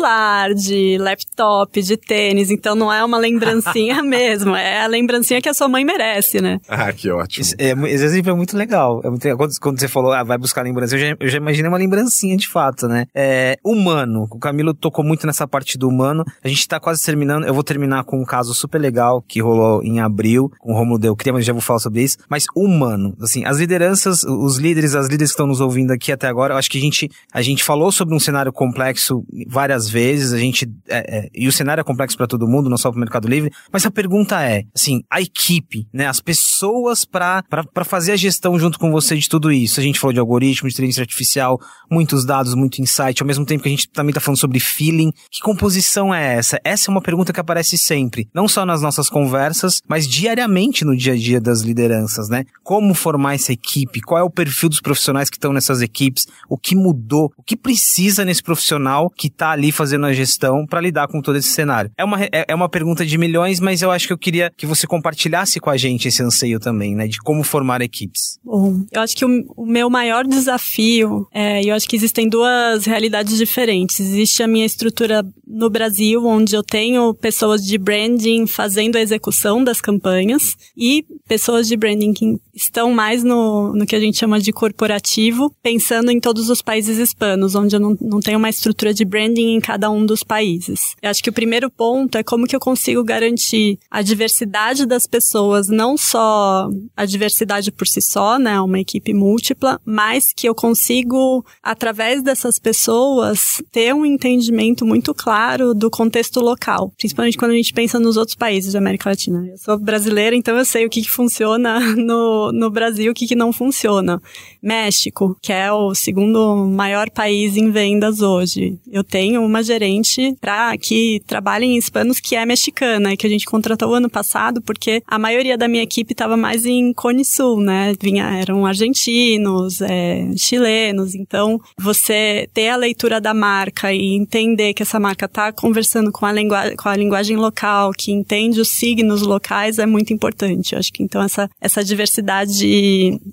de 0.56 0.98
laptop, 1.00 1.82
de 1.82 1.98
tênis, 1.98 2.52
então 2.52 2.76
não 2.76 2.92
é 2.92 3.04
uma 3.04 3.18
lembrancinha 3.18 4.02
mesmo, 4.04 4.56
é 4.56 4.82
a 4.82 4.88
lembrancinha 4.88 5.42
que 5.42 5.50
a 5.50 5.54
sua 5.54 5.68
mãe 5.68 5.84
merece, 5.84 6.42
né? 6.42 6.60
Ah, 6.68 6.92
que 6.92 7.10
ótimo. 7.10 7.42
Esse, 7.42 7.56
é, 7.58 7.72
esse 7.72 8.04
exemplo 8.06 8.32
é 8.32 8.36
muito 8.36 8.56
legal. 8.58 9.02
É 9.04 9.10
muito 9.10 9.24
legal. 9.24 9.38
Quando, 9.38 9.52
quando, 9.60 9.80
você 9.80 9.88
falou, 9.88 10.12
ah, 10.12 10.24
vai 10.24 10.38
buscar 10.38 10.62
lembrança, 10.64 10.96
eu 10.96 11.00
já, 11.00 11.16
eu 11.20 11.28
já 11.28 11.38
imaginei 11.38 11.70
uma 11.70 11.78
lembrancinha 11.78 12.38
de 12.38 12.48
fato, 12.48 12.88
né? 12.88 13.06
É, 13.14 13.58
humano. 13.64 14.28
O 14.30 14.40
Camilo 14.40 14.74
tocou 14.74 15.04
muito 15.04 15.26
nessa 15.26 15.48
parte 15.48 15.78
do 15.78 15.88
humano. 15.88 16.24
A 16.44 16.48
gente 16.48 16.68
tá 16.68 16.80
quase 16.80 17.04
terminando. 17.04 17.46
Eu 17.46 17.54
vou 17.54 17.64
terminar 17.64 18.04
com 18.04 18.22
um 18.22 18.26
caso 18.26 18.54
super 18.54 18.80
legal 18.80 19.24
que 19.28 19.42
rolou 19.42 19.84
em 19.84 20.00
abril 20.00 20.52
com 20.60 20.72
o 20.72 20.76
Romulo 20.76 21.00
Del 21.00 21.16
Cria, 21.16 21.34
mas 21.34 21.46
já 21.46 21.54
vou 21.54 21.62
falar 21.62 21.80
sobre 21.80 22.04
isso. 22.04 22.18
Mas 22.30 22.46
humano. 22.56 23.16
Assim, 23.22 23.46
as 23.46 23.58
lideranças, 23.58 24.24
os 24.24 24.58
líderes, 24.58 24.96
as 24.96 25.08
líderes 25.08 25.32
que 25.32 25.34
estão 25.34 25.48
nos 25.48 25.62
ouvindo 25.62 25.92
aqui 25.92 26.12
até 26.12 26.28
agora, 26.28 26.54
eu 26.54 26.58
acho 26.58 26.70
que 26.70 26.78
a 26.78 26.82
gente, 26.82 27.10
a 27.34 27.42
gente 27.42 27.64
falou 27.64 27.92
sobre 27.92 28.16
um 28.16 28.20
cenário 28.20 28.52
complexo 28.52 29.24
várias 29.48 29.89
vezes. 29.90 30.34
A 30.34 30.38
gente, 30.38 30.70
é, 30.88 31.18
é, 31.18 31.30
e 31.34 31.48
o 31.48 31.52
cenário 31.52 31.82
é 31.82 31.84
complexo 31.84 32.18
para 32.18 32.28
todo 32.28 32.48
mundo, 32.48 32.70
não 32.70 32.78
só 32.78 32.90
para 32.90 32.98
o 32.98 33.00
Mercado 33.00 33.28
Livre. 33.28 33.52
Mas 33.72 33.86
a 33.86 33.92
pergunta 33.92 34.42
é, 34.44 34.64
assim, 34.76 35.02
a 35.10 35.22
equipe, 35.22 35.88
né? 35.94 36.08
As 36.08 36.20
pessoas 36.20 37.06
para 37.06 37.44
fazer 37.84 38.14
a 38.14 38.16
gestão 38.16 38.58
junto 38.60 38.80
com 38.80 38.92
você 38.92 39.16
de 39.18 39.28
tudo 39.28 39.52
isso. 39.52 39.80
A 39.80 39.84
gente 39.84 40.00
falou 40.00 40.14
de 40.14 40.20
algoritmo, 40.20 40.68
de 40.68 40.74
inteligência 40.74 41.02
artificial, 41.02 41.60
muitos 41.90 42.26
dados, 42.26 42.54
muito 42.54 42.82
insight, 42.82 43.22
ao 43.22 43.28
mesmo 43.28 43.46
tempo 43.46 43.64
que 43.64 43.70
a 43.70 43.72
gente 43.72 43.90
também 43.90 44.12
está 44.12 44.22
falando 44.22 44.40
sobre 44.40 44.60
feeling. 44.60 45.12
Que 45.32 45.40
composição 45.42 46.14
é 46.14 46.36
essa? 46.36 46.60
Essa 46.64 46.90
é 46.90 46.92
uma 46.92 47.02
pergunta 47.02 47.34
que 47.34 47.40
aparece 47.40 47.78
sempre, 47.78 48.28
não 48.34 48.48
só 48.48 48.66
nas 48.66 48.82
nossas 48.82 49.10
conversas, 49.10 49.82
mas 49.88 50.08
diariamente 50.08 50.86
no 50.86 50.96
dia 50.96 51.14
a 51.14 51.18
dia 51.18 51.42
das 51.42 51.62
lideranças, 51.62 52.30
né? 52.30 52.44
Como 52.64 52.94
formar 52.94 53.36
essa 53.36 53.52
equipe? 53.52 54.02
Qual 54.02 54.20
é 54.20 54.24
o 54.24 54.30
perfil 54.30 54.70
dos 54.70 54.82
profissionais 54.82 55.30
que 55.30 55.38
estão 55.38 55.54
nessas 55.54 55.82
equipes? 55.82 56.26
O 56.48 56.58
que 56.58 56.76
mudou? 56.76 57.32
O 57.38 57.44
que 57.44 57.58
precisa 57.58 58.26
nesse 58.26 58.44
profissional 58.44 59.10
que 59.10 59.28
está 59.28 59.52
ali 59.52 59.72
fazendo 59.80 60.06
a 60.06 60.12
gestão 60.12 60.66
para 60.68 60.82
lidar 60.82 61.08
com 61.08 61.22
todo 61.22 61.38
esse 61.38 61.48
cenário? 61.48 61.90
É 61.98 62.04
uma, 62.04 62.22
é, 62.22 62.46
é 62.50 62.54
uma 62.54 62.68
pergunta 62.68 63.06
de 63.06 63.18
milhões, 63.18 63.62
mas 63.62 63.82
eu 63.82 63.90
acho 63.90 64.08
que 64.08 64.12
eu 64.12 64.18
queria 64.18 64.52
que 64.58 64.66
você 64.66 64.86
compartilhasse 64.86 65.58
com 65.58 65.70
a 65.70 65.78
gente 65.78 66.10
esse 66.10 66.22
anseio 66.22 66.60
também, 66.60 66.94
né? 66.96 67.08
De 67.08 67.18
como 67.20 67.44
formar 67.44 67.82
equipes. 67.82 68.38
Bom, 68.44 68.84
eu 68.92 69.02
acho 69.02 69.16
que 69.16 69.24
o, 69.24 69.30
o 69.56 69.66
meu 69.66 69.90
maior 69.90 70.26
desafio, 70.26 71.26
é, 71.34 71.64
eu 71.64 71.74
acho 71.74 71.88
que 71.88 71.96
existem 71.96 72.28
duas 72.28 72.86
realidades 72.86 73.38
diferentes. 73.38 74.02
Existe 74.02 74.44
a 74.44 74.48
minha 74.48 74.66
estrutura 74.66 75.26
no 75.48 75.70
Brasil, 75.70 76.26
onde 76.26 76.56
eu 76.56 76.64
tenho 76.64 77.14
pessoas 77.14 77.66
de 77.66 77.78
branding 77.78 78.46
fazendo 78.46 78.98
a 78.98 79.02
execução 79.02 79.64
das 79.64 79.80
campanhas 79.80 80.56
e 80.76 81.06
pessoas 81.26 81.68
de 81.68 81.78
branding 81.78 82.12
que 82.12 82.38
estão 82.62 82.92
mais 82.92 83.24
no, 83.24 83.74
no 83.74 83.86
que 83.86 83.96
a 83.96 84.00
gente 84.00 84.18
chama 84.18 84.40
de 84.40 84.52
corporativo, 84.52 85.54
pensando 85.62 86.12
em 86.12 86.20
todos 86.20 86.50
os 86.50 86.62
países 86.62 86.98
hispanos, 86.98 87.56
onde 87.56 87.76
eu 87.76 87.80
não, 87.80 87.98
não 88.00 88.20
tenho 88.20 88.38
uma 88.38 88.50
estrutura 88.50 88.94
de 88.94 89.06
branding 89.06 89.56
em 89.56 89.60
cada 89.60 89.90
um 89.90 90.06
dos 90.06 90.24
países. 90.24 90.96
Eu 91.02 91.10
acho 91.10 91.24
que 91.24 91.30
o 91.30 91.34
primeiro 91.34 91.70
ponto 91.70 92.18
é 92.18 92.24
como 92.24 92.48
que 92.48 92.56
eu 92.56 92.60
consigo 92.60 93.04
garantir 93.04 93.80
a 93.90 94.02
diversidade 94.02 94.86
das 94.86 95.08
pessoas, 95.08 95.68
não 95.68 95.98
só 95.98 96.70
a 96.96 97.06
diversidade 97.06 97.72
por 97.72 97.88
si 97.88 98.02
só, 98.02 98.38
né, 98.38 98.60
uma 98.60 98.80
equipe 98.80 99.14
múltipla, 99.14 99.80
mas 99.86 100.34
que 100.36 100.48
eu 100.48 100.56
consigo, 100.56 101.46
através 101.64 102.22
dessas 102.22 102.60
pessoas, 102.60 103.62
ter 103.72 103.94
um 103.94 104.06
entendimento 104.06 104.86
muito 104.86 105.14
claro 105.14 105.74
do 105.74 105.90
contexto 105.90 106.40
local, 106.40 106.92
principalmente 106.98 107.38
quando 107.38 107.52
a 107.52 107.56
gente 107.56 107.74
pensa 107.74 108.00
nos 108.00 108.18
outros 108.18 108.36
países 108.36 108.74
da 108.74 108.80
América 108.80 109.10
Latina. 109.10 109.46
Eu 109.48 109.58
sou 109.58 109.78
brasileira, 109.78 110.36
então 110.36 110.58
eu 110.58 110.66
sei 110.66 110.86
o 110.86 110.90
que, 110.90 111.02
que 111.02 111.10
funciona 111.10 111.80
no, 111.96 112.49
no 112.52 112.70
Brasil 112.70 113.12
o 113.12 113.16
que, 113.16 113.28
que 113.28 113.36
não 113.36 113.52
funciona. 113.52 114.22
México, 114.62 115.38
que 115.42 115.54
é 115.54 115.72
o 115.72 115.94
segundo 115.96 116.56
maior 116.68 117.10
país 117.10 117.56
em 117.56 117.72
vendas 117.72 118.22
hoje. 118.22 118.78
Eu 118.92 119.04
tenho 119.04 119.42
uma 119.44 119.64
gerente 119.64 120.36
pra, 120.40 120.78
que 120.78 121.22
trabalha 121.26 121.66
em 121.66 121.78
hispanos 121.78 122.20
que 122.20 122.36
é 122.36 122.46
mexicana 122.46 123.16
que 123.16 123.26
a 123.26 123.30
gente 123.30 123.46
contratou 123.46 123.94
ano 123.94 124.10
passado 124.10 124.62
porque 124.62 125.02
a 125.08 125.20
maioria 125.20 125.58
da 125.58 125.68
minha 125.68 125.84
equipe 125.84 126.14
estava 126.14 126.36
mais 126.38 126.66
em 126.66 126.94
Cone 126.94 127.26
Sul, 127.26 127.60
né? 127.60 127.94
Vinha, 128.02 128.26
eram 128.40 128.66
argentinos, 128.66 129.82
é, 129.82 130.30
chilenos. 130.38 131.16
Então, 131.16 131.60
você 131.78 132.50
ter 132.54 132.70
a 132.70 132.76
leitura 132.76 133.20
da 133.20 133.34
marca 133.34 133.94
e 133.94 134.16
entender 134.16 134.74
que 134.74 134.84
essa 134.84 135.00
marca 135.00 135.26
está 135.26 135.52
conversando 135.52 136.12
com 136.12 136.26
a, 136.26 136.34
com 136.76 136.90
a 136.90 136.96
linguagem 136.96 137.38
local, 137.38 137.92
que 137.92 138.12
entende 138.12 138.60
os 138.60 138.70
signos 138.70 139.22
locais, 139.22 139.80
é 139.80 139.86
muito 139.86 140.14
importante. 140.14 140.74
Eu 140.74 140.80
acho 140.80 140.92
que 140.92 141.04
então 141.04 141.22
essa, 141.22 141.50
essa 141.60 141.84
diversidade 141.84 142.39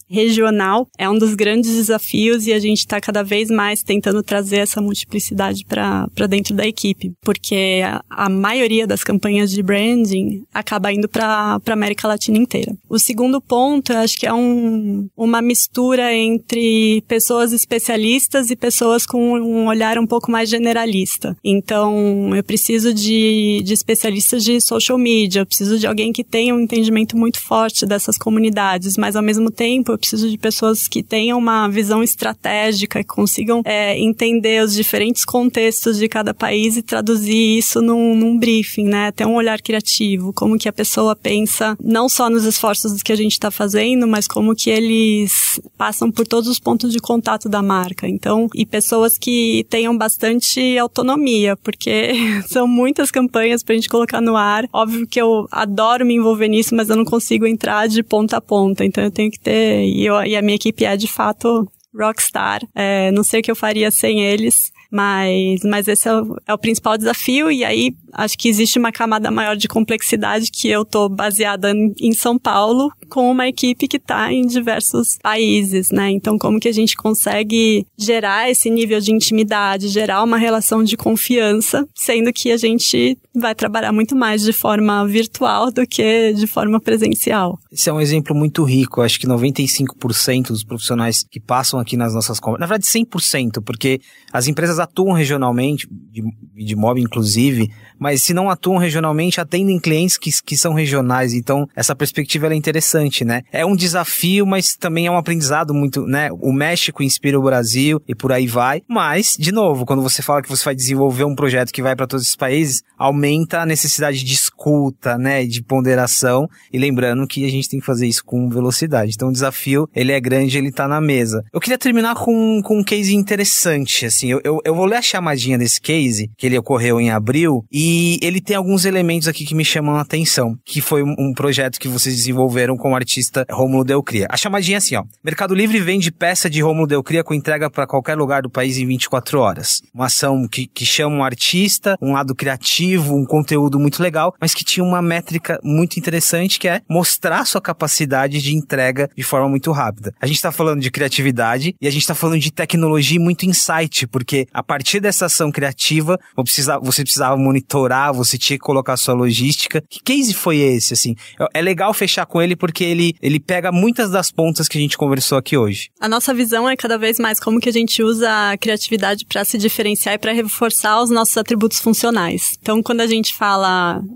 regional 0.09 0.89
é 0.99 1.09
um 1.09 1.19
dos 1.19 1.35
grandes 1.35 1.75
desafios 1.75 2.47
e 2.47 2.53
a 2.53 2.59
gente 2.59 2.79
está 2.79 3.01
cada 3.01 3.23
vez 3.23 3.51
mais 3.51 3.83
tentando 3.83 4.23
trazer 4.23 4.59
essa 4.59 4.81
multiplicidade 4.81 5.65
para 5.65 6.27
dentro 6.29 6.55
da 6.55 6.67
equipe, 6.67 7.13
porque 7.23 7.83
a, 7.85 8.03
a 8.09 8.29
maioria 8.29 8.87
das 8.87 9.03
campanhas 9.05 9.51
de 9.51 9.63
branding 9.63 10.45
acaba 10.53 10.93
indo 10.93 11.09
para 11.09 11.59
a 11.65 11.73
América 11.73 12.09
Latina 12.09 12.39
inteira. 12.39 12.77
O 12.89 12.99
segundo 12.99 13.41
ponto, 13.41 13.93
eu 13.93 13.99
acho 13.99 14.17
que 14.17 14.27
é 14.27 14.33
um, 14.33 15.09
uma 15.17 15.43
mistura 15.43 16.15
entre 16.15 17.03
pessoas 17.09 17.53
especialistas 17.53 18.51
e 18.51 18.57
pessoas 18.57 19.05
com 19.07 19.35
um 19.35 19.67
olhar 19.67 19.99
um 19.99 20.07
pouco 20.07 20.31
mais 20.31 20.49
generalista. 20.49 21.37
Então, 21.45 22.35
eu 22.35 22.45
preciso 22.45 22.93
de, 22.95 23.63
de 23.65 23.73
especialistas 23.73 24.45
de 24.45 24.61
social 24.61 24.99
media, 24.99 25.41
eu 25.41 25.47
preciso 25.47 25.79
de 25.79 25.87
alguém 25.87 26.13
que 26.13 26.25
tenha 26.25 26.55
um 26.55 26.61
entendimento 26.61 27.17
muito 27.17 27.41
forte 27.41 27.85
dessas 27.87 28.17
comunidades, 28.17 28.86
mas 28.97 29.16
ao 29.16 29.22
mesmo 29.22 29.51
tempo 29.51 29.93
eu 29.93 29.99
preciso 29.99 30.28
de 30.28 30.37
pessoas 30.37 30.87
que 30.87 31.03
tenham 31.03 31.39
uma 31.39 31.68
visão 31.68 32.03
estratégica, 32.03 33.01
que 33.01 33.09
consigam 33.09 33.62
é, 33.64 33.99
entender 33.99 34.62
os 34.62 34.74
diferentes 34.74 35.24
contextos 35.24 35.99
de 35.99 36.09
cada 36.09 36.34
país 36.34 36.76
e 36.76 36.82
traduzir 36.82 37.59
isso 37.59 37.80
num, 37.80 38.14
num 38.14 38.39
briefing, 38.39 38.84
né? 38.84 39.11
Ter 39.12 39.26
um 39.26 39.34
olhar 39.34 39.61
criativo, 39.61 40.32
como 40.32 40.59
que 40.59 40.68
a 40.68 40.72
pessoa 40.72 41.16
pensa, 41.16 41.76
não 41.82 42.09
só 42.09 42.28
nos 42.28 42.45
esforços 42.45 43.03
que 43.03 43.12
a 43.12 43.16
gente 43.16 43.32
está 43.32 43.51
fazendo, 43.51 44.07
mas 44.07 44.28
como 44.28 44.55
que 44.55 44.68
eles 44.68 45.61
passam 45.78 46.11
por 46.11 46.26
todos 46.26 46.49
os 46.49 46.59
pontos 46.59 46.93
de 46.93 46.99
contato 46.99 47.49
da 47.49 47.62
marca. 47.62 48.07
Então, 48.07 48.49
e 48.55 48.66
pessoas 48.66 49.16
que 49.18 49.64
tenham 49.70 49.97
bastante 49.97 50.76
autonomia, 50.78 51.57
porque 51.57 52.12
são 52.49 52.66
muitas 52.66 53.11
campanhas 53.11 53.62
para 53.62 53.74
a 53.74 53.76
gente 53.76 53.89
colocar 53.89 54.20
no 54.20 54.37
ar. 54.37 54.66
Óbvio 54.72 55.07
que 55.07 55.20
eu 55.20 55.47
adoro 55.51 56.05
me 56.05 56.14
envolver 56.14 56.49
nisso, 56.49 56.74
mas 56.74 56.91
eu 56.91 56.97
não 56.97 57.05
consigo 57.05 57.47
entrar 57.47 57.89
de 57.89 58.03
ponta 58.03 58.37
a 58.37 58.41
ponta. 58.41 58.76
Então, 58.85 59.05
eu 59.05 59.11
tenho 59.11 59.31
que 59.31 59.41
ter. 59.41 59.85
E, 59.85 60.05
eu, 60.05 60.22
e 60.22 60.37
a 60.37 60.43
minha 60.43 60.57
equipe 60.57 60.85
é 60.85 60.97
de 60.97 61.09
fato 61.09 61.70
rockstar. 61.95 62.61
É, 62.74 63.11
não 63.12 63.22
sei 63.22 63.41
o 63.41 63.43
que 63.43 63.51
eu 63.51 63.57
faria 63.57 63.91
sem 63.91 64.22
eles. 64.22 64.72
Mas, 64.91 65.61
mas 65.64 65.89
esse 65.89 66.09
é 66.09 66.14
o, 66.14 66.37
é 66.47 66.55
o, 66.55 66.59
principal 66.59 66.97
desafio. 66.97 67.51
E 67.51 67.64
aí, 67.64 67.95
acho 68.17 68.37
que 68.39 68.49
existe 68.49 68.79
uma 68.79 68.91
camada 68.91 69.31
maior 69.31 69.57
de 69.57 69.69
complexidade 69.69 70.51
que 70.51 70.69
eu 70.69 70.85
tô 70.85 71.09
baseada 71.09 71.73
em 72.01 72.12
São 72.12 72.39
Paulo 72.39 72.91
com 73.09 73.31
uma 73.31 73.47
equipe 73.47 73.87
que 73.87 73.99
está 73.99 74.33
em 74.33 74.47
diversos 74.47 75.19
países, 75.23 75.91
né? 75.91 76.11
Então, 76.11 76.39
como 76.39 76.59
que 76.59 76.69
a 76.69 76.73
gente 76.73 76.97
consegue 76.97 77.87
gerar 77.97 78.51
esse 78.51 78.71
nível 78.71 79.01
de 79.01 79.12
intimidade, 79.12 79.89
gerar 79.89 80.23
uma 80.23 80.39
relação 80.39 80.83
de 80.83 80.97
confiança, 80.97 81.87
sendo 81.95 82.33
que 82.33 82.51
a 82.51 82.57
gente 82.57 83.17
vai 83.35 83.55
trabalhar 83.55 83.93
muito 83.93 84.17
mais 84.17 84.43
de 84.43 84.53
forma 84.53 85.07
virtual 85.07 85.71
do 85.71 85.87
que 85.87 86.33
de 86.33 86.47
forma 86.47 86.81
presencial. 86.81 87.59
Esse 87.71 87.91
é 87.91 87.93
um 87.93 88.01
exemplo 88.01 88.35
muito 88.35 88.64
rico. 88.64 89.03
Acho 89.03 89.21
que 89.21 89.27
95% 89.27 90.49
dos 90.49 90.64
profissionais 90.64 91.25
que 91.31 91.39
passam 91.39 91.79
aqui 91.79 91.97
nas 91.97 92.14
nossas 92.14 92.41
conversas, 92.41 92.61
na 92.61 92.67
verdade 92.67 92.87
100%, 92.87 93.62
porque 93.62 94.01
as 94.33 94.49
empresas 94.49 94.79
atuam 94.79 95.12
regionalmente, 95.12 95.87
de, 95.91 96.23
de 96.64 96.77
mob 96.77 97.01
inclusive, 97.01 97.71
mas 98.07 98.23
se 98.23 98.33
não 98.33 98.49
atuam 98.49 98.79
regionalmente, 98.79 99.41
atendem 99.41 99.81
clientes 99.81 100.17
que, 100.17 100.31
que 100.45 100.57
são 100.57 100.75
regionais. 100.75 101.35
Então, 101.35 101.69
essa 101.75 101.93
perspectiva 101.93 102.47
é 102.47 102.55
interessante, 102.55 103.25
né? 103.25 103.43
É 103.51 103.67
um 103.67 103.75
desafio, 103.75 104.47
mas 104.47 104.77
também 104.77 105.09
é 105.09 105.11
um 105.11 105.17
aprendizado 105.17 105.75
muito, 105.75 106.07
né? 106.07 106.29
O 106.31 106.53
México 106.53 107.03
inspira 107.03 107.37
o 107.37 107.43
Brasil 107.43 108.01
e 108.07 108.15
por 108.15 108.31
aí 108.31 108.47
vai. 108.47 108.81
Mas, 108.89 109.37
de 109.37 109.51
novo, 109.51 109.85
quando 109.85 110.03
você 110.03 110.23
fala 110.23 110.41
que 110.41 110.49
você 110.49 110.65
vai 110.65 110.77
desenvolver 110.77 111.25
um 111.25 111.35
projeto 111.35 111.73
que 111.73 111.83
vai 111.83 111.97
para 111.97 112.07
todos 112.07 112.27
esses 112.27 112.37
países, 112.37 112.85
aumenta 112.97 113.59
a 113.59 113.67
necessidade 113.67 114.23
de 114.23 114.35
escuta, 114.57 115.19
né? 115.19 115.45
De 115.45 115.63
ponderação. 115.63 116.49
E 116.73 116.79
lembrando 116.79 117.27
que 117.27 117.45
a 117.45 117.51
gente 117.51 117.69
tem 117.69 117.81
que 117.81 117.87
fazer 117.87 118.07
isso 118.07 118.25
com 118.25 118.49
velocidade. 118.49 119.13
Então, 119.15 119.29
o 119.29 119.33
desafio, 119.33 119.89
ele 119.95 120.13
é 120.13 120.21
grande, 120.21 120.59
ele 120.59 120.71
tá 120.71 120.87
na 120.87 121.01
mesa. 121.01 121.43
Eu 121.53 121.61
queria 121.61 121.79
terminar 121.79 122.15
com, 122.15 122.61
com 122.63 122.79
um 122.79 122.85
case 122.85 123.15
interessante, 123.15 124.07
assim. 124.07 124.31
Eu, 124.31 124.41
eu, 124.45 124.61
eu 124.65 124.75
vou 124.75 124.87
ler 124.87 124.97
a 124.97 125.03
chamadinha 125.03 125.59
desse 125.59 125.81
case, 125.81 126.31
que 126.37 126.47
ele 126.47 126.59
ocorreu 126.59 127.01
em 127.01 127.11
abril, 127.11 127.65
e 127.73 128.07
e 128.07 128.19
ele 128.21 128.41
tem 128.41 128.57
alguns 128.57 128.85
elementos 128.85 129.29
aqui 129.29 129.45
que 129.45 129.55
me 129.55 129.65
chamam 129.65 129.97
a 129.97 130.01
atenção, 130.01 130.57
que 130.65 130.81
foi 130.81 131.03
um 131.03 131.33
projeto 131.33 131.79
que 131.79 131.89
vocês 131.89 132.17
desenvolveram 132.17 132.77
com 132.77 132.93
o 132.93 132.95
artista 132.95 133.47
Romulo 133.51 133.85
Delcria. 133.85 134.27
A 134.31 134.37
chamadinha 134.37 134.77
é 134.77 134.79
assim, 134.79 134.97
ó. 134.97 135.05
Mercado 135.25 135.55
Livre 135.55 135.79
vende 135.81 136.11
peça 136.11 136.51
de 136.51 136.61
Romulo 136.61 136.87
Delcria 136.87 137.23
com 137.23 137.33
entrega 137.33 137.71
para 137.71 137.87
qualquer 137.87 138.17
lugar 138.17 138.43
do 138.43 138.51
país 138.51 138.77
em 138.77 138.87
24 138.87 139.39
horas. 139.39 139.83
Uma 139.95 140.07
ação 140.07 140.49
que, 140.49 140.67
que 140.67 140.85
chama 140.85 141.17
um 141.17 141.25
artista, 141.25 141.97
um 142.03 142.13
lado 142.13 142.35
criativo, 142.35 143.15
um 143.15 143.25
conteúdo 143.25 143.79
muito 143.79 144.03
legal, 144.03 144.35
mas 144.47 144.55
que 144.55 144.64
tinha 144.64 144.84
uma 144.84 145.03
métrica 145.03 145.59
muito 145.61 145.99
interessante 145.99 146.61
que 146.61 146.68
é 146.68 146.80
mostrar 146.88 147.44
sua 147.44 147.61
capacidade 147.61 148.40
de 148.40 148.55
entrega 148.55 149.11
de 149.16 149.24
forma 149.24 149.49
muito 149.49 149.72
rápida. 149.72 150.14
A 150.20 150.26
gente 150.28 150.36
está 150.36 150.53
falando 150.53 150.80
de 150.80 150.88
criatividade 150.88 151.74
e 151.80 151.88
a 151.88 151.90
gente 151.90 152.03
está 152.03 152.14
falando 152.14 152.38
de 152.38 152.53
tecnologia 152.53 153.16
e 153.16 153.18
muito 153.18 153.44
insight, 153.44 154.07
porque 154.07 154.47
a 154.55 154.62
partir 154.62 155.01
dessa 155.01 155.26
ação 155.26 155.51
criativa, 155.51 156.16
você 156.36 157.03
precisava 157.03 157.36
monitorar 157.36 158.14
você 158.14 158.38
tinha 158.38 158.57
que 158.57 158.64
colocar 158.64 158.97
sua 158.97 159.14
logística. 159.14 159.82
Que 159.90 160.01
case 160.01 160.32
foi 160.32 160.59
esse, 160.59 160.94
assim? 160.94 161.16
É 161.53 161.61
legal 161.61 161.92
fechar 161.92 162.24
com 162.24 162.40
ele 162.40 162.55
porque 162.55 162.84
ele, 162.84 163.14
ele 163.20 163.40
pega 163.40 163.72
muitas 163.72 164.11
das 164.12 164.30
pontas 164.30 164.68
que 164.68 164.78
a 164.78 164.80
gente 164.80 164.97
conversou 164.97 165.38
aqui 165.38 165.57
hoje. 165.57 165.90
A 166.01 166.09
nossa 166.09 166.32
visão 166.32 166.68
é 166.68 166.76
cada 166.76 166.97
vez 166.97 167.18
mais 167.18 167.40
como 167.40 167.59
que 167.59 167.68
a 167.68 167.72
gente 167.72 168.01
usa 168.01 168.53
a 168.53 168.57
criatividade 168.57 169.26
para 169.26 169.44
se 169.44 169.59
diferenciar 169.59 170.14
e 170.14 170.18
para 170.18 170.32
reforçar 170.32 171.03
os 171.03 171.11
nossos 171.11 171.36
atributos 171.36 171.80
funcionais. 171.80 172.57
Então, 172.61 172.80
quando 172.80 173.01
a 173.01 173.07
gente 173.09 173.34
fala 173.34 173.57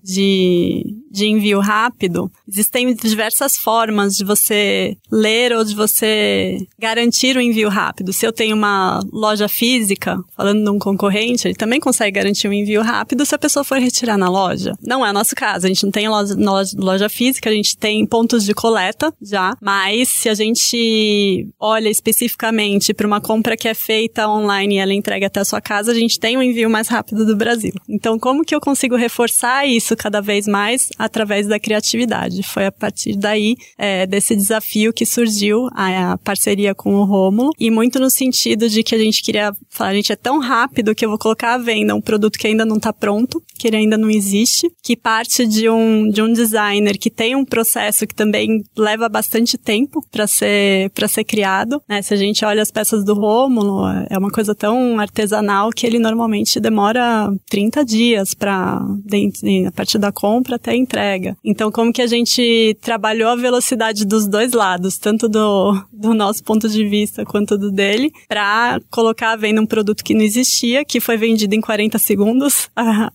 de, 0.02 0.19
de 0.22 1.26
envio 1.26 1.58
rápido, 1.60 2.30
existem 2.48 2.94
diversas 2.94 3.56
formas 3.56 4.16
de 4.16 4.24
você 4.24 4.96
ler 5.10 5.52
ou 5.52 5.64
de 5.64 5.74
você 5.74 6.58
garantir 6.78 7.36
o 7.36 7.40
envio 7.40 7.68
rápido. 7.68 8.12
Se 8.12 8.26
eu 8.26 8.32
tenho 8.32 8.54
uma 8.54 9.00
loja 9.12 9.48
física, 9.48 10.18
falando 10.36 10.62
de 10.62 10.70
um 10.70 10.78
concorrente, 10.78 11.48
ele 11.48 11.54
também 11.54 11.80
consegue 11.80 12.12
garantir 12.12 12.46
o 12.46 12.50
um 12.50 12.54
envio 12.54 12.82
rápido 12.82 13.26
se 13.26 13.34
a 13.34 13.38
pessoa 13.38 13.64
for 13.64 13.78
retirar 13.78 14.16
na 14.16 14.28
loja. 14.28 14.72
Não 14.80 15.04
é 15.04 15.10
o 15.10 15.12
nosso 15.12 15.34
caso, 15.34 15.66
a 15.66 15.68
gente 15.68 15.84
não 15.84 15.90
tem 15.90 16.08
loja, 16.08 16.34
loja, 16.38 16.76
loja 16.78 17.08
física, 17.08 17.50
a 17.50 17.52
gente 17.52 17.76
tem 17.76 18.06
pontos 18.06 18.44
de 18.44 18.54
coleta 18.54 19.12
já, 19.20 19.56
mas 19.60 20.08
se 20.08 20.28
a 20.28 20.34
gente 20.34 21.48
olha 21.58 21.88
especificamente 21.88 22.94
para 22.94 23.06
uma 23.06 23.20
compra 23.20 23.56
que 23.56 23.68
é 23.68 23.74
feita 23.74 24.28
online 24.28 24.76
e 24.76 24.78
ela 24.78 24.94
entrega 24.94 25.26
até 25.26 25.40
a 25.40 25.44
sua 25.44 25.60
casa, 25.60 25.90
a 25.90 25.94
gente 25.94 26.18
tem 26.20 26.36
o 26.36 26.40
um 26.40 26.42
envio 26.42 26.70
mais 26.70 26.88
rápido 26.88 27.26
do 27.26 27.36
Brasil. 27.36 27.72
Então, 27.88 28.18
como 28.18 28.44
que 28.44 28.54
eu 28.54 28.60
consigo 28.60 28.96
reforçar 28.96 29.66
isso 29.66 29.96
cada 29.96 30.09
vez 30.18 30.46
mais 30.46 30.88
através 30.98 31.46
da 31.46 31.60
criatividade? 31.60 32.42
Foi 32.42 32.64
a 32.64 32.72
partir 32.72 33.16
daí, 33.18 33.54
é, 33.76 34.06
desse 34.06 34.34
desafio 34.34 34.94
que 34.94 35.04
surgiu 35.04 35.68
a, 35.72 36.12
a 36.12 36.18
parceria 36.18 36.74
com 36.74 36.94
o 36.94 37.04
Rômulo 37.04 37.50
e 37.60 37.70
muito 37.70 38.00
no 38.00 38.08
sentido 38.08 38.66
de 38.66 38.82
que 38.82 38.94
a 38.94 38.98
gente 38.98 39.22
queria 39.22 39.52
falar, 39.68 39.90
a 39.90 39.94
gente 39.94 40.10
é 40.10 40.16
tão 40.16 40.38
rápido 40.38 40.94
que 40.94 41.04
eu 41.04 41.10
vou 41.10 41.18
colocar 41.18 41.52
à 41.52 41.58
venda 41.58 41.94
um 41.94 42.00
produto 42.00 42.38
que 42.38 42.46
ainda 42.46 42.64
não 42.64 42.76
está 42.76 42.94
pronto 42.94 43.42
que 43.58 43.68
ele 43.68 43.76
ainda 43.76 43.98
não 43.98 44.08
existe, 44.08 44.72
que 44.82 44.96
parte 44.96 45.46
de 45.46 45.68
um, 45.68 46.08
de 46.08 46.22
um 46.22 46.32
designer 46.32 46.96
que 46.98 47.10
tem 47.10 47.36
um 47.36 47.44
processo 47.44 48.06
que 48.06 48.14
também 48.14 48.64
leva 48.74 49.06
bastante 49.06 49.58
tempo 49.58 50.02
para 50.10 50.26
ser 50.26 50.90
ser 51.10 51.24
criado. 51.24 51.82
Né? 51.88 52.00
Se 52.00 52.14
a 52.14 52.16
gente 52.16 52.44
olha 52.44 52.62
as 52.62 52.70
peças 52.70 53.04
do 53.04 53.14
Rômulo, 53.14 53.86
é 54.08 54.16
uma 54.16 54.30
coisa 54.30 54.54
tão 54.54 54.98
artesanal 54.98 55.70
que 55.70 55.86
ele 55.86 55.98
normalmente 55.98 56.58
demora 56.58 57.30
30 57.48 57.84
dias 57.84 58.32
para 58.32 58.80
a 58.80 59.72
partir 59.72 59.98
da 60.00 60.10
compra 60.10 60.56
até 60.56 60.72
a 60.72 60.76
entrega. 60.76 61.36
Então, 61.44 61.70
como 61.70 61.92
que 61.92 62.02
a 62.02 62.06
gente 62.06 62.76
trabalhou 62.80 63.28
a 63.28 63.36
velocidade 63.36 64.04
dos 64.04 64.26
dois 64.26 64.52
lados, 64.52 64.98
tanto 64.98 65.28
do, 65.28 65.80
do 65.92 66.14
nosso 66.14 66.42
ponto 66.42 66.68
de 66.68 66.84
vista 66.84 67.24
quanto 67.24 67.56
do 67.56 67.70
dele, 67.70 68.10
para 68.28 68.80
colocar 68.90 69.32
à 69.32 69.36
venda 69.36 69.60
um 69.60 69.66
produto 69.66 70.02
que 70.02 70.14
não 70.14 70.22
existia, 70.22 70.84
que 70.84 71.00
foi 71.00 71.16
vendido 71.16 71.54
em 71.54 71.60
40 71.60 71.98
segundos, 71.98 72.68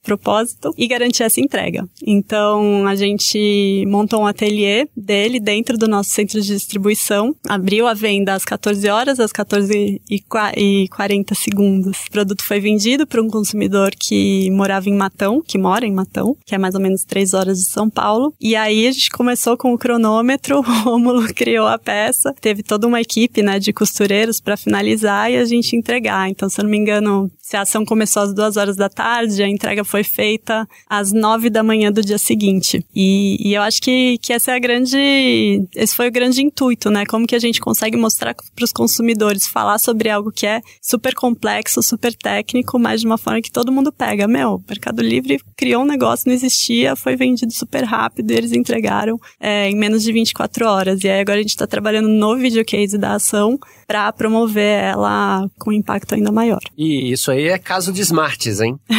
propósito 0.03 0.73
e 0.77 0.87
garantir 0.87 1.23
essa 1.23 1.41
entrega. 1.41 1.87
Então, 2.05 2.87
a 2.87 2.95
gente 2.95 3.83
montou 3.87 4.21
um 4.21 4.27
ateliê 4.27 4.87
dele 4.95 5.39
dentro 5.39 5.77
do 5.77 5.87
nosso 5.87 6.11
centro 6.11 6.39
de 6.39 6.47
distribuição, 6.47 7.35
abriu 7.47 7.87
a 7.87 7.93
venda 7.93 8.33
às 8.33 8.45
14 8.45 8.87
horas, 8.89 9.19
às 9.19 9.31
14 9.31 10.01
e 10.09 10.87
40 10.89 11.35
segundos. 11.35 12.05
O 12.07 12.11
produto 12.11 12.43
foi 12.43 12.59
vendido 12.59 13.07
para 13.07 13.21
um 13.21 13.27
consumidor 13.27 13.91
que 13.97 14.49
morava 14.51 14.89
em 14.89 14.95
Matão, 14.95 15.41
que 15.41 15.57
mora 15.57 15.85
em 15.85 15.91
Matão, 15.91 16.37
que 16.45 16.53
é 16.53 16.57
mais 16.57 16.74
ou 16.75 16.81
menos 16.81 17.03
3 17.03 17.33
horas 17.33 17.59
de 17.59 17.69
São 17.69 17.89
Paulo. 17.89 18.33
E 18.39 18.55
aí 18.55 18.87
a 18.87 18.91
gente 18.91 19.09
começou 19.09 19.57
com 19.57 19.73
o 19.73 19.77
cronômetro, 19.77 20.59
o 20.59 20.61
Rômulo 20.61 21.33
criou 21.33 21.67
a 21.67 21.77
peça, 21.77 22.33
teve 22.39 22.61
toda 22.61 22.87
uma 22.87 23.01
equipe, 23.01 23.41
né, 23.41 23.59
de 23.59 23.73
costureiros 23.73 24.39
para 24.39 24.57
finalizar 24.57 25.31
e 25.31 25.37
a 25.37 25.45
gente 25.45 25.75
entregar. 25.75 26.29
Então, 26.29 26.49
se 26.49 26.59
eu 26.59 26.63
não 26.63 26.71
me 26.71 26.77
engano, 26.77 27.31
se 27.39 27.55
a 27.55 27.61
ação 27.61 27.85
começou 27.85 28.23
às 28.23 28.33
duas 28.33 28.57
horas 28.57 28.75
da 28.75 28.89
tarde, 28.89 29.41
a 29.41 29.47
entrega 29.47 29.83
foi 29.83 30.03
feita 30.03 30.67
às 30.89 31.11
nove 31.11 31.49
da 31.49 31.63
manhã 31.63 31.91
do 31.91 32.01
dia 32.01 32.17
seguinte. 32.17 32.85
E, 32.95 33.37
e 33.39 33.53
eu 33.53 33.61
acho 33.61 33.81
que, 33.81 34.17
que 34.19 34.33
essa 34.33 34.51
é 34.51 34.55
a 34.55 34.59
grande, 34.59 35.63
esse 35.75 35.95
foi 35.95 36.07
o 36.07 36.11
grande 36.11 36.41
intuito, 36.41 36.89
né? 36.89 37.05
Como 37.05 37.27
que 37.27 37.35
a 37.35 37.39
gente 37.39 37.59
consegue 37.59 37.97
mostrar 37.97 38.33
para 38.33 38.65
os 38.65 38.71
consumidores, 38.71 39.47
falar 39.47 39.77
sobre 39.77 40.09
algo 40.09 40.31
que 40.31 40.45
é 40.45 40.61
super 40.81 41.13
complexo, 41.13 41.81
super 41.81 42.13
técnico, 42.13 42.79
mas 42.79 43.01
de 43.01 43.07
uma 43.07 43.17
forma 43.17 43.41
que 43.41 43.51
todo 43.51 43.71
mundo 43.71 43.91
pega. 43.91 44.27
Meu, 44.27 44.61
Mercado 44.67 45.01
Livre 45.01 45.39
criou 45.55 45.83
um 45.83 45.87
negócio, 45.87 46.27
não 46.27 46.33
existia, 46.33 46.64
foi 46.95 47.15
vendido 47.15 47.53
super 47.53 47.83
rápido 47.83 48.31
e 48.31 48.35
eles 48.35 48.51
entregaram 48.51 49.17
é, 49.39 49.69
em 49.69 49.75
menos 49.75 50.03
de 50.03 50.11
24 50.11 50.67
horas. 50.67 51.03
E 51.03 51.09
aí 51.09 51.21
agora 51.21 51.39
a 51.39 51.41
gente 51.41 51.49
está 51.49 51.67
trabalhando 51.67 52.07
no 52.07 52.35
videocase 52.37 52.97
da 52.97 53.13
ação 53.13 53.59
para 53.87 54.11
promover 54.11 54.83
ela 54.83 55.47
com 55.59 55.69
um 55.69 55.73
impacto 55.73 56.15
ainda 56.15 56.31
maior. 56.31 56.59
E 56.77 57.11
isso 57.11 57.31
aí 57.31 57.47
é 57.47 57.57
caso 57.57 57.93
de 57.93 58.01
smarts, 58.01 58.59
hein? 58.59 58.77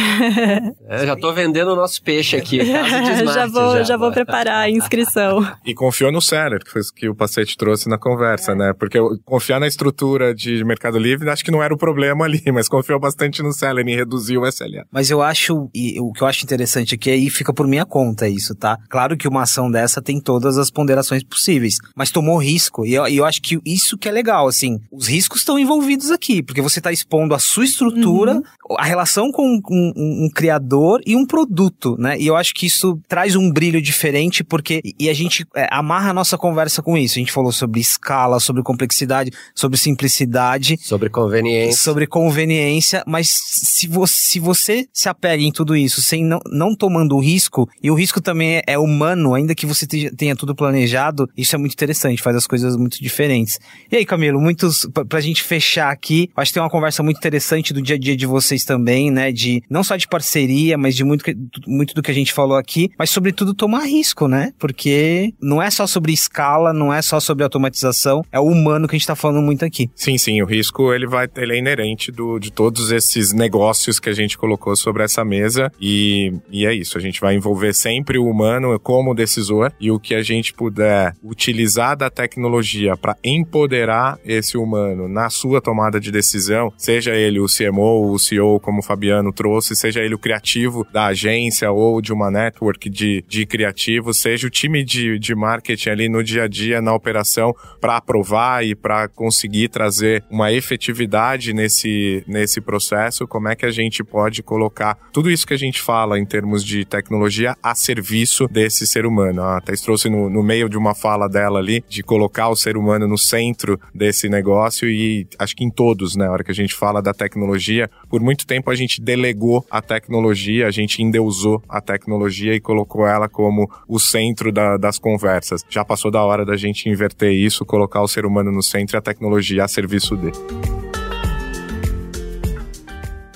é, 0.87 1.05
já 1.05 1.15
tô 1.15 1.33
vendendo 1.33 1.71
o 1.71 1.75
nosso 1.75 2.01
peixe 2.01 2.37
aqui, 2.37 2.59
caso 2.71 3.03
de 3.03 3.11
smarts. 3.11 3.33
já 3.33 3.47
vou, 3.47 3.77
já. 3.77 3.83
já 3.83 3.97
vou 3.97 4.11
preparar 4.11 4.59
a 4.59 4.69
inscrição. 4.69 5.45
e 5.65 5.73
confiou 5.73 6.11
no 6.11 6.21
seller, 6.21 6.63
que 6.63 6.71
foi 6.71 6.81
o 6.81 6.93
que 6.95 7.09
o 7.09 7.15
Pacete 7.15 7.57
trouxe 7.57 7.89
na 7.89 7.97
conversa, 7.97 8.53
é. 8.53 8.55
né? 8.55 8.73
Porque 8.77 8.97
confiar 9.25 9.59
na 9.59 9.67
estrutura 9.67 10.33
de 10.33 10.63
Mercado 10.63 10.97
Livre, 10.97 11.29
acho 11.29 11.43
que 11.43 11.51
não 11.51 11.61
era 11.61 11.73
o 11.73 11.77
problema 11.77 12.25
ali, 12.25 12.41
mas 12.51 12.67
confiou 12.67 12.99
bastante 12.99 13.43
no 13.43 13.51
seller 13.51 13.85
e 13.87 13.95
reduziu 13.95 14.41
o 14.41 14.47
SLA. 14.47 14.85
Mas 14.91 15.09
eu 15.09 15.21
acho, 15.21 15.69
e 15.73 15.99
o 15.99 16.11
que 16.11 16.21
eu 16.21 16.27
acho 16.27 16.43
interessante 16.43 16.95
aqui 16.95 17.09
aí 17.09 17.29
fica 17.29 17.53
por 17.57 17.67
minha 17.67 17.85
conta 17.85 18.29
isso, 18.29 18.53
tá? 18.53 18.77
Claro 18.87 19.17
que 19.17 19.27
uma 19.27 19.41
ação 19.41 19.71
dessa 19.71 19.99
tem 19.99 20.21
todas 20.21 20.59
as 20.59 20.69
ponderações 20.69 21.23
possíveis, 21.23 21.77
mas 21.95 22.11
tomou 22.11 22.37
risco, 22.37 22.85
e 22.85 22.93
eu, 22.93 23.07
eu 23.07 23.25
acho 23.25 23.41
que 23.41 23.59
isso 23.65 23.97
que 23.97 24.07
é 24.07 24.11
legal, 24.11 24.47
assim, 24.47 24.79
os 24.91 25.07
riscos 25.07 25.39
estão 25.39 25.57
envolvidos 25.57 26.11
aqui, 26.11 26.43
porque 26.43 26.61
você 26.61 26.79
está 26.79 26.91
expondo 26.91 27.33
a 27.33 27.39
sua 27.39 27.65
estrutura, 27.65 28.35
uhum. 28.35 28.75
a 28.77 28.85
relação 28.85 29.31
com 29.31 29.43
um, 29.43 29.61
um, 29.69 30.25
um, 30.25 30.29
criador 30.29 31.01
e 31.03 31.15
um 31.15 31.25
produto, 31.25 31.95
né? 31.97 32.15
E 32.19 32.27
eu 32.27 32.35
acho 32.35 32.53
que 32.53 32.67
isso 32.67 32.99
traz 33.07 33.35
um 33.35 33.51
brilho 33.51 33.81
diferente, 33.81 34.43
porque 34.43 34.81
e 34.99 35.09
a 35.09 35.13
gente 35.13 35.43
é, 35.55 35.67
amarra 35.71 36.11
a 36.11 36.13
nossa 36.13 36.37
conversa 36.37 36.83
com 36.83 36.95
isso. 36.95 37.15
A 37.15 37.19
gente 37.19 37.31
falou 37.31 37.51
sobre 37.51 37.79
escala, 37.79 38.39
sobre 38.39 38.61
complexidade, 38.61 39.31
sobre 39.55 39.77
simplicidade, 39.77 40.77
sobre 40.79 41.09
conveniência, 41.09 41.81
sobre 41.81 42.05
conveniência, 42.05 43.03
mas 43.07 43.29
se 43.29 43.87
você 43.87 44.27
se, 44.27 44.39
você 44.39 44.87
se 44.93 45.07
apega 45.07 45.41
em 45.41 45.51
tudo 45.51 45.75
isso 45.75 46.01
sem 46.01 46.23
não, 46.23 46.39
não 46.51 46.75
tomando 46.75 47.17
risco 47.19 47.36
risco, 47.37 47.69
e 47.83 47.91
o 47.91 47.93
risco 47.93 48.19
também 48.19 48.61
é 48.65 48.77
humano, 48.79 49.35
ainda 49.35 49.53
que 49.53 49.65
você 49.65 49.85
tenha 49.85 50.35
tudo 50.35 50.55
planejado, 50.55 51.29
isso 51.37 51.55
é 51.55 51.59
muito 51.59 51.73
interessante, 51.73 52.21
faz 52.21 52.35
as 52.35 52.47
coisas 52.47 52.75
muito 52.75 53.01
diferentes. 53.01 53.59
E 53.91 53.95
aí, 53.95 54.05
Camilo, 54.05 54.41
muitos, 54.41 54.87
pra, 54.91 55.05
pra 55.05 55.21
gente 55.21 55.43
fechar 55.43 55.91
aqui, 55.91 56.29
acho 56.35 56.49
que 56.49 56.55
tem 56.55 56.63
uma 56.63 56.69
conversa 56.69 57.03
muito 57.03 57.17
interessante 57.17 57.73
do 57.73 57.81
dia 57.81 57.95
a 57.95 57.99
dia 57.99 58.17
de 58.17 58.25
vocês 58.25 58.63
também, 58.63 59.11
né, 59.11 59.31
de, 59.31 59.61
não 59.69 59.83
só 59.83 59.95
de 59.95 60.07
parceria, 60.07 60.77
mas 60.77 60.95
de 60.95 61.03
muito, 61.03 61.23
muito 61.67 61.93
do 61.93 62.01
que 62.01 62.09
a 62.09 62.13
gente 62.13 62.33
falou 62.33 62.57
aqui, 62.57 62.89
mas 62.97 63.11
sobretudo 63.11 63.53
tomar 63.53 63.85
risco, 63.85 64.27
né, 64.27 64.51
porque 64.57 65.33
não 65.39 65.61
é 65.61 65.69
só 65.69 65.85
sobre 65.85 66.11
escala, 66.11 66.73
não 66.73 66.91
é 66.91 67.01
só 67.03 67.19
sobre 67.19 67.43
automatização, 67.43 68.25
é 68.31 68.39
o 68.39 68.45
humano 68.45 68.87
que 68.87 68.95
a 68.95 68.97
gente 68.97 69.07
tá 69.07 69.15
falando 69.15 69.43
muito 69.43 69.63
aqui. 69.63 69.89
Sim, 69.95 70.17
sim, 70.17 70.41
o 70.41 70.45
risco, 70.45 70.91
ele 70.91 71.05
vai, 71.05 71.27
ele 71.35 71.53
é 71.53 71.59
inerente 71.59 72.11
do, 72.11 72.39
de 72.39 72.51
todos 72.51 72.91
esses 72.91 73.31
negócios 73.31 73.99
que 73.99 74.09
a 74.09 74.13
gente 74.13 74.37
colocou 74.37 74.75
sobre 74.75 75.03
essa 75.03 75.23
mesa 75.23 75.71
e, 75.79 76.33
e 76.49 76.65
é 76.65 76.73
isso, 76.73 76.97
a 76.97 77.01
gente 77.01 77.21
vai 77.21 77.26
envolver 77.33 77.73
sempre 77.73 78.17
o 78.17 78.25
humano 78.25 78.79
como 78.79 79.13
decisor 79.13 79.71
e 79.79 79.91
o 79.91 79.99
que 79.99 80.15
a 80.15 80.21
gente 80.21 80.53
puder 80.53 81.13
utilizar 81.23 81.95
da 81.95 82.09
tecnologia 82.09 82.95
para 82.95 83.15
empoderar 83.23 84.19
esse 84.25 84.57
humano 84.57 85.07
na 85.07 85.29
sua 85.29 85.61
tomada 85.61 85.99
de 85.99 86.11
decisão, 86.11 86.71
seja 86.77 87.15
ele 87.15 87.39
o 87.39 87.45
CMO, 87.45 88.11
o 88.11 88.19
CEO, 88.19 88.59
como 88.59 88.79
o 88.79 88.83
Fabiano 88.83 89.31
trouxe, 89.31 89.75
seja 89.75 90.01
ele 90.01 90.15
o 90.15 90.19
criativo 90.19 90.85
da 90.91 91.07
agência 91.07 91.71
ou 91.71 92.01
de 92.01 92.13
uma 92.13 92.31
network 92.31 92.89
de, 92.89 93.23
de 93.27 93.45
criativos, 93.45 94.17
seja 94.17 94.47
o 94.47 94.49
time 94.49 94.83
de, 94.83 95.19
de 95.19 95.35
marketing 95.35 95.89
ali 95.89 96.09
no 96.09 96.23
dia 96.23 96.43
a 96.43 96.47
dia, 96.47 96.81
na 96.81 96.93
operação, 96.93 97.53
para 97.79 97.97
aprovar 97.97 98.65
e 98.65 98.75
para 98.75 99.07
conseguir 99.07 99.69
trazer 99.69 100.23
uma 100.29 100.51
efetividade 100.51 101.53
nesse, 101.53 102.23
nesse 102.27 102.61
processo, 102.61 103.27
como 103.27 103.47
é 103.47 103.55
que 103.55 103.65
a 103.65 103.71
gente 103.71 104.03
pode 104.03 104.41
colocar 104.43 104.97
tudo 105.11 105.29
isso 105.29 105.47
que 105.47 105.53
a 105.53 105.57
gente 105.57 105.81
fala 105.81 106.19
em 106.19 106.25
termos 106.25 106.63
de 106.63 106.85
tecnologia 106.85 107.16
a 107.61 107.75
serviço 107.75 108.47
desse 108.47 108.85
ser 108.85 109.05
humano. 109.05 109.43
A 109.43 109.61
Thais 109.61 109.81
trouxe 109.81 110.09
no, 110.09 110.29
no 110.29 110.43
meio 110.43 110.69
de 110.69 110.77
uma 110.77 110.93
fala 110.93 111.27
dela 111.27 111.59
ali, 111.59 111.83
de 111.87 112.03
colocar 112.03 112.49
o 112.49 112.55
ser 112.55 112.77
humano 112.77 113.07
no 113.07 113.17
centro 113.17 113.79
desse 113.93 114.29
negócio 114.29 114.89
e 114.89 115.27
acho 115.37 115.55
que 115.55 115.63
em 115.63 115.69
todos, 115.69 116.15
né? 116.15 116.27
A 116.27 116.31
hora 116.31 116.43
que 116.43 116.51
a 116.51 116.55
gente 116.55 116.73
fala 116.73 117.01
da 117.01 117.13
tecnologia, 117.13 117.89
por 118.09 118.21
muito 118.21 118.45
tempo 118.45 118.69
a 118.69 118.75
gente 118.75 119.01
delegou 119.01 119.65
a 119.69 119.81
tecnologia, 119.81 120.67
a 120.67 120.71
gente 120.71 121.01
endeusou 121.01 121.61
a 121.67 121.81
tecnologia 121.81 122.53
e 122.53 122.59
colocou 122.59 123.05
ela 123.05 123.27
como 123.27 123.69
o 123.87 123.99
centro 123.99 124.51
da, 124.51 124.77
das 124.77 124.97
conversas. 124.97 125.63
Já 125.69 125.83
passou 125.83 126.11
da 126.11 126.23
hora 126.23 126.45
da 126.45 126.55
gente 126.55 126.89
inverter 126.89 127.31
isso, 127.31 127.65
colocar 127.65 128.01
o 128.01 128.07
ser 128.07 128.25
humano 128.25 128.51
no 128.51 128.63
centro 128.63 128.95
e 128.95 128.99
a 128.99 129.01
tecnologia 129.01 129.63
a 129.63 129.67
serviço 129.67 130.15
dele. 130.15 130.76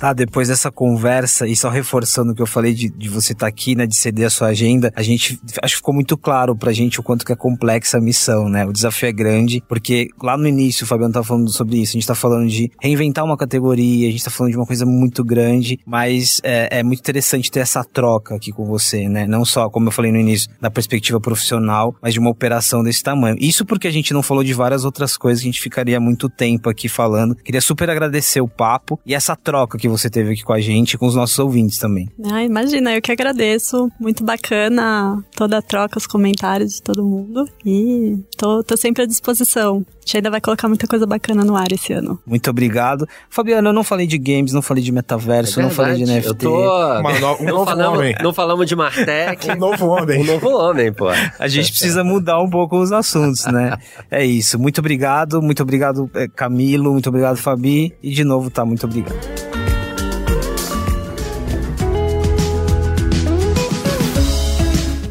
Tá, 0.02 0.14
depois 0.14 0.48
dessa 0.48 0.72
conversa, 0.72 1.48
e 1.48 1.56
só 1.56 1.70
reforçando 1.70 2.32
o 2.32 2.36
que 2.36 2.42
eu 2.42 2.48
falei 2.48 2.74
de, 2.74 2.90
de 2.90 3.08
você 3.08 3.34
estar 3.34 3.46
tá 3.46 3.48
aqui, 3.48 3.76
né, 3.76 3.86
de 3.86 3.96
ceder 3.96 4.26
a 4.26 4.30
sua 4.32 4.48
agenda, 4.48 4.92
a 4.96 5.04
gente, 5.04 5.40
acho 5.62 5.76
que 5.76 5.78
ficou 5.78 5.94
muito 5.94 6.18
claro 6.18 6.56
pra 6.56 6.74
gente 6.74 7.00
o 7.00 7.04
quanto 7.04 7.24
que 7.24 7.32
é 7.32 7.36
complexa 7.36 8.00
a 8.00 8.02
missão, 8.02 8.50
né? 8.50 8.66
O 8.66 8.74
desafio 8.74 9.10
é 9.10 9.12
grande, 9.12 9.62
porque 9.70 10.08
lá 10.20 10.36
no 10.36 10.48
início 10.48 10.86
o 10.86 10.88
Fabiano 10.88 11.14
tá 11.14 11.24
falando 11.24 11.52
sobre 11.52 11.78
isso, 11.78 11.92
a 11.92 12.00
gente 12.00 12.08
tá 12.08 12.16
falando 12.16 12.50
de 12.50 12.72
reinventar 12.82 13.24
uma 13.24 13.38
categoria, 13.38 14.08
a 14.08 14.12
gente 14.12 14.24
tá 14.24 14.32
falando 14.32 14.54
de 14.54 14.58
uma 14.58 14.66
coisa 14.66 14.88
muito 14.88 15.24
grande, 15.24 15.78
mas 15.86 16.42
é, 16.44 16.80
é 16.80 16.84
muito 16.84 16.98
interessante 16.98 17.52
ter 17.52 17.60
essa 17.60 17.84
troca 17.84 18.34
aqui 18.34 18.52
com 18.52 18.66
você, 18.66 19.08
né? 19.08 19.28
Não 19.28 19.46
só, 19.46 19.70
como 19.70 19.90
eu 19.90 19.92
falei 19.92 20.12
no 20.12 20.18
início, 20.18 20.50
da 20.60 20.72
perspectiva 20.72 21.22
profissional, 21.22 21.94
mas 22.02 22.16
de 22.16 22.20
uma 22.20 22.32
operação 22.32 22.84
desse 22.84 23.04
tamanho. 23.04 23.38
Isso 23.40 23.64
porque 23.64 23.88
a 23.88 23.92
gente 23.92 24.16
não 24.16 24.24
falou 24.24 24.44
de 24.44 24.52
várias 24.56 24.84
outras 24.84 25.16
coisas 25.16 25.44
que 25.44 25.48
a 25.48 25.52
gente 25.52 25.62
ficaria 25.62 26.00
muito 26.00 26.28
tempo 26.28 26.72
aqui 26.72 26.90
falando. 26.90 27.36
Queria 27.36 27.62
super 27.62 27.88
agradecer 27.88 28.42
o 28.42 28.48
papo 28.48 29.00
e 29.06 29.14
essa 29.14 29.36
troca 29.36 29.78
que 29.78 29.91
você 29.92 30.10
teve 30.10 30.34
aqui 30.34 30.44
com 30.44 30.54
a 30.54 30.60
gente 30.60 30.94
e 30.94 30.98
com 30.98 31.06
os 31.06 31.16
nossos 31.16 31.38
ouvintes 31.40 31.78
também. 31.78 32.10
Ah, 32.32 32.44
imagina, 32.44 32.94
eu 32.96 33.02
que 33.02 33.12
agradeço. 33.12 33.90
Muito 34.00 34.24
bacana 34.24 35.24
toda 35.36 35.58
a 35.58 35.62
troca, 35.62 35.98
os 35.98 36.08
comentários 36.08 36.74
de 36.74 36.82
todo 36.82 37.04
mundo. 37.04 37.46
E 37.66 38.18
tô, 38.38 38.64
tô 38.64 38.78
sempre 38.78 39.04
à 39.04 39.06
disposição. 39.06 39.86
A 40.02 40.02
gente 40.02 40.18
ainda 40.18 40.32
vai 40.32 40.42
colocar 40.42 40.68
muita 40.68 40.88
coisa 40.88 41.06
bacana 41.06 41.44
no 41.44 41.56
ar 41.56 41.72
esse 41.72 41.94
ano. 41.94 42.20
Muito 42.26 42.50
obrigado. 42.50 43.08
Fabiano, 43.30 43.70
eu 43.70 43.74
não 43.74 43.84
falei 43.84 44.08
de 44.08 44.18
games, 44.18 44.52
não 44.52 44.62
falei 44.62 44.84
de 44.84 44.92
metaverso, 44.92 45.60
é 45.60 45.64
não 45.64 45.70
falei 45.70 45.96
de 45.96 46.06
NFT. 46.06 46.28
Eu 46.28 46.36
tô... 46.36 46.58
um 46.58 47.20
novo 47.20 47.44
não, 47.44 47.66
falamos, 47.66 48.00
homem. 48.00 48.16
não 48.22 48.34
falamos 48.34 48.68
de 48.68 48.76
Martech. 48.76 49.50
um 49.52 49.56
novo 49.56 49.86
homem. 49.88 50.22
Um 50.22 50.26
novo 50.26 50.50
homem, 50.50 50.92
pô. 50.92 51.08
A 51.38 51.48
gente 51.48 51.72
precisa 51.72 52.04
mudar 52.04 52.42
um 52.42 52.50
pouco 52.50 52.80
os 52.80 52.92
assuntos, 52.92 53.46
né? 53.46 53.78
É 54.10 54.26
isso. 54.26 54.60
Muito 54.60 54.80
obrigado, 54.80 55.42
muito 55.42 55.64
obrigado, 55.64 56.10
eh, 56.14 56.28
Camilo, 56.28 56.92
muito 56.92 57.08
obrigado, 57.08 57.38
Fabi. 57.38 57.94
E 58.02 58.12
de 58.12 58.24
novo, 58.24 58.50
tá, 58.50 58.66
muito 58.66 58.86
obrigado. 58.86 59.51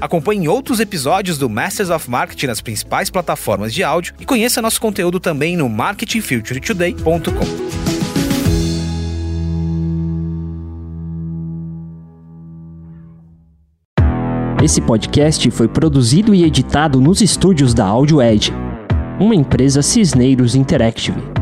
Acompanhe 0.01 0.49
outros 0.49 0.81
episódios 0.81 1.37
do 1.37 1.49
Masters 1.49 1.91
of 1.91 2.09
Marketing 2.09 2.47
nas 2.47 2.61
principais 2.61 3.11
plataformas 3.11 3.75
de 3.75 3.85
áudio 3.85 4.15
e 4.19 4.25
conheça 4.25 4.63
nosso 4.63 4.81
conteúdo 4.81 5.21
também 5.21 5.57
no 5.57 5.69
marketingfuturetoday.com. 5.69 7.81
Esse 14.63 14.81
podcast 14.81 15.51
foi 15.51 15.69
produzido 15.69 16.35
e 16.35 16.45
editado 16.45 17.01
nos 17.01 17.23
estúdios 17.23 17.73
da 17.73 17.87
Audio 17.87 18.21
Edge, 18.21 18.53
uma 19.19 19.35
empresa 19.35 19.81
Cisneiros 19.81 20.55
Interactive. 20.55 21.40